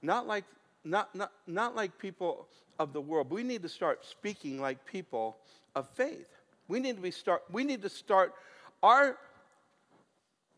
not 0.00 0.26
like, 0.26 0.44
not, 0.84 1.14
not, 1.14 1.32
not 1.46 1.76
like 1.76 1.96
people 1.98 2.46
of 2.78 2.92
the 2.92 3.00
world. 3.00 3.30
We 3.30 3.42
need 3.42 3.62
to 3.62 3.68
start 3.68 4.04
speaking 4.04 4.60
like 4.60 4.84
people 4.84 5.36
of 5.74 5.88
faith. 5.90 6.34
We 6.68 6.80
need 6.80 6.96
to 6.96 7.02
be 7.02 7.10
start, 7.10 7.42
we 7.50 7.64
need 7.64 7.82
to 7.82 7.88
start 7.88 8.34
our 8.82 9.18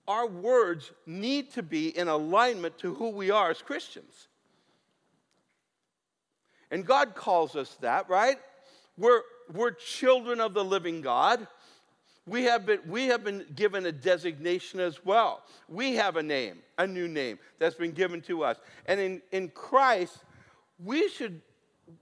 our 0.06 0.26
words 0.26 0.92
need 1.06 1.52
to 1.52 1.62
be 1.62 1.96
in 1.96 2.08
alignment 2.08 2.78
to 2.78 2.94
who 2.94 3.10
we 3.10 3.30
are 3.30 3.50
as 3.50 3.62
Christians. 3.62 4.28
And 6.70 6.84
God 6.84 7.14
calls 7.14 7.56
us 7.56 7.76
that, 7.80 8.08
right? 8.08 8.36
We're, 8.98 9.22
we're 9.52 9.70
children 9.70 10.40
of 10.40 10.54
the 10.54 10.64
living 10.64 11.00
God. 11.00 11.46
We 12.26 12.44
have, 12.44 12.64
been, 12.64 12.80
we 12.86 13.06
have 13.06 13.22
been 13.22 13.44
given 13.54 13.86
a 13.86 13.92
designation 13.92 14.80
as 14.80 15.04
well. 15.04 15.42
We 15.68 15.94
have 15.96 16.16
a 16.16 16.22
name, 16.22 16.58
a 16.78 16.86
new 16.86 17.06
name 17.06 17.38
that's 17.58 17.74
been 17.74 17.92
given 17.92 18.22
to 18.22 18.44
us. 18.44 18.58
And 18.86 18.98
in, 18.98 19.22
in 19.30 19.48
Christ, 19.50 20.18
we 20.82 21.08
should, 21.08 21.40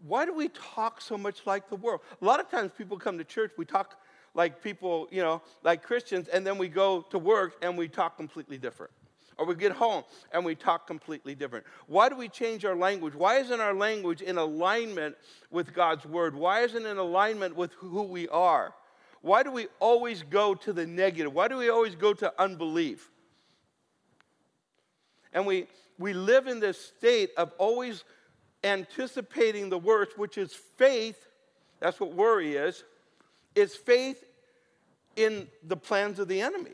why 0.07 0.25
do 0.25 0.33
we 0.33 0.49
talk 0.49 1.01
so 1.01 1.19
much 1.19 1.45
like 1.45 1.69
the 1.69 1.77
world? 1.77 2.01
A 2.21 2.25
lot 2.25 2.41
of 2.41 2.49
times 2.49 2.71
people 2.77 2.97
come 2.99 3.19
to 3.19 3.25
church, 3.25 3.53
we 3.57 3.65
talk 3.65 3.97
like 4.35 4.63
people, 4.63 5.09
you 5.11 5.23
know, 5.23 5.43
like 5.63 5.83
Christians, 5.83 6.29
and 6.29 6.47
then 6.47 6.59
we 6.59 6.69
go 6.69 7.03
to 7.11 7.19
work 7.19 7.55
and 7.63 7.77
we 7.77 7.89
talk 7.89 8.17
completely 8.17 8.59
different. 8.59 8.93
Or 9.39 9.47
we 9.47 9.55
get 9.55 9.73
home 9.73 10.05
and 10.33 10.45
we 10.45 10.55
talk 10.55 10.87
completely 10.87 11.35
different. 11.35 11.65
Why 11.87 12.09
do 12.09 12.17
we 12.17 12.29
change 12.29 12.65
our 12.65 12.77
language? 12.77 13.15
Why 13.15 13.39
isn't 13.39 13.61
our 13.61 13.75
language 13.75 14.21
in 14.23 14.39
alignment 14.39 15.17
with 15.51 15.75
God's 15.75 16.05
word? 16.05 16.35
Why 16.35 16.61
isn't 16.61 16.85
it 16.85 16.89
in 16.89 16.99
alignment 16.99 17.57
with 17.57 17.73
who 17.75 18.03
we 18.03 18.29
are? 18.29 18.75
Why 19.23 19.43
do 19.43 19.51
we 19.51 19.69
always 19.81 20.23
go 20.23 20.55
to 20.55 20.73
the 20.73 20.87
negative? 20.87 21.33
Why 21.33 21.49
do 21.49 21.57
we 21.57 21.71
always 21.71 21.95
go 21.95 22.13
to 22.15 22.33
unbelief? 22.39 23.11
And 25.33 25.47
we, 25.47 25.67
we 25.99 26.13
live 26.13 26.47
in 26.47 26.61
this 26.61 26.79
state 26.79 27.31
of 27.37 27.53
always 27.57 28.05
anticipating 28.65 29.71
the 29.71 29.79
worst, 29.79 30.19
which 30.19 30.37
is 30.37 30.53
faith. 30.53 31.27
That's 31.81 31.99
what 31.99 32.13
worry 32.15 32.57
is 32.57 32.85
is 33.55 33.75
faith 33.75 34.25
in 35.17 35.49
the 35.63 35.77
plans 35.77 36.19
of 36.19 36.29
the 36.29 36.41
enemy. 36.41 36.71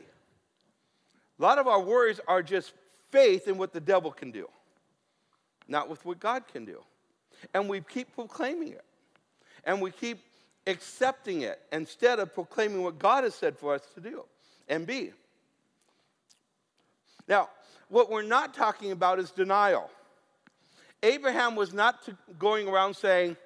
A 1.37 1.41
lot 1.41 1.57
of 1.57 1.67
our 1.67 1.79
worries 1.79 2.19
are 2.27 2.41
just 2.41 2.73
faith 3.11 3.47
in 3.47 3.57
what 3.57 3.73
the 3.73 3.79
devil 3.79 4.11
can 4.11 4.31
do, 4.31 4.47
not 5.67 5.89
with 5.89 6.05
what 6.05 6.19
God 6.19 6.47
can 6.47 6.65
do. 6.65 6.81
And 7.53 7.69
we 7.69 7.81
keep 7.81 8.13
proclaiming 8.13 8.69
it. 8.69 8.83
And 9.63 9.81
we 9.81 9.91
keep 9.91 10.19
accepting 10.67 11.41
it 11.41 11.59
instead 11.71 12.19
of 12.19 12.33
proclaiming 12.33 12.83
what 12.83 12.99
God 12.99 13.23
has 13.23 13.35
said 13.35 13.57
for 13.57 13.73
us 13.73 13.81
to 13.95 14.01
do 14.01 14.23
and 14.67 14.85
be. 14.85 15.11
Now, 17.27 17.49
what 17.89 18.09
we're 18.09 18.21
not 18.21 18.53
talking 18.53 18.91
about 18.91 19.19
is 19.19 19.31
denial. 19.31 19.89
Abraham 21.01 21.55
was 21.55 21.73
not 21.73 22.07
going 22.37 22.67
around 22.67 22.95
saying, 22.95 23.37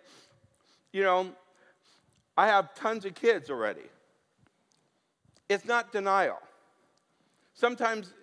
you 0.92 1.04
know, 1.04 1.32
I 2.36 2.48
have 2.48 2.74
tons 2.74 3.06
of 3.06 3.16
kids 3.16 3.50
already. 3.50 3.88
It's 5.50 5.66
not 5.66 5.92
denial. 5.92 6.40
Sometimes 7.54 8.14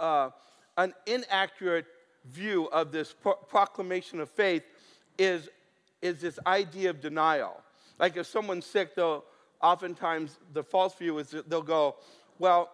uh, 0.00 0.30
an 0.76 0.92
inaccurate 1.06 1.86
view 2.26 2.66
of 2.66 2.92
this 2.92 3.12
pro- 3.12 3.34
proclamation 3.34 4.20
of 4.20 4.30
faith 4.30 4.64
is, 5.18 5.48
is 6.00 6.20
this 6.20 6.38
idea 6.46 6.90
of 6.90 7.00
denial. 7.00 7.60
Like 7.98 8.16
if 8.16 8.26
someone's 8.26 8.66
sick, 8.66 8.94
they'll 8.94 9.24
oftentimes 9.62 10.38
the 10.52 10.62
false 10.62 10.94
view 10.94 11.18
is 11.18 11.34
they'll 11.46 11.62
go, 11.62 11.96
Well, 12.38 12.70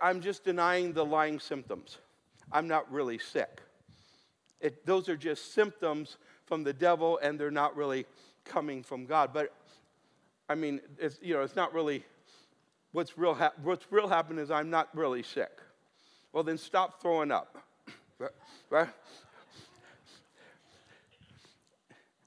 I'm 0.00 0.20
just 0.20 0.44
denying 0.44 0.92
the 0.92 1.04
lying 1.04 1.40
symptoms. 1.40 1.98
I'm 2.52 2.68
not 2.68 2.90
really 2.92 3.18
sick. 3.18 3.62
It, 4.60 4.84
those 4.86 5.08
are 5.08 5.16
just 5.16 5.54
symptoms 5.54 6.16
from 6.46 6.62
the 6.62 6.72
devil, 6.72 7.18
and 7.22 7.38
they're 7.38 7.50
not 7.50 7.76
really 7.76 8.06
coming 8.44 8.82
from 8.82 9.06
God. 9.06 9.30
But 9.32 9.52
I 10.48 10.54
mean, 10.54 10.80
it's, 10.98 11.18
you 11.22 11.34
know, 11.34 11.42
it's 11.42 11.56
not 11.56 11.72
really 11.72 12.04
what's 12.92 13.18
real, 13.18 13.34
ha- 13.34 13.52
what's 13.62 13.86
real 13.90 14.08
happened 14.08 14.38
is 14.38 14.50
I'm 14.50 14.70
not 14.70 14.88
really 14.94 15.22
sick. 15.22 15.50
Well, 16.32 16.44
then 16.44 16.58
stop 16.58 17.00
throwing 17.00 17.30
up. 17.30 17.58
right? 18.70 18.88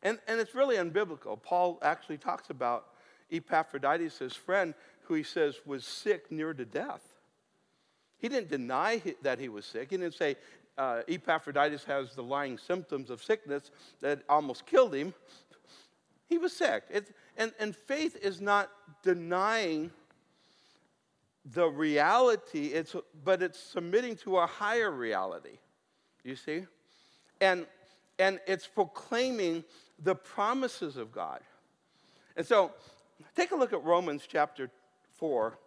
And, 0.03 0.19
and 0.27 0.39
it's 0.39 0.56
really 0.56 0.77
unbiblical. 0.77 1.41
Paul 1.41 1.80
actually 1.82 2.17
talks 2.17 2.49
about 2.49 2.88
Epaphroditus, 3.32 4.19
his 4.19 4.34
friend, 4.34 4.73
who 5.03 5.15
he 5.15 5.23
says 5.23 5.56
was 5.65 5.86
sick 5.86 6.32
near 6.32 6.53
to 6.53 6.65
death. 6.65 7.01
He 8.17 8.30
didn't 8.30 8.49
deny 8.49 9.01
that 9.21 9.39
he 9.39 9.49
was 9.49 9.65
sick. 9.65 9.89
He 9.91 9.97
didn't 9.97 10.15
say 10.15 10.36
uh, 10.77 11.01
Epaphroditus 11.08 11.84
has 11.86 12.13
the 12.13 12.23
lying 12.23 12.58
symptoms 12.58 13.10
of 13.10 13.23
sickness 13.23 13.71
that 14.01 14.21
almost 14.30 14.65
killed 14.65 14.93
him. 14.93 15.13
He 16.27 16.37
was 16.37 16.53
sick. 16.53 16.83
And, 17.37 17.53
and 17.59 17.75
faith 17.75 18.17
is 18.21 18.41
not 18.41 18.69
denying 19.03 19.91
the 21.53 21.67
reality, 21.67 22.67
it's, 22.67 22.95
but 23.23 23.41
it's 23.41 23.59
submitting 23.59 24.17
to 24.17 24.37
a 24.37 24.45
higher 24.45 24.91
reality. 24.91 25.57
You 26.23 26.35
see? 26.35 26.65
And, 27.39 27.65
and 28.19 28.39
it's 28.45 28.67
proclaiming 28.67 29.63
the 30.03 30.15
promises 30.15 30.97
of 30.97 31.11
God. 31.11 31.39
And 32.35 32.45
so, 32.45 32.71
take 33.35 33.51
a 33.51 33.55
look 33.55 33.71
at 33.73 33.83
Romans 33.83 34.23
chapter 34.27 34.69
4, 35.15 35.57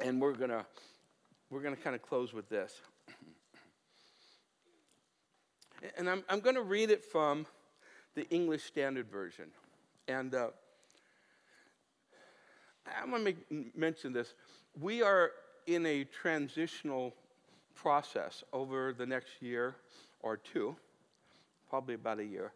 and 0.00 0.20
we're 0.20 0.34
going 0.34 0.50
to 0.50 0.64
we're 1.50 1.60
going 1.60 1.76
to 1.76 1.80
kind 1.80 1.94
of 1.94 2.02
close 2.02 2.32
with 2.32 2.48
this. 2.48 2.80
And 5.96 6.08
I'm, 6.08 6.24
I'm 6.28 6.40
going 6.40 6.56
to 6.56 6.62
read 6.62 6.90
it 6.90 7.04
from 7.04 7.46
the 8.14 8.28
English 8.30 8.64
Standard 8.64 9.10
Version. 9.10 9.46
And 10.08 10.34
uh, 10.34 10.48
I'm 13.02 13.10
going 13.10 13.24
to 13.24 13.64
mention 13.74 14.12
this. 14.12 14.34
We 14.80 15.02
are 15.02 15.32
in 15.66 15.86
a 15.86 16.04
transitional 16.04 17.14
process 17.74 18.44
over 18.52 18.92
the 18.92 19.06
next 19.06 19.40
year 19.40 19.76
or 20.20 20.36
two, 20.36 20.76
probably 21.68 21.94
about 21.94 22.18
a 22.18 22.24
year, 22.24 22.52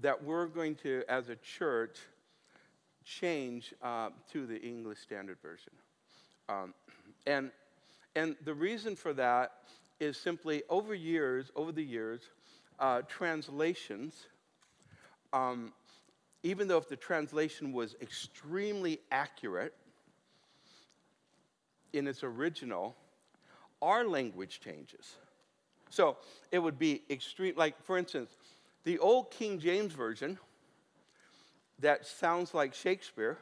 that 0.00 0.22
we're 0.22 0.46
going 0.46 0.74
to, 0.76 1.02
as 1.08 1.28
a 1.28 1.36
church, 1.36 1.98
change 3.04 3.74
uh, 3.82 4.10
to 4.32 4.46
the 4.46 4.60
English 4.60 4.98
Standard 4.98 5.38
Version. 5.42 5.72
Um, 6.48 6.74
and, 7.26 7.50
and 8.14 8.36
the 8.44 8.54
reason 8.54 8.96
for 8.96 9.12
that 9.14 9.52
is 10.00 10.16
simply 10.16 10.62
over 10.68 10.94
years, 10.94 11.50
over 11.54 11.72
the 11.72 11.82
years, 11.82 12.22
uh, 12.78 13.02
translations 13.02 14.26
um, 15.32 15.72
even 16.42 16.68
though 16.68 16.78
if 16.78 16.88
the 16.88 16.96
translation 16.96 17.72
was 17.72 17.94
extremely 18.00 19.00
accurate 19.10 19.74
in 21.92 22.06
its 22.06 22.22
original, 22.22 22.96
our 23.80 24.04
language 24.04 24.60
changes. 24.60 25.16
So 25.90 26.16
it 26.50 26.58
would 26.58 26.78
be 26.78 27.02
extreme, 27.10 27.54
like 27.56 27.82
for 27.82 27.98
instance, 27.98 28.30
the 28.84 28.98
old 28.98 29.30
King 29.30 29.58
James 29.58 29.92
Version 29.92 30.38
that 31.80 32.06
sounds 32.06 32.54
like 32.54 32.74
Shakespeare. 32.74 33.36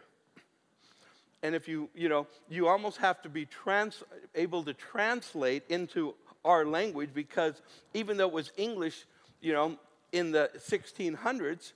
And 1.43 1.55
if 1.55 1.69
you, 1.69 1.89
you 1.95 2.09
know, 2.09 2.27
you 2.49 2.69
almost 2.69 2.99
have 2.99 3.23
to 3.23 3.29
be 3.29 3.47
trans, 3.47 4.03
able 4.35 4.63
to 4.65 4.75
translate 4.75 5.63
into 5.69 6.15
our 6.45 6.67
language 6.67 7.11
because 7.15 7.63
even 7.95 8.17
though 8.17 8.27
it 8.27 8.33
was 8.33 8.53
English, 8.57 9.07
you 9.41 9.53
know, 9.53 9.79
in 10.13 10.33
the 10.33 10.51
1600s, 10.57 11.73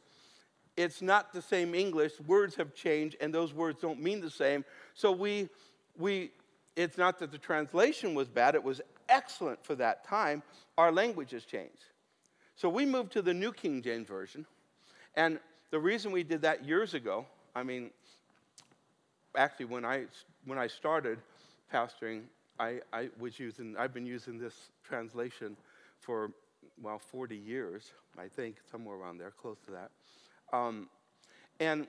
it's 0.76 1.02
not 1.02 1.32
the 1.32 1.42
same 1.42 1.74
English. 1.74 2.12
Words 2.26 2.56
have 2.56 2.74
changed, 2.74 3.16
and 3.20 3.32
those 3.32 3.52
words 3.52 3.80
don't 3.80 4.00
mean 4.00 4.20
the 4.20 4.30
same. 4.30 4.64
So 4.94 5.12
we, 5.12 5.48
we, 5.96 6.32
it's 6.76 6.98
not 6.98 7.18
that 7.20 7.30
the 7.30 7.38
translation 7.38 8.14
was 8.14 8.28
bad, 8.28 8.54
it 8.54 8.64
was 8.64 8.80
excellent 9.08 9.64
for 9.64 9.74
that 9.76 10.04
time. 10.04 10.42
Our 10.76 10.90
language 10.90 11.30
has 11.30 11.44
changed. 11.44 11.84
So 12.56 12.68
we 12.68 12.84
moved 12.86 13.12
to 13.12 13.22
the 13.22 13.34
New 13.34 13.52
King 13.52 13.82
James 13.82 14.08
Version. 14.08 14.46
And 15.16 15.38
the 15.70 15.78
reason 15.78 16.12
we 16.12 16.22
did 16.22 16.42
that 16.42 16.64
years 16.64 16.94
ago, 16.94 17.26
I 17.54 17.62
mean, 17.62 17.90
actually, 19.36 19.66
when 19.66 19.84
I, 19.84 20.04
when 20.44 20.58
I 20.58 20.66
started 20.66 21.18
pastoring, 21.72 22.22
I, 22.58 22.80
I 22.92 23.10
was 23.18 23.38
using, 23.38 23.76
I've 23.76 23.92
been 23.92 24.06
using 24.06 24.38
this 24.38 24.54
translation 24.84 25.56
for, 26.00 26.30
well, 26.80 26.98
40 26.98 27.36
years, 27.36 27.90
I 28.18 28.28
think, 28.28 28.56
somewhere 28.70 28.96
around 28.96 29.18
there, 29.18 29.30
close 29.30 29.58
to 29.66 29.72
that. 29.72 29.90
Um, 30.54 30.88
and 31.58 31.86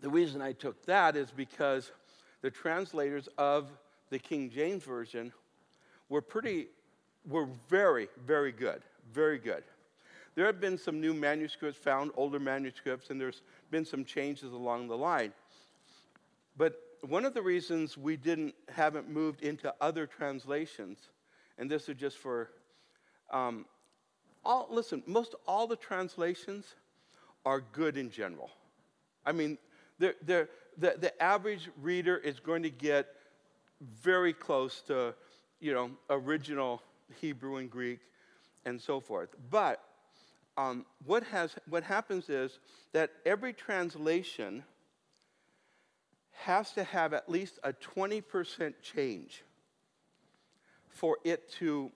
the 0.00 0.08
reason 0.08 0.40
I 0.40 0.52
took 0.52 0.84
that 0.86 1.16
is 1.16 1.30
because 1.30 1.90
the 2.42 2.50
translators 2.50 3.28
of 3.38 3.70
the 4.10 4.18
King 4.18 4.50
James 4.50 4.84
Version 4.84 5.32
were 6.08 6.20
pretty, 6.20 6.68
were 7.28 7.48
very, 7.68 8.08
very 8.24 8.52
good. 8.52 8.82
Very 9.12 9.38
good. 9.38 9.64
There 10.36 10.46
have 10.46 10.60
been 10.60 10.78
some 10.78 11.00
new 11.00 11.14
manuscripts 11.14 11.78
found, 11.78 12.12
older 12.16 12.38
manuscripts, 12.38 13.10
and 13.10 13.20
there's 13.20 13.42
been 13.70 13.84
some 13.84 14.04
changes 14.04 14.52
along 14.52 14.88
the 14.88 14.96
line. 14.96 15.32
But 16.56 16.80
one 17.00 17.24
of 17.24 17.34
the 17.34 17.42
reasons 17.42 17.96
we 17.96 18.16
didn't 18.16 18.54
haven't 18.68 19.08
moved 19.08 19.42
into 19.42 19.74
other 19.80 20.06
translations, 20.06 20.98
and 21.58 21.70
this 21.70 21.88
is 21.88 21.96
just 21.96 22.18
for 22.18 22.50
um, 23.30 23.64
all. 24.44 24.68
Listen, 24.70 25.02
most 25.06 25.34
all 25.46 25.66
the 25.66 25.76
translations 25.76 26.74
are 27.46 27.62
good 27.72 27.96
in 27.96 28.10
general. 28.10 28.50
I 29.24 29.32
mean, 29.32 29.56
they're, 29.98 30.16
they're, 30.22 30.48
the, 30.76 30.96
the 31.00 31.22
average 31.22 31.70
reader 31.80 32.18
is 32.18 32.40
going 32.40 32.64
to 32.64 32.70
get 32.70 33.06
very 34.02 34.34
close 34.34 34.82
to, 34.88 35.14
you 35.60 35.72
know, 35.72 35.90
original 36.10 36.82
Hebrew 37.20 37.56
and 37.56 37.70
Greek 37.70 38.00
and 38.66 38.80
so 38.80 39.00
forth. 39.00 39.30
But 39.50 39.82
um, 40.58 40.84
what, 41.04 41.22
has, 41.24 41.54
what 41.68 41.84
happens 41.84 42.28
is 42.28 42.58
that 42.92 43.10
every 43.24 43.52
translation 43.52 44.64
has 46.32 46.72
to 46.72 46.84
have 46.84 47.12
at 47.12 47.28
least 47.28 47.58
a 47.62 47.72
20% 47.72 48.74
change 48.82 49.44
for 50.88 51.18
it 51.24 51.50
to 51.52 51.90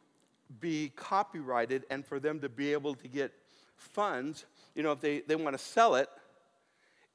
be 0.60 0.90
copyrighted 0.94 1.84
and 1.90 2.04
for 2.04 2.20
them 2.20 2.40
to 2.40 2.48
be 2.48 2.72
able 2.72 2.94
to 2.94 3.08
get 3.08 3.32
funds. 3.76 4.44
You 4.74 4.82
know, 4.82 4.92
if 4.92 5.00
they, 5.00 5.20
they 5.20 5.36
want 5.36 5.56
to 5.56 5.62
sell 5.62 5.94
it, 5.96 6.08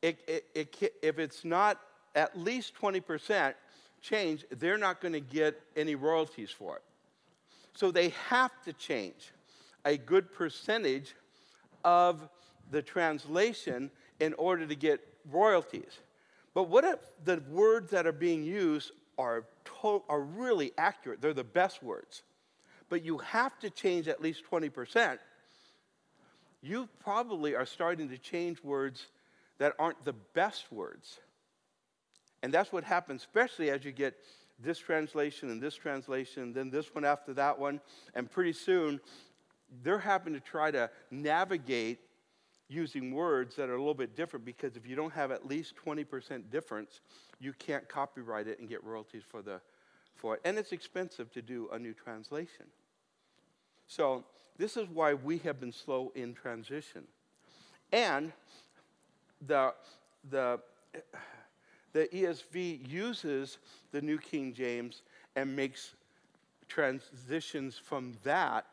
it, 0.02 0.20
it, 0.28 0.46
it, 0.54 0.94
if 1.02 1.20
it's 1.20 1.44
not 1.46 1.80
at 2.16 2.38
least 2.38 2.74
20% 2.82 3.54
change, 4.02 4.46
they're 4.52 4.78
not 4.78 5.02
going 5.02 5.14
to 5.14 5.20
get 5.20 5.60
any 5.76 5.96
royalties 5.96 6.52
for 6.52 6.78
it. 6.78 6.84
So 7.74 7.92
they 7.92 8.10
have 8.30 8.52
to 8.64 8.74
change 8.74 9.32
a 9.84 9.98
good 9.98 10.32
percentage 10.32 11.16
of 11.84 12.28
the 12.72 12.82
translation 12.82 13.92
in 14.20 14.34
order 14.36 14.66
to 14.66 14.76
get 14.76 15.02
royalties. 15.30 16.00
But 16.54 16.70
what 16.70 16.84
if 16.84 17.00
the 17.26 17.44
words 17.50 17.92
that 17.92 18.08
are 18.08 18.14
being 18.14 18.44
used 18.44 18.92
are, 19.18 19.46
to- 19.82 20.04
are 20.08 20.22
really 20.22 20.72
accurate? 20.78 21.22
They're 21.22 21.34
the 21.34 21.44
best 21.44 21.84
words. 21.84 22.24
But 22.90 23.04
you 23.04 23.18
have 23.20 23.60
to 23.60 23.70
change 23.70 24.08
at 24.08 24.22
least 24.22 24.44
20%. 24.50 25.18
You 26.66 26.90
probably 27.04 27.56
are 27.56 27.68
starting 27.68 28.10
to 28.10 28.18
change 28.18 28.64
words 28.64 29.06
that 29.60 29.76
aren't 29.78 30.04
the 30.04 30.14
best 30.34 30.72
words. 30.72 31.20
And 32.42 32.52
that's 32.52 32.74
what 32.74 32.84
happens, 32.84 33.22
especially 33.22 33.70
as 33.70 33.86
you 33.86 33.92
get 33.92 34.16
this 34.60 34.80
translation 34.80 35.52
and 35.52 35.62
this 35.62 35.76
translation, 35.76 36.54
then 36.54 36.72
this 36.72 36.96
one 36.96 37.06
after 37.06 37.36
that 37.36 37.60
one. 37.60 37.82
And 38.16 38.32
pretty 38.32 38.54
soon, 38.54 39.00
they're 39.84 40.00
having 40.00 40.34
to 40.34 40.40
try 40.40 40.72
to 40.72 40.90
navigate 41.12 42.00
using 42.68 43.12
words 43.12 43.56
that 43.58 43.70
are 43.70 43.76
a 43.76 43.78
little 43.78 43.94
bit 43.94 44.16
different 44.16 44.44
because 44.44 44.76
if 44.76 44.88
you 44.88 44.96
don't 44.96 45.14
have 45.14 45.30
at 45.30 45.46
least 45.48 45.76
20% 45.86 46.50
difference, 46.50 47.02
you 47.40 47.54
can't 47.60 47.88
copyright 47.88 48.48
it 48.48 48.58
and 48.58 48.68
get 48.68 48.84
royalties 48.84 49.22
for, 49.30 49.44
the, 49.44 49.62
for 50.16 50.34
it. 50.34 50.42
And 50.44 50.58
it's 50.58 50.72
expensive 50.72 51.32
to 51.34 51.44
do 51.44 51.70
a 51.72 51.78
new 51.78 51.94
translation. 51.94 52.66
So, 53.86 54.24
this 54.58 54.78
is 54.78 54.88
why 54.90 55.14
we 55.14 55.38
have 55.40 55.60
been 55.60 55.72
slow 55.72 56.12
in 56.16 56.34
transition. 56.34 57.04
And 57.92 58.32
the, 59.46 59.74
the, 60.30 60.60
the 61.94 62.08
ESV 62.14 62.90
uses 62.90 63.58
the 63.92 64.02
New 64.02 64.18
King 64.18 64.54
James 64.54 65.02
and 65.36 65.56
makes 65.56 65.94
transitions 66.68 67.78
from 67.78 68.14
that, 68.24 68.66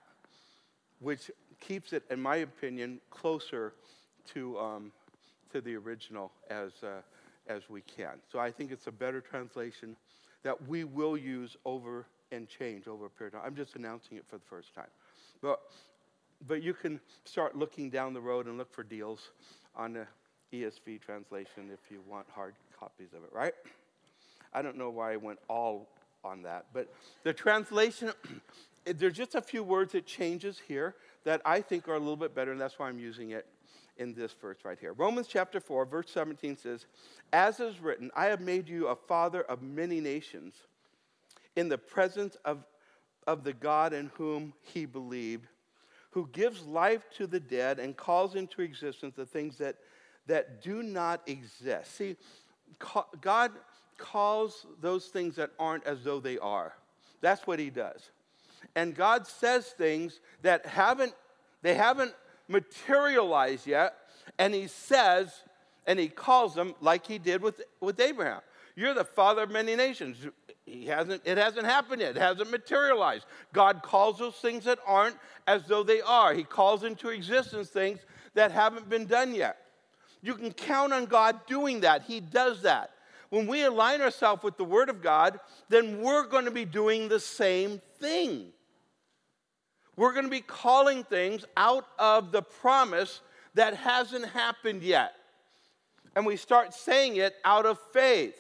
which 1.01 1.30
keeps 1.61 1.93
it, 1.93 2.05
in 2.11 2.20
my 2.20 2.37
opinion, 2.37 3.01
closer 3.11 3.74
to, 4.33 4.59
um, 4.59 4.93
to 5.53 5.61
the 5.61 5.74
original 5.74 6.33
as, 6.51 6.72
uh, 6.83 7.03
as 7.49 7.68
we 7.68 7.80
can. 7.83 8.14
So 8.30 8.39
I 8.39 8.51
think 8.51 8.70
it's 8.70 8.87
a 8.87 8.93
better 8.93 9.20
translation 9.20 9.97
that 10.43 10.68
we 10.68 10.85
will 10.85 11.16
use 11.16 11.57
over 11.64 12.07
and 12.30 12.49
change 12.49 12.89
over 12.89 13.07
a 13.07 13.11
period 13.11 13.35
of 13.35 13.41
time. 13.41 13.49
I'm 13.51 13.57
just 13.57 13.76
announcing 13.76 14.16
it 14.16 14.24
for 14.28 14.37
the 14.37 14.45
first 14.49 14.74
time. 14.74 14.89
But, 15.43 15.61
but 16.47 16.62
you 16.62 16.72
can 16.72 17.01
start 17.24 17.57
looking 17.57 17.90
down 17.90 18.14
the 18.14 18.20
road 18.20 18.47
and 18.47 18.57
look 18.57 18.72
for 18.72 18.84
deals 18.84 19.30
on 19.76 19.93
the 19.93 20.07
ESV 20.53 21.01
translation 21.01 21.70
if 21.72 21.90
you 21.90 22.01
want 22.09 22.26
hard 22.30 22.55
copies 22.78 23.09
of 23.16 23.24
it, 23.24 23.30
right? 23.32 23.55
I 24.55 24.62
don't 24.62 24.76
know 24.76 24.90
why 24.90 25.12
I 25.12 25.16
went 25.16 25.40
all 25.49 25.88
on 26.24 26.43
that, 26.43 26.66
but 26.72 26.93
the 27.24 27.32
translation, 27.32 28.12
there's 28.84 29.16
just 29.16 29.34
a 29.34 29.40
few 29.40 29.64
words 29.64 29.95
it 29.95 30.07
changes 30.07 30.61
here 30.66 30.95
that 31.24 31.43
I 31.45 31.61
think 31.61 31.88
are 31.88 31.95
a 31.95 31.99
little 31.99 32.16
bit 32.16 32.34
better, 32.34 32.53
and 32.53 32.61
that's 32.61 32.78
why 32.78 32.88
I'm 32.88 32.99
using 32.99 33.30
it 33.30 33.47
in 33.99 34.14
this 34.14 34.32
verse 34.32 34.59
right 34.64 34.78
here. 34.78 34.93
Romans 34.93 35.26
chapter 35.26 35.61
4, 35.61 35.86
verse 35.86 36.11
17 36.11 36.57
says, 36.57 36.86
As 37.32 37.61
is 37.61 37.80
written, 37.80 38.11
I 38.14 38.26
have 38.26 38.40
made 38.40 38.68
you 38.68 38.88
a 38.88 38.97
father 38.97 39.43
of 39.43 39.62
many 39.62 40.01
nations 40.01 40.55
in 41.57 41.68
the 41.68 41.78
presence 41.78 42.36
of, 42.45 42.64
of 43.27 43.45
the 43.45 43.53
God 43.53 43.93
in 43.93 44.11
whom 44.14 44.53
he 44.61 44.87
believed, 44.87 45.47
who 46.11 46.29
gives 46.33 46.64
life 46.66 47.03
to 47.16 47.27
the 47.27 47.41
dead 47.41 47.79
and 47.79 47.97
calls 47.97 48.35
into 48.35 48.62
existence 48.62 49.14
the 49.16 49.27
things 49.27 49.59
that, 49.59 49.77
that 50.27 50.62
do 50.62 50.83
not 50.83 51.23
exist. 51.27 51.97
See, 51.97 52.16
God 53.20 53.53
calls 53.99 54.66
those 54.81 55.07
things 55.07 55.37
that 55.37 55.51
aren't 55.59 55.87
as 55.87 56.03
though 56.05 56.20
they 56.20 56.39
are. 56.39 56.75
That's 57.20 57.47
what 57.47 57.59
he 57.59 57.70
does. 57.70 58.11
And 58.75 58.95
God 58.95 59.27
says 59.27 59.66
things 59.66 60.20
that 60.43 60.66
haven't, 60.66 61.14
they 61.62 61.75
haven't 61.75 62.14
materialized 62.49 63.66
yet, 63.66 63.95
and 64.39 64.55
he 64.55 64.66
says, 64.66 65.33
and 65.87 65.99
he 65.99 66.09
calls 66.09 66.55
them 66.55 66.75
like 66.81 67.07
he 67.07 67.18
did 67.18 67.43
with, 67.43 67.61
with 67.81 67.99
Abraham. 68.01 68.41
You're 68.75 68.95
the 68.95 69.05
father 69.05 69.43
of 69.43 69.51
many 69.51 69.77
nations. 69.77 70.16
He 70.64 70.86
hasn't, 70.86 71.22
it 71.24 71.38
hasn't 71.38 71.66
happened 71.66 72.02
yet. 72.02 72.16
It 72.16 72.20
hasn't 72.20 72.50
materialized. 72.50 73.26
God 73.52 73.82
calls 73.82 74.18
those 74.18 74.36
things 74.36 74.64
that 74.64 74.78
aren't 74.86 75.16
as 75.46 75.66
though 75.66 75.82
they 75.82 76.00
are. 76.00 76.34
He 76.34 76.44
calls 76.44 76.84
into 76.84 77.08
existence 77.08 77.68
things 77.68 77.98
that 78.34 78.52
haven't 78.52 78.88
been 78.88 79.06
done 79.06 79.34
yet. 79.34 79.58
You 80.22 80.34
can 80.34 80.52
count 80.52 80.92
on 80.92 81.06
God 81.06 81.46
doing 81.46 81.80
that. 81.80 82.02
He 82.02 82.20
does 82.20 82.62
that. 82.62 82.90
When 83.30 83.46
we 83.46 83.64
align 83.64 84.00
ourselves 84.02 84.42
with 84.42 84.56
the 84.56 84.64
Word 84.64 84.88
of 84.88 85.02
God, 85.02 85.40
then 85.68 86.00
we're 86.00 86.26
going 86.26 86.44
to 86.44 86.50
be 86.50 86.64
doing 86.64 87.08
the 87.08 87.18
same 87.18 87.80
thing. 87.98 88.52
We're 89.96 90.12
going 90.12 90.26
to 90.26 90.30
be 90.30 90.40
calling 90.40 91.02
things 91.02 91.44
out 91.56 91.86
of 91.98 92.30
the 92.30 92.42
promise 92.42 93.20
that 93.54 93.74
hasn't 93.74 94.26
happened 94.26 94.82
yet. 94.82 95.14
And 96.14 96.24
we 96.24 96.36
start 96.36 96.72
saying 96.72 97.16
it 97.16 97.34
out 97.44 97.66
of 97.66 97.78
faith. 97.92 98.36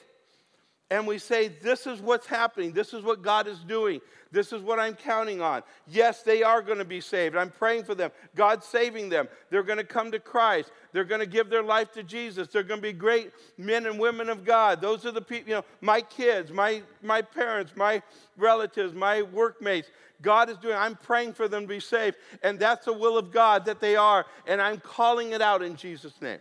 And 0.92 1.06
we 1.06 1.16
say, 1.16 1.48
This 1.48 1.86
is 1.86 2.02
what's 2.02 2.26
happening. 2.26 2.72
This 2.72 2.92
is 2.92 3.02
what 3.02 3.22
God 3.22 3.48
is 3.48 3.60
doing. 3.60 4.02
This 4.30 4.52
is 4.52 4.60
what 4.60 4.78
I'm 4.78 4.94
counting 4.94 5.40
on. 5.40 5.62
Yes, 5.88 6.22
they 6.22 6.42
are 6.42 6.60
going 6.60 6.76
to 6.76 6.84
be 6.84 7.00
saved. 7.00 7.34
I'm 7.34 7.48
praying 7.48 7.84
for 7.84 7.94
them. 7.94 8.10
God's 8.34 8.66
saving 8.66 9.08
them. 9.08 9.26
They're 9.48 9.62
going 9.62 9.78
to 9.78 9.84
come 9.84 10.12
to 10.12 10.18
Christ. 10.18 10.70
They're 10.92 11.04
going 11.04 11.22
to 11.22 11.26
give 11.26 11.48
their 11.48 11.62
life 11.62 11.92
to 11.92 12.02
Jesus. 12.02 12.48
They're 12.48 12.62
going 12.62 12.80
to 12.80 12.86
be 12.86 12.92
great 12.92 13.30
men 13.56 13.86
and 13.86 13.98
women 13.98 14.28
of 14.28 14.44
God. 14.44 14.82
Those 14.82 15.06
are 15.06 15.12
the 15.12 15.22
people, 15.22 15.48
you 15.48 15.54
know, 15.56 15.64
my 15.80 16.02
kids, 16.02 16.50
my, 16.50 16.82
my 17.02 17.22
parents, 17.22 17.72
my 17.74 18.02
relatives, 18.36 18.92
my 18.92 19.22
workmates. 19.22 19.88
God 20.20 20.50
is 20.50 20.58
doing. 20.58 20.76
I'm 20.76 20.96
praying 20.96 21.32
for 21.32 21.48
them 21.48 21.62
to 21.62 21.68
be 21.68 21.80
saved. 21.80 22.18
And 22.42 22.58
that's 22.58 22.84
the 22.84 22.92
will 22.92 23.16
of 23.16 23.32
God 23.32 23.64
that 23.64 23.80
they 23.80 23.96
are. 23.96 24.26
And 24.46 24.60
I'm 24.60 24.78
calling 24.78 25.32
it 25.32 25.40
out 25.40 25.62
in 25.62 25.74
Jesus' 25.74 26.20
name. 26.20 26.40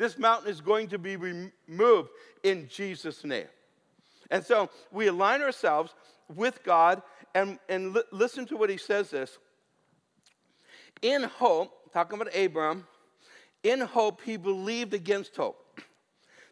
This 0.00 0.18
mountain 0.18 0.50
is 0.50 0.60
going 0.60 0.88
to 0.88 0.98
be 0.98 1.16
removed 1.16 2.08
in 2.42 2.68
Jesus' 2.68 3.22
name. 3.22 3.48
And 4.30 4.44
so 4.44 4.70
we 4.90 5.08
align 5.08 5.42
ourselves 5.42 5.94
with 6.34 6.64
God 6.64 7.02
and, 7.34 7.58
and 7.68 7.92
li- 7.92 8.02
listen 8.10 8.46
to 8.46 8.56
what 8.56 8.70
he 8.70 8.78
says 8.78 9.10
this. 9.10 9.36
In 11.02 11.24
hope, 11.24 11.92
talking 11.92 12.18
about 12.18 12.34
Abram, 12.34 12.86
in 13.62 13.80
hope 13.80 14.22
he 14.22 14.38
believed 14.38 14.94
against 14.94 15.36
hope 15.36 15.80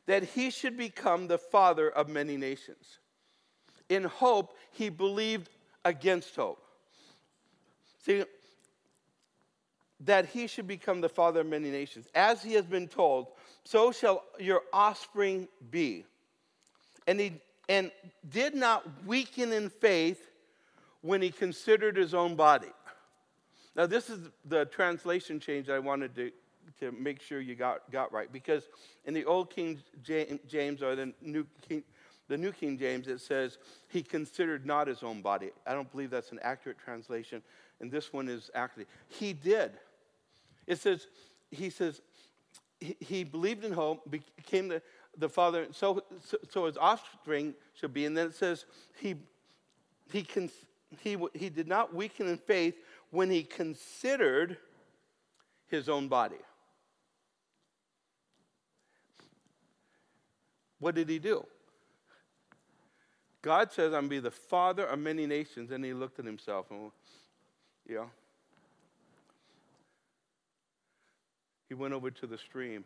that 0.05 0.24
he 0.24 0.51
should 0.51 0.76
become 0.76 1.26
the 1.26 1.38
father 1.38 1.88
of 1.88 2.09
many 2.09 2.36
nations 2.36 2.99
in 3.88 4.05
hope, 4.05 4.57
he 4.72 4.88
believed 4.88 5.49
against 5.84 6.36
hope. 6.36 6.62
See, 8.05 8.24
that 10.01 10.26
he 10.26 10.46
should 10.46 10.66
become 10.66 11.01
the 11.01 11.09
father 11.09 11.40
of 11.40 11.46
many 11.46 11.70
nations. 11.70 12.07
As 12.14 12.42
he 12.42 12.55
has 12.55 12.64
been 12.64 12.88
told, 12.88 13.28
so 13.64 13.90
shall 13.92 14.24
your 14.38 14.62
offspring 14.72 15.49
be. 15.70 16.05
And 17.07 17.18
he 17.18 17.32
and 17.68 17.90
did 18.28 18.55
not 18.55 18.84
weaken 19.07 19.53
in 19.53 19.68
faith 19.68 20.30
when 21.03 21.20
he 21.20 21.30
considered 21.30 21.96
his 21.96 22.14
own 22.14 22.34
body. 22.34 22.68
Now, 23.76 23.86
this 23.86 24.09
is 24.11 24.30
the 24.44 24.64
translation 24.64 25.38
change 25.38 25.68
I 25.68 25.78
wanted 25.78 26.14
to, 26.16 26.32
to 26.80 26.92
make 26.92 27.20
sure 27.20 27.40
you 27.40 27.55
got, 27.55 27.90
got 27.92 28.12
right. 28.12 28.32
Because 28.32 28.64
in 29.05 29.14
the 29.14 29.24
Old 29.24 29.51
King 29.51 29.80
James 30.03 30.82
or 30.82 30.96
the 30.96 31.12
New 31.20 31.46
King, 31.68 31.84
the 32.28 32.36
New 32.36 32.53
King 32.53 32.76
James, 32.78 33.07
it 33.09 33.20
says, 33.20 33.59
he 33.88 34.03
considered 34.03 34.66
not 34.66 34.88
his 34.88 35.03
own 35.03 35.22
body. 35.22 35.51
I 35.66 35.74
don't 35.74 35.90
believe 35.90 36.11
that's 36.11 36.32
an 36.32 36.40
accurate 36.42 36.78
translation, 36.78 37.42
and 37.80 37.90
this 37.90 38.12
one 38.12 38.28
is 38.28 38.51
actually, 38.55 38.86
he 39.09 39.32
did. 39.32 39.72
It 40.68 40.78
says, 40.78 41.08
he 41.50 41.70
says, 41.70 42.02
he, 42.78 43.24
believed 43.24 43.64
in 43.64 43.72
hope, 43.72 44.08
became 44.08 44.68
the, 44.68 44.82
the 45.16 45.28
father, 45.28 45.66
so, 45.72 46.04
so, 46.22 46.36
so, 46.48 46.66
his 46.66 46.76
offspring 46.76 47.54
should 47.74 47.92
be. 47.92 48.04
And 48.04 48.16
then 48.16 48.26
it 48.26 48.34
says, 48.34 48.66
he, 49.00 49.16
he, 50.12 50.24
he, 51.00 51.16
he 51.34 51.48
did 51.48 51.66
not 51.66 51.94
weaken 51.94 52.28
in 52.28 52.36
faith 52.36 52.76
when 53.10 53.30
he 53.30 53.42
considered 53.42 54.58
his 55.68 55.88
own 55.88 56.06
body. 56.06 56.36
What 60.78 60.94
did 60.94 61.08
he 61.08 61.18
do? 61.18 61.44
God 63.40 63.72
says, 63.72 63.86
I'm 63.86 63.92
going 63.92 64.04
to 64.04 64.08
be 64.10 64.20
the 64.20 64.30
father 64.30 64.86
of 64.86 64.98
many 64.98 65.26
nations. 65.26 65.70
And 65.70 65.84
he 65.84 65.94
looked 65.94 66.18
at 66.18 66.24
himself 66.24 66.66
and, 66.70 66.92
you 67.88 67.96
know, 67.96 68.10
he 71.68 71.74
went 71.74 71.94
over 71.94 72.10
to 72.10 72.26
the 72.26 72.38
stream. 72.38 72.84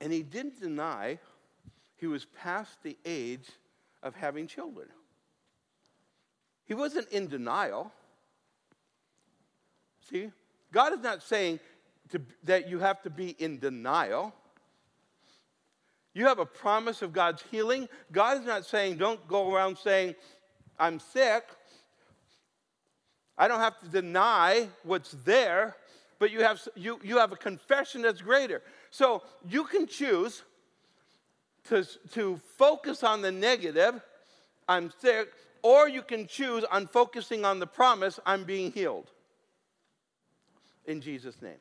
And 0.00 0.12
he 0.12 0.22
didn't 0.22 0.60
deny 0.60 1.18
he 1.96 2.06
was 2.06 2.26
past 2.26 2.82
the 2.82 2.96
age 3.04 3.48
of 4.02 4.14
having 4.14 4.46
children. 4.46 4.88
He 6.66 6.74
wasn't 6.74 7.08
in 7.10 7.28
denial. 7.28 7.92
See, 10.10 10.30
God 10.72 10.92
is 10.92 11.00
not 11.00 11.22
saying 11.22 11.60
to, 12.10 12.20
that 12.44 12.68
you 12.68 12.78
have 12.78 13.02
to 13.02 13.10
be 13.10 13.30
in 13.30 13.58
denial. 13.58 14.34
You 16.12 16.26
have 16.26 16.38
a 16.38 16.46
promise 16.46 17.02
of 17.02 17.12
God's 17.12 17.42
healing. 17.50 17.88
God 18.12 18.40
is 18.40 18.46
not 18.46 18.64
saying, 18.64 18.96
don't 18.96 19.26
go 19.28 19.52
around 19.54 19.78
saying, 19.78 20.14
I'm 20.78 21.00
sick. 21.00 21.44
I 23.38 23.48
don't 23.48 23.60
have 23.60 23.78
to 23.80 23.88
deny 23.88 24.68
what's 24.82 25.12
there, 25.24 25.76
but 26.18 26.30
you 26.30 26.42
have, 26.42 26.60
you, 26.74 26.98
you 27.02 27.18
have 27.18 27.32
a 27.32 27.36
confession 27.36 28.02
that's 28.02 28.22
greater. 28.22 28.62
So 28.90 29.22
you 29.48 29.64
can 29.64 29.86
choose 29.86 30.42
to, 31.68 31.86
to 32.12 32.40
focus 32.56 33.02
on 33.02 33.22
the 33.22 33.32
negative, 33.32 34.00
I'm 34.68 34.92
sick, 35.00 35.28
or 35.62 35.88
you 35.88 36.02
can 36.02 36.26
choose 36.26 36.64
on 36.64 36.86
focusing 36.86 37.44
on 37.44 37.58
the 37.58 37.66
promise, 37.66 38.18
I'm 38.24 38.44
being 38.44 38.72
healed. 38.72 39.10
In 40.86 41.00
Jesus' 41.00 41.42
name. 41.42 41.58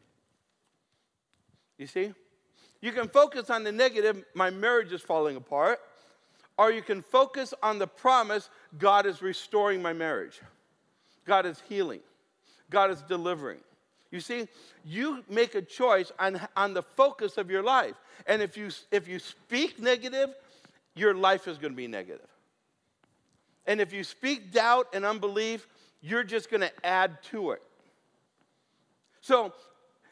You 1.78 1.88
see? 1.88 2.14
You 2.82 2.92
can 2.92 3.10
focus 3.10 3.50
on 3.50 3.64
the 3.64 3.72
negative, 3.72 4.24
my 4.34 4.50
marriage 4.50 4.94
is 4.94 5.02
falling 5.02 5.36
apart, 5.36 5.80
or 6.58 6.72
you 6.72 6.82
can 6.82 7.02
focus 7.02 7.54
on 7.62 7.80
the 7.80 7.88
promise, 7.88 8.50
God 8.78 9.06
is 9.06 9.22
restoring 9.22 9.82
my 9.82 9.94
marriage. 9.94 10.40
God 11.26 11.46
is 11.46 11.62
healing. 11.68 12.00
God 12.70 12.92
is 12.92 13.02
delivering. 13.02 13.60
You 14.12 14.20
see, 14.22 14.48
you 14.86 15.24
make 15.30 15.56
a 15.56 15.62
choice 15.62 16.12
on, 16.20 16.40
on 16.56 16.74
the 16.74 16.84
focus 16.84 17.38
of 17.38 17.50
your 17.50 17.64
life. 17.64 17.96
And 18.28 18.42
if 18.42 18.56
you, 18.56 18.70
if 18.92 19.08
you 19.08 19.20
speak 19.20 19.82
negative, 19.82 20.30
your 20.96 21.14
life 21.14 21.48
is 21.48 21.58
going 21.58 21.74
to 21.74 21.78
be 21.78 21.88
negative. 21.88 22.28
And 23.68 23.82
if 23.82 23.92
you 23.92 24.04
speak 24.04 24.52
doubt 24.52 24.88
and 24.94 25.04
unbelief, 25.04 25.68
you're 26.02 26.24
just 26.24 26.50
going 26.50 26.62
to 26.62 26.86
add 26.86 27.22
to 27.32 27.52
it. 27.52 27.62
So 29.22 29.54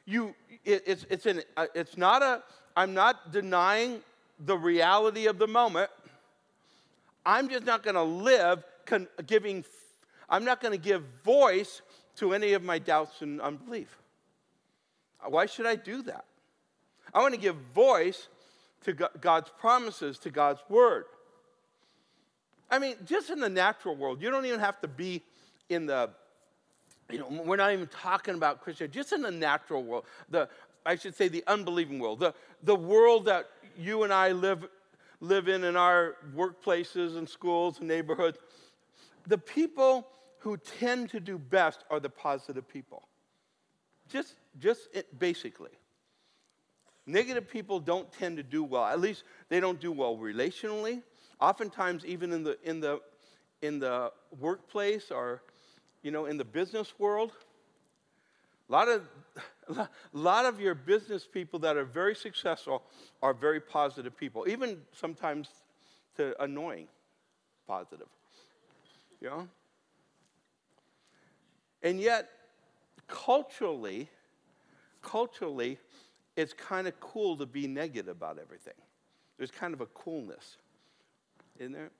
you, 0.06 0.34
it, 0.66 0.84
it's, 0.86 1.06
it's, 1.10 1.26
an, 1.26 1.44
uh, 1.56 1.68
it's 1.76 1.98
not 1.98 2.22
a, 2.22 2.44
I'm 2.76 2.94
not 2.94 3.32
denying 3.32 4.02
the 4.40 4.58
reality 4.58 5.28
of 5.28 5.38
the 5.38 5.48
moment. 5.48 5.90
I'm 7.26 7.50
just 7.50 7.66
not 7.66 7.84
going 7.84 7.96
to 7.96 8.04
live 8.04 8.64
con- 8.86 9.08
giving, 9.26 9.66
I'm 10.30 10.44
not 10.44 10.62
going 10.62 10.74
to 10.74 10.84
give 10.84 11.04
voice 11.24 11.82
to 12.18 12.34
any 12.34 12.54
of 12.54 12.64
my 12.64 12.80
doubts 12.80 13.22
and 13.22 13.42
unbelief. 13.42 13.98
Why 15.26 15.46
should 15.46 15.66
I 15.66 15.76
do 15.76 16.02
that? 16.04 16.26
I 17.14 17.20
want 17.20 17.34
to 17.34 17.40
give 17.40 17.56
voice 17.74 18.28
to 18.84 18.94
God's 18.94 19.50
promises, 19.58 20.20
to 20.20 20.30
God's 20.30 20.62
word. 20.68 21.06
I 22.70 22.80
mean, 22.80 22.96
just 23.06 23.30
in 23.30 23.40
the 23.40 23.50
natural 23.50 23.96
world, 23.96 24.22
you 24.22 24.30
don't 24.30 24.46
even 24.46 24.60
have 24.60 24.82
to 24.82 24.88
be 24.88 25.22
in 25.70 25.86
the, 25.86 26.10
you 27.10 27.20
know, 27.20 27.28
we're 27.46 27.56
not 27.56 27.72
even 27.72 27.88
talking 27.88 28.36
about 28.36 28.62
Christianity, 28.62 28.98
just 29.00 29.14
in 29.14 29.22
the 29.22 29.32
natural 29.32 29.84
world, 29.84 30.06
the, 30.30 30.50
I 30.86 30.96
should 30.96 31.16
say 31.16 31.28
the 31.28 31.44
unbelieving 31.48 32.00
world, 32.00 32.20
the, 32.20 32.34
the 32.64 32.76
world 32.76 33.26
that 33.26 33.50
you 33.78 34.04
and 34.04 34.12
I 34.12 34.32
live, 34.32 34.68
live 35.24 35.48
in 35.48 35.64
in 35.64 35.78
our 35.78 36.16
workplaces 36.36 37.18
and 37.18 37.28
schools 37.28 37.80
and 37.80 37.88
neighborhoods. 37.88 38.38
The 39.28 39.38
people 39.38 40.06
who 40.40 40.58
tend 40.58 41.10
to 41.12 41.22
do 41.22 41.38
best 41.38 41.86
are 41.90 42.02
the 42.02 42.10
positive 42.10 42.68
people. 42.68 43.08
Just, 44.10 44.36
just 44.60 44.90
it, 44.94 45.18
basically. 45.18 45.72
Negative 47.06 47.50
people 47.50 47.80
don't 47.80 48.12
tend 48.12 48.36
to 48.36 48.44
do 48.44 48.66
well. 48.66 48.84
At 48.84 49.00
least 49.00 49.24
they 49.48 49.62
don't 49.62 49.80
do 49.80 49.94
well 49.94 50.18
relationally. 50.18 51.02
Oftentimes, 51.40 52.06
even 52.06 52.34
in 52.34 52.44
the, 52.44 52.58
in 52.64 52.82
the, 52.82 53.00
in 53.62 53.80
the 53.80 54.12
workplace 54.40 55.10
or 55.10 55.42
you 56.02 56.12
know, 56.12 56.26
in 56.26 56.36
the 56.36 56.44
business 56.44 56.94
world, 57.00 57.32
a 58.68 58.72
lot 58.72 58.90
of, 58.90 59.08
a 59.70 59.90
lot 60.14 60.46
of 60.46 60.60
your 60.60 60.76
business 60.76 61.26
people 61.26 61.60
that 61.60 61.78
are 61.78 61.86
very 61.86 62.16
successful 62.16 62.84
are 63.22 63.34
very 63.34 63.60
positive 63.60 64.16
people, 64.16 64.46
even 64.48 64.78
sometimes 64.92 65.50
to 66.18 66.42
annoying 66.42 66.88
positive. 67.68 68.08
You 69.22 69.30
know? 69.30 69.48
And 71.82 72.00
yet, 72.00 72.30
culturally, 73.08 74.10
culturally, 75.02 75.80
it's 76.36 76.54
kind 76.54 76.88
of 76.88 77.00
cool 77.00 77.38
to 77.38 77.46
be 77.46 77.68
negative 77.68 78.08
about 78.08 78.40
everything. 78.40 78.74
There's 79.38 79.52
kind 79.52 79.74
of 79.74 79.82
a 79.82 79.86
coolness, 79.88 80.58
in 81.60 81.72
there? 81.72 81.92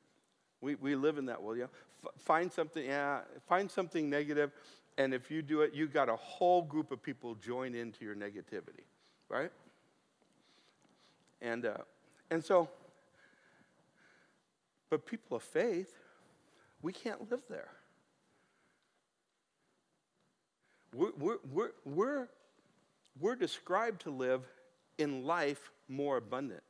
We, 0.62 0.76
we 0.76 0.96
live 0.96 1.18
in 1.18 1.26
that 1.26 1.42
world. 1.42 1.58
You? 1.58 1.70
F- 2.06 2.12
find 2.18 2.52
something, 2.52 2.86
yeah, 2.86 3.22
find 3.48 3.70
something 3.70 4.10
negative, 4.10 4.52
and 4.98 5.14
if 5.14 5.32
you 5.32 5.42
do 5.42 5.62
it, 5.62 5.74
you've 5.74 5.94
got 5.94 6.10
a 6.10 6.16
whole 6.16 6.62
group 6.62 6.92
of 6.92 7.02
people 7.02 7.36
join 7.36 7.76
into 7.76 8.06
your 8.06 8.16
negativity, 8.16 8.86
right? 9.30 9.52
And 11.42 11.66
uh, 11.66 11.78
and 12.30 12.44
so, 12.44 12.70
but 14.90 15.06
people 15.06 15.38
of 15.38 15.44
faith, 15.44 15.94
we 16.82 16.94
can't 16.94 17.30
live 17.30 17.44
there. 17.50 17.70
We're, 20.96 21.12
we're, 21.18 21.38
we're, 21.52 21.72
we're, 21.86 22.28
we're 23.20 23.36
described 23.36 24.02
to 24.02 24.12
live 24.12 24.42
in 24.98 25.26
life 25.26 25.72
more 25.88 26.18
abundant. 26.18 26.64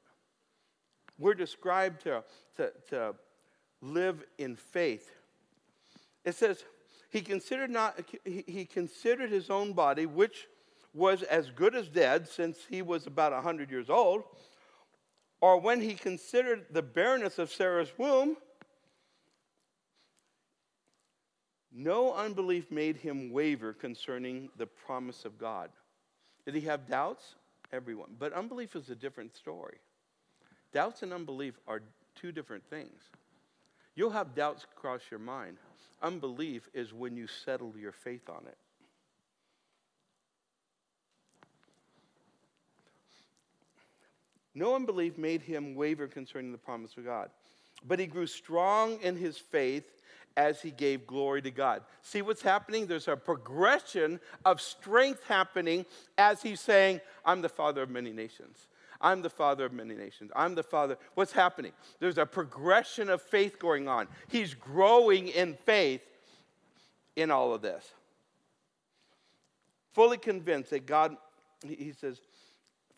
We're 1.19 1.33
described 1.33 2.03
to, 2.03 2.23
to, 2.57 2.71
to 2.89 3.15
live 3.81 4.23
in 4.37 4.55
faith. 4.55 5.11
It 6.25 6.35
says, 6.35 6.63
he 7.13 7.21
considered, 7.21 7.69
not, 7.69 7.99
he, 8.25 8.65
considered 8.65 9.29
his 9.29 9.51
own 9.51 9.73
body, 9.73 10.07
which 10.07 10.47
was 10.95 11.21
as 11.21 11.51
good 11.51 11.75
as 11.75 11.87
dead 11.87 12.27
since 12.27 12.57
he 12.67 12.81
was 12.81 13.05
about 13.05 13.31
100 13.31 13.69
years 13.69 13.87
old, 13.87 14.23
or 15.39 15.59
when 15.59 15.79
he 15.79 15.93
considered 15.93 16.65
the 16.71 16.81
barrenness 16.81 17.37
of 17.37 17.51
Sarah's 17.51 17.91
womb, 17.99 18.35
No 21.75 22.13
unbelief 22.13 22.71
made 22.71 22.97
him 22.97 23.31
waver 23.31 23.73
concerning 23.73 24.49
the 24.57 24.67
promise 24.67 25.25
of 25.25 25.39
God. 25.39 25.69
Did 26.45 26.55
he 26.55 26.61
have 26.61 26.87
doubts? 26.87 27.35
Everyone. 27.71 28.15
But 28.19 28.33
unbelief 28.33 28.75
is 28.75 28.89
a 28.89 28.95
different 28.95 29.35
story. 29.35 29.77
Doubts 30.71 31.01
and 31.01 31.11
unbelief 31.11 31.59
are 31.67 31.81
two 32.15 32.31
different 32.31 32.63
things. 32.69 33.01
You'll 33.95 34.11
have 34.11 34.35
doubts 34.35 34.65
cross 34.75 35.01
your 35.11 35.19
mind. 35.19 35.57
Unbelief 36.01 36.67
is 36.73 36.93
when 36.93 37.15
you 37.15 37.27
settle 37.27 37.73
your 37.77 37.91
faith 37.91 38.29
on 38.29 38.45
it. 38.47 38.57
No 44.55 44.75
unbelief 44.75 45.17
made 45.17 45.41
him 45.41 45.75
waver 45.75 46.07
concerning 46.07 46.51
the 46.51 46.57
promise 46.57 46.95
of 46.97 47.05
God. 47.05 47.29
But 47.85 47.99
he 47.99 48.05
grew 48.05 48.27
strong 48.27 48.99
in 49.01 49.15
his 49.15 49.37
faith 49.37 49.85
as 50.37 50.61
he 50.61 50.71
gave 50.71 51.05
glory 51.05 51.41
to 51.41 51.51
God. 51.51 51.83
See 52.01 52.21
what's 52.21 52.41
happening? 52.41 52.87
There's 52.87 53.07
a 53.07 53.15
progression 53.15 54.19
of 54.45 54.61
strength 54.61 55.23
happening 55.27 55.85
as 56.17 56.41
he's 56.41 56.61
saying, 56.61 57.01
I'm 57.25 57.41
the 57.41 57.49
father 57.49 57.83
of 57.83 57.89
many 57.89 58.11
nations. 58.11 58.67
I'm 59.03 59.21
the 59.21 59.29
father 59.29 59.65
of 59.65 59.73
many 59.73 59.93
nations. 59.93 60.31
I'm 60.35 60.55
the 60.55 60.63
father. 60.63 60.97
What's 61.13 61.33
happening? 61.33 61.73
There's 61.99 62.17
a 62.17 62.25
progression 62.25 63.09
of 63.09 63.21
faith 63.21 63.59
going 63.59 63.87
on. 63.87 64.07
He's 64.29 64.55
growing 64.55 65.27
in 65.27 65.55
faith 65.65 66.01
in 67.15 67.29
all 67.29 67.53
of 67.53 67.61
this. 67.61 67.85
Fully 69.91 70.17
convinced 70.17 70.71
that 70.71 70.87
God 70.87 71.17
he 71.67 71.93
says, 71.99 72.19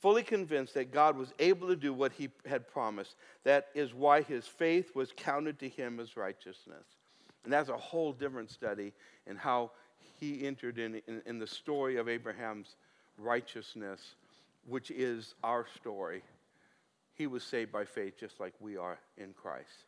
fully 0.02 0.24
convinced 0.24 0.74
that 0.74 0.92
God 0.92 1.18
was 1.18 1.34
able 1.40 1.68
to 1.68 1.76
do 1.76 1.94
what 1.94 2.12
he 2.12 2.30
had 2.46 2.68
promised. 2.68 3.16
That 3.44 3.68
is 3.74 3.94
why 3.94 4.22
his 4.22 4.48
faith 4.48 4.96
was 4.96 5.12
counted 5.16 5.60
to 5.60 5.70
him 5.70 6.00
as 6.00 6.18
righteousness. 6.18 6.86
And 7.44 7.54
that's 7.54 7.70
a 7.70 7.78
whole 7.78 8.12
different 8.12 8.52
study 8.52 8.94
in 9.28 9.36
how 9.36 9.72
he 10.20 10.46
entered 10.46 10.80
in, 10.80 11.02
in, 11.08 11.22
in 11.26 11.40
the 11.40 11.48
story 11.48 11.98
of 11.98 12.10
Abraham's 12.10 12.76
righteousness, 13.18 14.16
which 14.68 14.92
is 14.92 15.36
our 15.44 15.66
story. 15.76 16.24
He 17.14 17.28
was 17.28 17.44
saved 17.44 17.72
by 17.72 17.86
faith 17.86 18.20
just 18.20 18.40
like 18.40 18.54
we 18.60 18.78
are 18.78 18.98
in 19.18 19.34
Christ. 19.34 19.86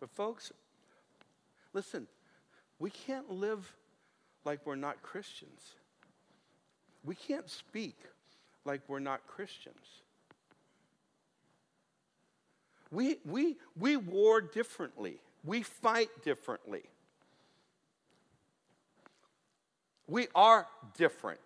But, 0.00 0.10
folks, 0.10 0.52
listen, 1.72 2.06
we 2.78 2.90
can't 2.90 3.30
live 3.30 3.72
like 4.44 4.60
we're 4.66 4.74
not 4.76 5.02
Christians. 5.02 5.60
We 7.04 7.14
can't 7.14 7.48
speak 7.48 7.96
like 8.64 8.82
we're 8.88 8.98
not 8.98 9.26
Christians. 9.26 10.02
We, 12.90 13.18
we, 13.24 13.56
we 13.78 13.96
war 13.96 14.40
differently, 14.40 15.18
we 15.42 15.62
fight 15.62 16.10
differently. 16.22 16.82
We 20.06 20.28
are 20.34 20.66
different. 20.98 21.40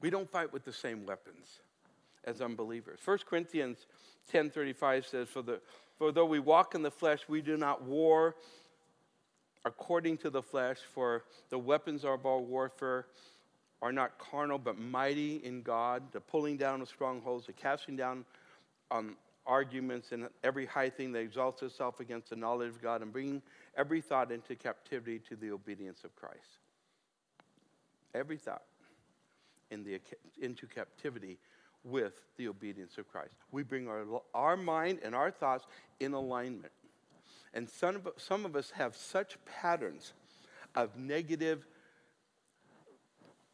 We 0.00 0.10
don't 0.10 0.30
fight 0.30 0.52
with 0.52 0.64
the 0.64 0.72
same 0.72 1.06
weapons 1.06 1.60
as 2.24 2.40
unbelievers. 2.40 3.00
1 3.04 3.18
Corinthians 3.28 3.86
10:35 4.32 5.06
says 5.06 5.28
for 5.28 5.42
the 5.42 5.60
for 5.96 6.12
though 6.12 6.26
we 6.26 6.38
walk 6.38 6.74
in 6.74 6.82
the 6.82 6.90
flesh 6.90 7.20
we 7.28 7.40
do 7.40 7.56
not 7.56 7.82
war 7.82 8.36
according 9.64 10.18
to 10.18 10.30
the 10.30 10.42
flesh 10.42 10.78
for 10.94 11.24
the 11.50 11.58
weapons 11.58 12.04
of 12.04 12.26
our 12.26 12.38
warfare 12.38 13.06
are 13.80 13.92
not 13.92 14.18
carnal 14.18 14.58
but 14.58 14.78
mighty 14.78 15.36
in 15.36 15.62
God 15.62 16.02
the 16.12 16.20
pulling 16.20 16.56
down 16.56 16.82
of 16.82 16.88
strongholds 16.88 17.46
the 17.46 17.52
casting 17.52 17.96
down 17.96 18.24
um, 18.90 19.16
arguments 19.46 20.12
and 20.12 20.28
every 20.44 20.66
high 20.66 20.90
thing 20.90 21.10
that 21.12 21.20
exalts 21.20 21.62
itself 21.62 22.00
against 22.00 22.28
the 22.28 22.36
knowledge 22.36 22.68
of 22.68 22.82
God 22.82 23.00
and 23.00 23.10
bringing 23.10 23.40
every 23.76 24.02
thought 24.02 24.30
into 24.30 24.54
captivity 24.54 25.18
to 25.20 25.36
the 25.36 25.50
obedience 25.50 26.04
of 26.04 26.14
Christ 26.14 26.58
every 28.14 28.36
thought 28.36 28.62
in 29.70 29.84
the, 29.84 30.00
into 30.40 30.66
captivity 30.66 31.38
with 31.84 32.14
the 32.36 32.48
obedience 32.48 32.98
of 32.98 33.08
Christ. 33.08 33.34
We 33.52 33.62
bring 33.62 33.88
our, 33.88 34.04
our 34.34 34.56
mind 34.56 35.00
and 35.04 35.14
our 35.14 35.30
thoughts 35.30 35.66
in 36.00 36.12
alignment. 36.12 36.72
And 37.54 37.68
some 37.68 37.96
of, 37.96 38.08
some 38.16 38.44
of 38.44 38.56
us 38.56 38.70
have 38.72 38.96
such 38.96 39.36
patterns 39.46 40.12
of 40.74 40.96
negative 40.96 41.66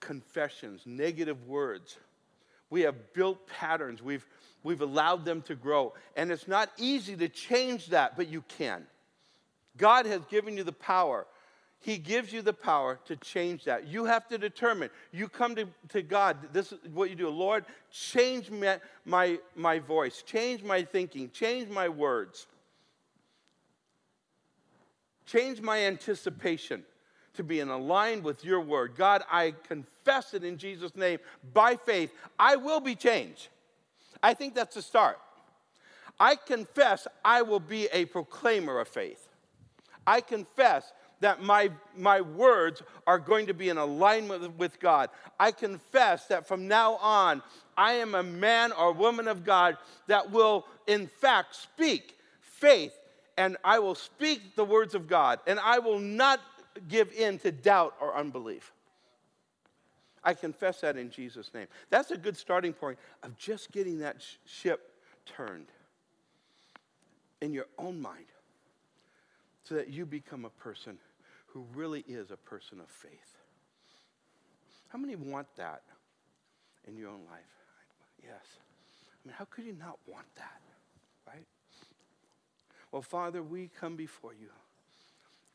confessions, 0.01 0.83
negative 0.85 1.47
words. 1.47 1.99
We 2.71 2.83
have 2.83 3.13
built 3.13 3.47
patterns, 3.47 4.03
we've, 4.03 4.27
we've 4.63 4.81
allowed 4.81 5.25
them 5.25 5.43
to 5.43 5.55
grow. 5.55 5.95
And 6.17 6.31
it's 6.31 6.49
not 6.49 6.71
easy 6.77 7.17
to 7.17 7.29
change 7.29 7.89
that, 7.89 8.17
but 8.17 8.29
you 8.29 8.43
can. 8.43 8.85
God 9.77 10.07
has 10.07 10.25
given 10.27 10.57
you 10.57 10.65
the 10.65 10.73
power 10.73 11.27
he 11.85 11.99
gives 11.99 12.33
you 12.33 12.41
the 12.41 12.55
power 12.55 12.99
to 13.05 13.15
change 13.17 13.65
that. 13.65 13.87
You 13.87 14.07
have 14.07 14.27
to 14.29 14.39
determine. 14.39 14.89
You 15.13 15.29
come 15.29 15.55
to, 15.57 15.69
to 15.91 16.01
God, 16.01 16.39
this 16.51 16.73
is 16.73 16.79
what 16.95 17.11
you 17.11 17.15
do. 17.15 17.29
Lord, 17.29 17.67
change 17.91 18.51
my, 18.51 18.81
my, 19.05 19.39
my 19.55 19.81
voice, 19.81 20.23
change 20.23 20.63
my 20.63 20.83
thinking, 20.83 21.29
change 21.29 21.69
my 21.69 21.91
words, 21.91 22.47
change 25.27 25.61
my 25.61 25.81
anticipation 25.81 26.85
to 27.35 27.43
be 27.43 27.61
in 27.61 27.69
aligned 27.69 28.25
with 28.25 28.47
your 28.47 28.63
word. 28.63 28.95
God, 28.97 29.23
I 29.31 29.53
confess 29.69 30.33
it 30.33 30.43
in 30.43 30.57
Jesus' 30.57 30.97
name 30.97 31.19
by 31.53 31.77
faith. 31.77 32.15
I 32.39 32.57
will 32.57 32.81
be 32.81 32.95
changed. 32.95 33.49
I 34.23 34.33
think 34.33 34.55
that's 34.55 34.77
the 34.77 34.81
start. 34.81 35.19
I 36.19 36.37
confess 36.37 37.07
I 37.23 37.43
will 37.43 37.61
be 37.61 37.89
a 37.93 38.07
proclaimer 38.07 38.81
of 38.81 38.89
faith. 38.89 39.29
I 40.07 40.23
confess 40.23 40.91
that 41.21 41.43
my, 41.43 41.71
my 41.97 42.21
words 42.21 42.83
are 43.07 43.19
going 43.19 43.47
to 43.47 43.55
be 43.55 43.69
in 43.69 43.79
alignment 43.79 44.59
with 44.59 44.79
God. 44.81 45.11
I 45.39 45.53
confess 45.53 46.27
that 46.27 46.47
from 46.47 46.69
now 46.69 46.95
on, 46.97 47.43
I 47.77 47.95
am 47.95 48.15
a 48.15 48.23
man 48.23 48.73
or 48.73 48.93
woman 48.93 49.29
of 49.29 49.45
God 49.45 49.77
that 50.07 50.31
will, 50.31 50.67
in 50.87 51.07
fact, 51.07 51.55
speak 51.55 52.17
faith, 52.41 52.93
and 53.37 53.57
I 53.65 53.79
will 53.79 53.95
speak 53.95 54.55
the 54.55 54.65
words 54.65 54.95
of 54.95 55.09
God, 55.09 55.41
and 55.47 55.59
I 55.59 55.79
will 55.79 55.99
not 55.99 56.41
give 56.89 57.13
in 57.13 57.39
to 57.41 57.53
doubt 57.53 57.95
or 58.01 58.17
unbelief. 58.17 58.73
I 60.23 60.35
confess 60.35 60.81
that 60.81 60.97
in 60.97 61.11
Jesus' 61.11 61.53
name. 61.53 61.67
That's 61.91 62.11
a 62.11 62.17
good 62.17 62.37
starting 62.37 62.73
point 62.73 62.99
of 63.23 63.37
just 63.37 63.71
getting 63.73 63.99
that 63.99 64.23
sh- 64.23 64.37
ship 64.47 64.93
turned 65.27 65.67
in 67.41 67.53
your 67.53 67.67
own 67.79 68.01
mind 68.01 68.25
so 69.65 69.75
that 69.75 69.89
you 69.89 70.07
become 70.07 70.45
a 70.45 70.51
person 70.51 70.99
who 71.47 71.65
really 71.75 72.05
is 72.07 72.31
a 72.31 72.37
person 72.37 72.81
of 72.81 72.89
faith. 72.89 73.39
How 74.89 74.99
many 74.99 75.17
want 75.17 75.47
that 75.57 75.83
in 76.87 76.97
your 76.97 77.09
own 77.09 77.21
life? 77.31 77.43
Yes. 78.23 78.43
I 79.25 79.29
mean, 79.29 79.35
how 79.39 79.47
could 79.47 79.65
you 79.65 79.73
not 79.73 79.99
want 80.07 80.27
that, 80.37 80.61
right? 81.27 81.47
Well, 82.93 83.03
Father, 83.03 83.43
we 83.43 83.71
come 83.81 83.97
before 83.97 84.33
you 84.35 84.49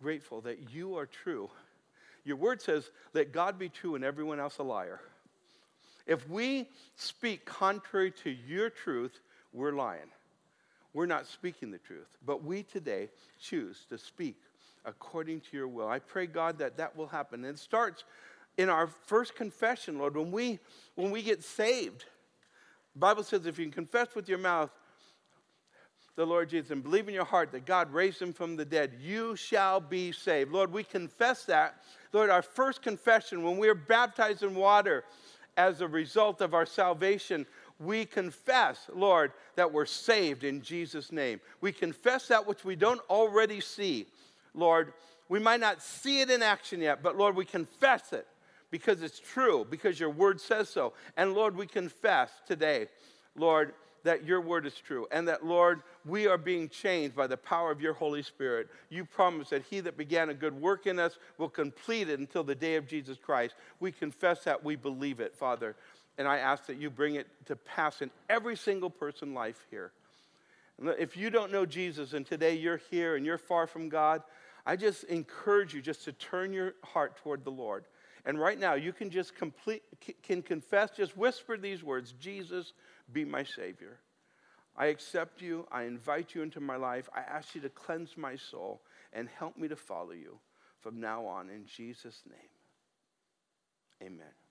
grateful 0.02 0.42
that 0.42 0.74
you 0.74 0.98
are 0.98 1.06
true. 1.06 1.50
Your 2.24 2.38
word 2.38 2.62
says, 2.62 2.90
let 3.14 3.32
God 3.32 3.60
be 3.60 3.70
true 3.70 3.96
and 3.96 4.04
everyone 4.04 4.40
else 4.40 4.58
a 4.58 4.64
liar. 4.64 5.02
If 6.06 6.28
we 6.30 6.68
speak 6.96 7.46
contrary 7.46 8.12
to 8.24 8.30
your 8.30 8.70
truth, 8.70 9.20
we're 9.54 9.74
lying 9.74 10.10
we're 10.94 11.06
not 11.06 11.28
speaking 11.28 11.72
the 11.72 11.78
truth. 11.78 12.08
But 12.26 12.44
we 12.44 12.64
today 12.64 13.10
choose 13.40 13.86
to 13.90 13.98
speak 13.98 14.38
according 14.86 15.42
to 15.42 15.58
your 15.58 15.68
will. 15.68 15.88
I 15.88 16.00
pray, 16.00 16.26
God, 16.26 16.58
that 16.60 16.78
that 16.78 16.96
will 16.96 17.08
happen. 17.08 17.46
And 17.46 17.56
it 17.56 17.60
starts 17.60 18.04
in 18.58 18.70
our 18.70 18.88
first 18.88 19.36
confession, 19.36 20.00
Lord, 20.00 20.18
when 20.18 20.32
we, 20.32 20.60
when 20.96 21.12
we 21.12 21.22
get 21.22 21.44
saved. 21.44 22.06
The 22.94 23.00
Bible 23.00 23.24
says 23.24 23.46
if 23.46 23.60
you 23.60 23.70
confess 23.70 24.16
with 24.16 24.28
your 24.28 24.40
mouth 24.40 24.72
the 26.16 26.26
Lord 26.26 26.50
Jesus 26.50 26.72
and 26.72 26.84
believe 26.84 27.08
in 27.08 27.14
your 27.14 27.24
heart 27.24 27.52
that 27.54 27.66
God 27.66 27.94
raised 27.94 28.22
him 28.22 28.34
from 28.34 28.58
the 28.58 28.66
dead, 28.66 28.94
you 29.00 29.36
shall 29.38 29.80
be 29.80 30.12
saved. 30.12 30.52
Lord, 30.52 30.74
we 30.74 30.84
confess 30.84 31.46
that. 31.46 31.76
Lord, 32.12 32.30
our 32.30 32.42
first 32.42 32.82
confession, 32.82 33.44
when 33.44 33.58
we 33.58 33.70
are 33.70 33.76
baptized 33.76 34.44
in 34.44 34.56
water 34.56 35.06
as 35.56 35.80
a 35.80 35.88
result 35.88 36.42
of 36.42 36.54
our 36.54 36.66
salvation, 36.66 37.46
we 37.80 38.06
confess, 38.06 38.90
Lord, 38.94 39.32
that 39.56 39.72
we're 39.72 39.86
saved 39.86 40.44
in 40.44 40.62
Jesus' 40.62 41.12
name. 41.12 41.40
We 41.62 41.72
confess 41.72 42.28
that 42.28 42.46
which 42.46 42.66
we 42.66 42.76
don't 42.76 43.02
already 43.10 43.62
see. 43.62 44.08
Lord, 44.54 44.94
we 45.30 45.40
might 45.40 45.62
not 45.62 45.82
see 45.82 46.22
it 46.22 46.30
in 46.30 46.44
action 46.44 46.82
yet, 46.82 47.02
but 47.02 47.18
Lord, 47.18 47.36
we 47.36 47.46
confess 47.46 48.12
it 48.12 48.28
because 48.70 49.02
it's 49.02 49.20
true, 49.20 49.66
because 49.70 50.00
your 50.00 50.10
word 50.10 50.42
says 50.42 50.70
so. 50.70 50.94
And 51.16 51.34
Lord, 51.34 51.56
we 51.56 51.68
confess 51.68 52.30
today, 52.46 52.88
Lord, 53.36 53.74
that 54.04 54.26
your 54.26 54.42
word 54.42 54.66
is 54.66 54.76
true 54.76 55.08
and 55.12 55.28
that, 55.28 55.46
Lord, 55.46 55.82
we 56.06 56.26
are 56.28 56.38
being 56.38 56.70
changed 56.70 57.16
by 57.16 57.28
the 57.28 57.38
power 57.38 57.70
of 57.70 57.82
your 57.82 57.94
Holy 57.94 58.24
Spirit. 58.24 58.70
You 58.90 59.06
promise 59.06 59.50
that 59.50 59.64
he 59.70 59.82
that 59.82 59.98
began 59.98 60.30
a 60.30 60.34
good 60.34 60.60
work 60.60 60.88
in 60.88 61.00
us 61.00 61.18
will 61.38 61.50
complete 61.50 62.10
it 62.10 62.20
until 62.20 62.44
the 62.44 62.56
day 62.56 62.76
of 62.76 62.88
Jesus 62.88 63.18
Christ. 63.18 63.56
We 63.80 63.92
confess 63.92 64.44
that, 64.46 64.64
we 64.64 64.76
believe 64.76 65.20
it, 65.20 65.36
Father 65.36 65.76
and 66.20 66.28
I 66.28 66.40
ask 66.40 66.66
that 66.68 66.78
you 66.78 66.90
bring 66.90 67.16
it 67.16 67.28
to 67.46 67.56
pass 67.56 68.02
in 68.02 68.12
every 68.30 68.58
single 68.58 68.90
person 68.90 69.34
life 69.34 69.66
here. 69.72 69.94
If 71.00 71.16
you 71.16 71.30
don't 71.30 71.52
know 71.52 71.66
Jesus 71.66 72.12
and 72.14 72.26
today 72.26 72.56
you're 72.56 72.82
here 72.92 73.16
and 73.16 73.26
you're 73.26 73.38
far 73.38 73.68
from 73.68 73.88
God, 73.88 74.22
I 74.66 74.76
just 74.76 75.06
encourage 75.06 75.74
you 75.74 75.82
just 75.82 76.04
to 76.04 76.12
turn 76.12 76.52
your 76.52 76.74
heart 76.84 77.18
toward 77.24 77.46
the 77.46 77.52
Lord. 77.52 77.86
And 78.26 78.38
right 78.38 78.60
now 78.60 78.74
you 78.74 78.92
can 78.92 79.10
just 79.10 79.36
complete 79.36 79.82
can 80.22 80.42
confess 80.42 80.92
just 80.92 81.18
whisper 81.18 81.58
these 81.58 81.84
words, 81.84 82.14
Jesus 82.20 82.74
be 83.12 83.24
my 83.24 83.44
savior. 83.44 84.00
I 84.76 84.88
accept 84.88 85.42
you. 85.42 85.68
I 85.72 85.84
invite 85.84 86.36
you 86.36 86.42
into 86.42 86.60
my 86.60 86.76
life. 86.76 87.10
I 87.16 87.22
ask 87.22 87.56
you 87.56 87.62
to 87.62 87.70
cleanse 87.70 88.18
my 88.18 88.36
soul 88.36 88.82
and 89.14 89.30
help 89.40 89.58
me 89.58 89.70
to 89.70 89.76
follow 89.76 90.12
you 90.12 90.38
from 90.82 91.00
now 91.00 91.26
on 91.26 91.50
in 91.50 91.66
Jesus 91.66 92.22
name. 92.30 92.40
Amen. 94.02 94.49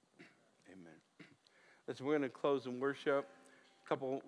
Listen, 1.89 2.05
we're 2.05 2.19
going 2.19 2.23
to 2.23 2.29
close 2.29 2.67
in 2.67 2.79
worship. 2.79 3.27
A 3.87 3.89
couple, 3.89 4.23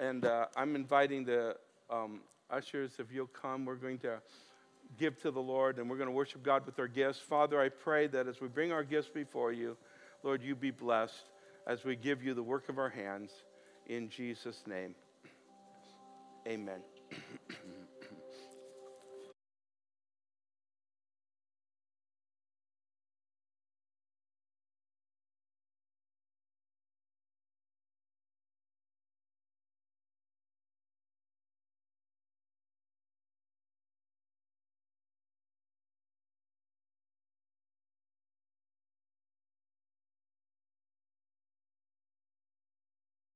and 0.00 0.26
uh, 0.26 0.46
I'm 0.56 0.74
inviting 0.74 1.24
the 1.24 1.54
um, 1.88 2.22
ushers, 2.50 2.94
if 2.98 3.12
you'll 3.12 3.28
come, 3.28 3.64
we're 3.64 3.76
going 3.76 4.00
to 4.00 4.20
give 4.98 5.22
to 5.22 5.30
the 5.30 5.40
Lord 5.40 5.78
and 5.78 5.88
we're 5.88 5.96
going 5.96 6.08
to 6.08 6.14
worship 6.14 6.42
God 6.42 6.66
with 6.66 6.76
our 6.80 6.88
gifts. 6.88 7.20
Father, 7.20 7.60
I 7.60 7.68
pray 7.68 8.08
that 8.08 8.26
as 8.26 8.40
we 8.40 8.48
bring 8.48 8.72
our 8.72 8.82
gifts 8.82 9.08
before 9.08 9.52
you, 9.52 9.76
Lord, 10.24 10.42
you 10.42 10.56
be 10.56 10.72
blessed 10.72 11.30
as 11.68 11.84
we 11.84 11.94
give 11.94 12.20
you 12.20 12.34
the 12.34 12.42
work 12.42 12.68
of 12.68 12.78
our 12.78 12.90
hands. 12.90 13.30
In 13.86 14.08
Jesus' 14.08 14.64
name, 14.66 14.96
amen. 16.48 16.80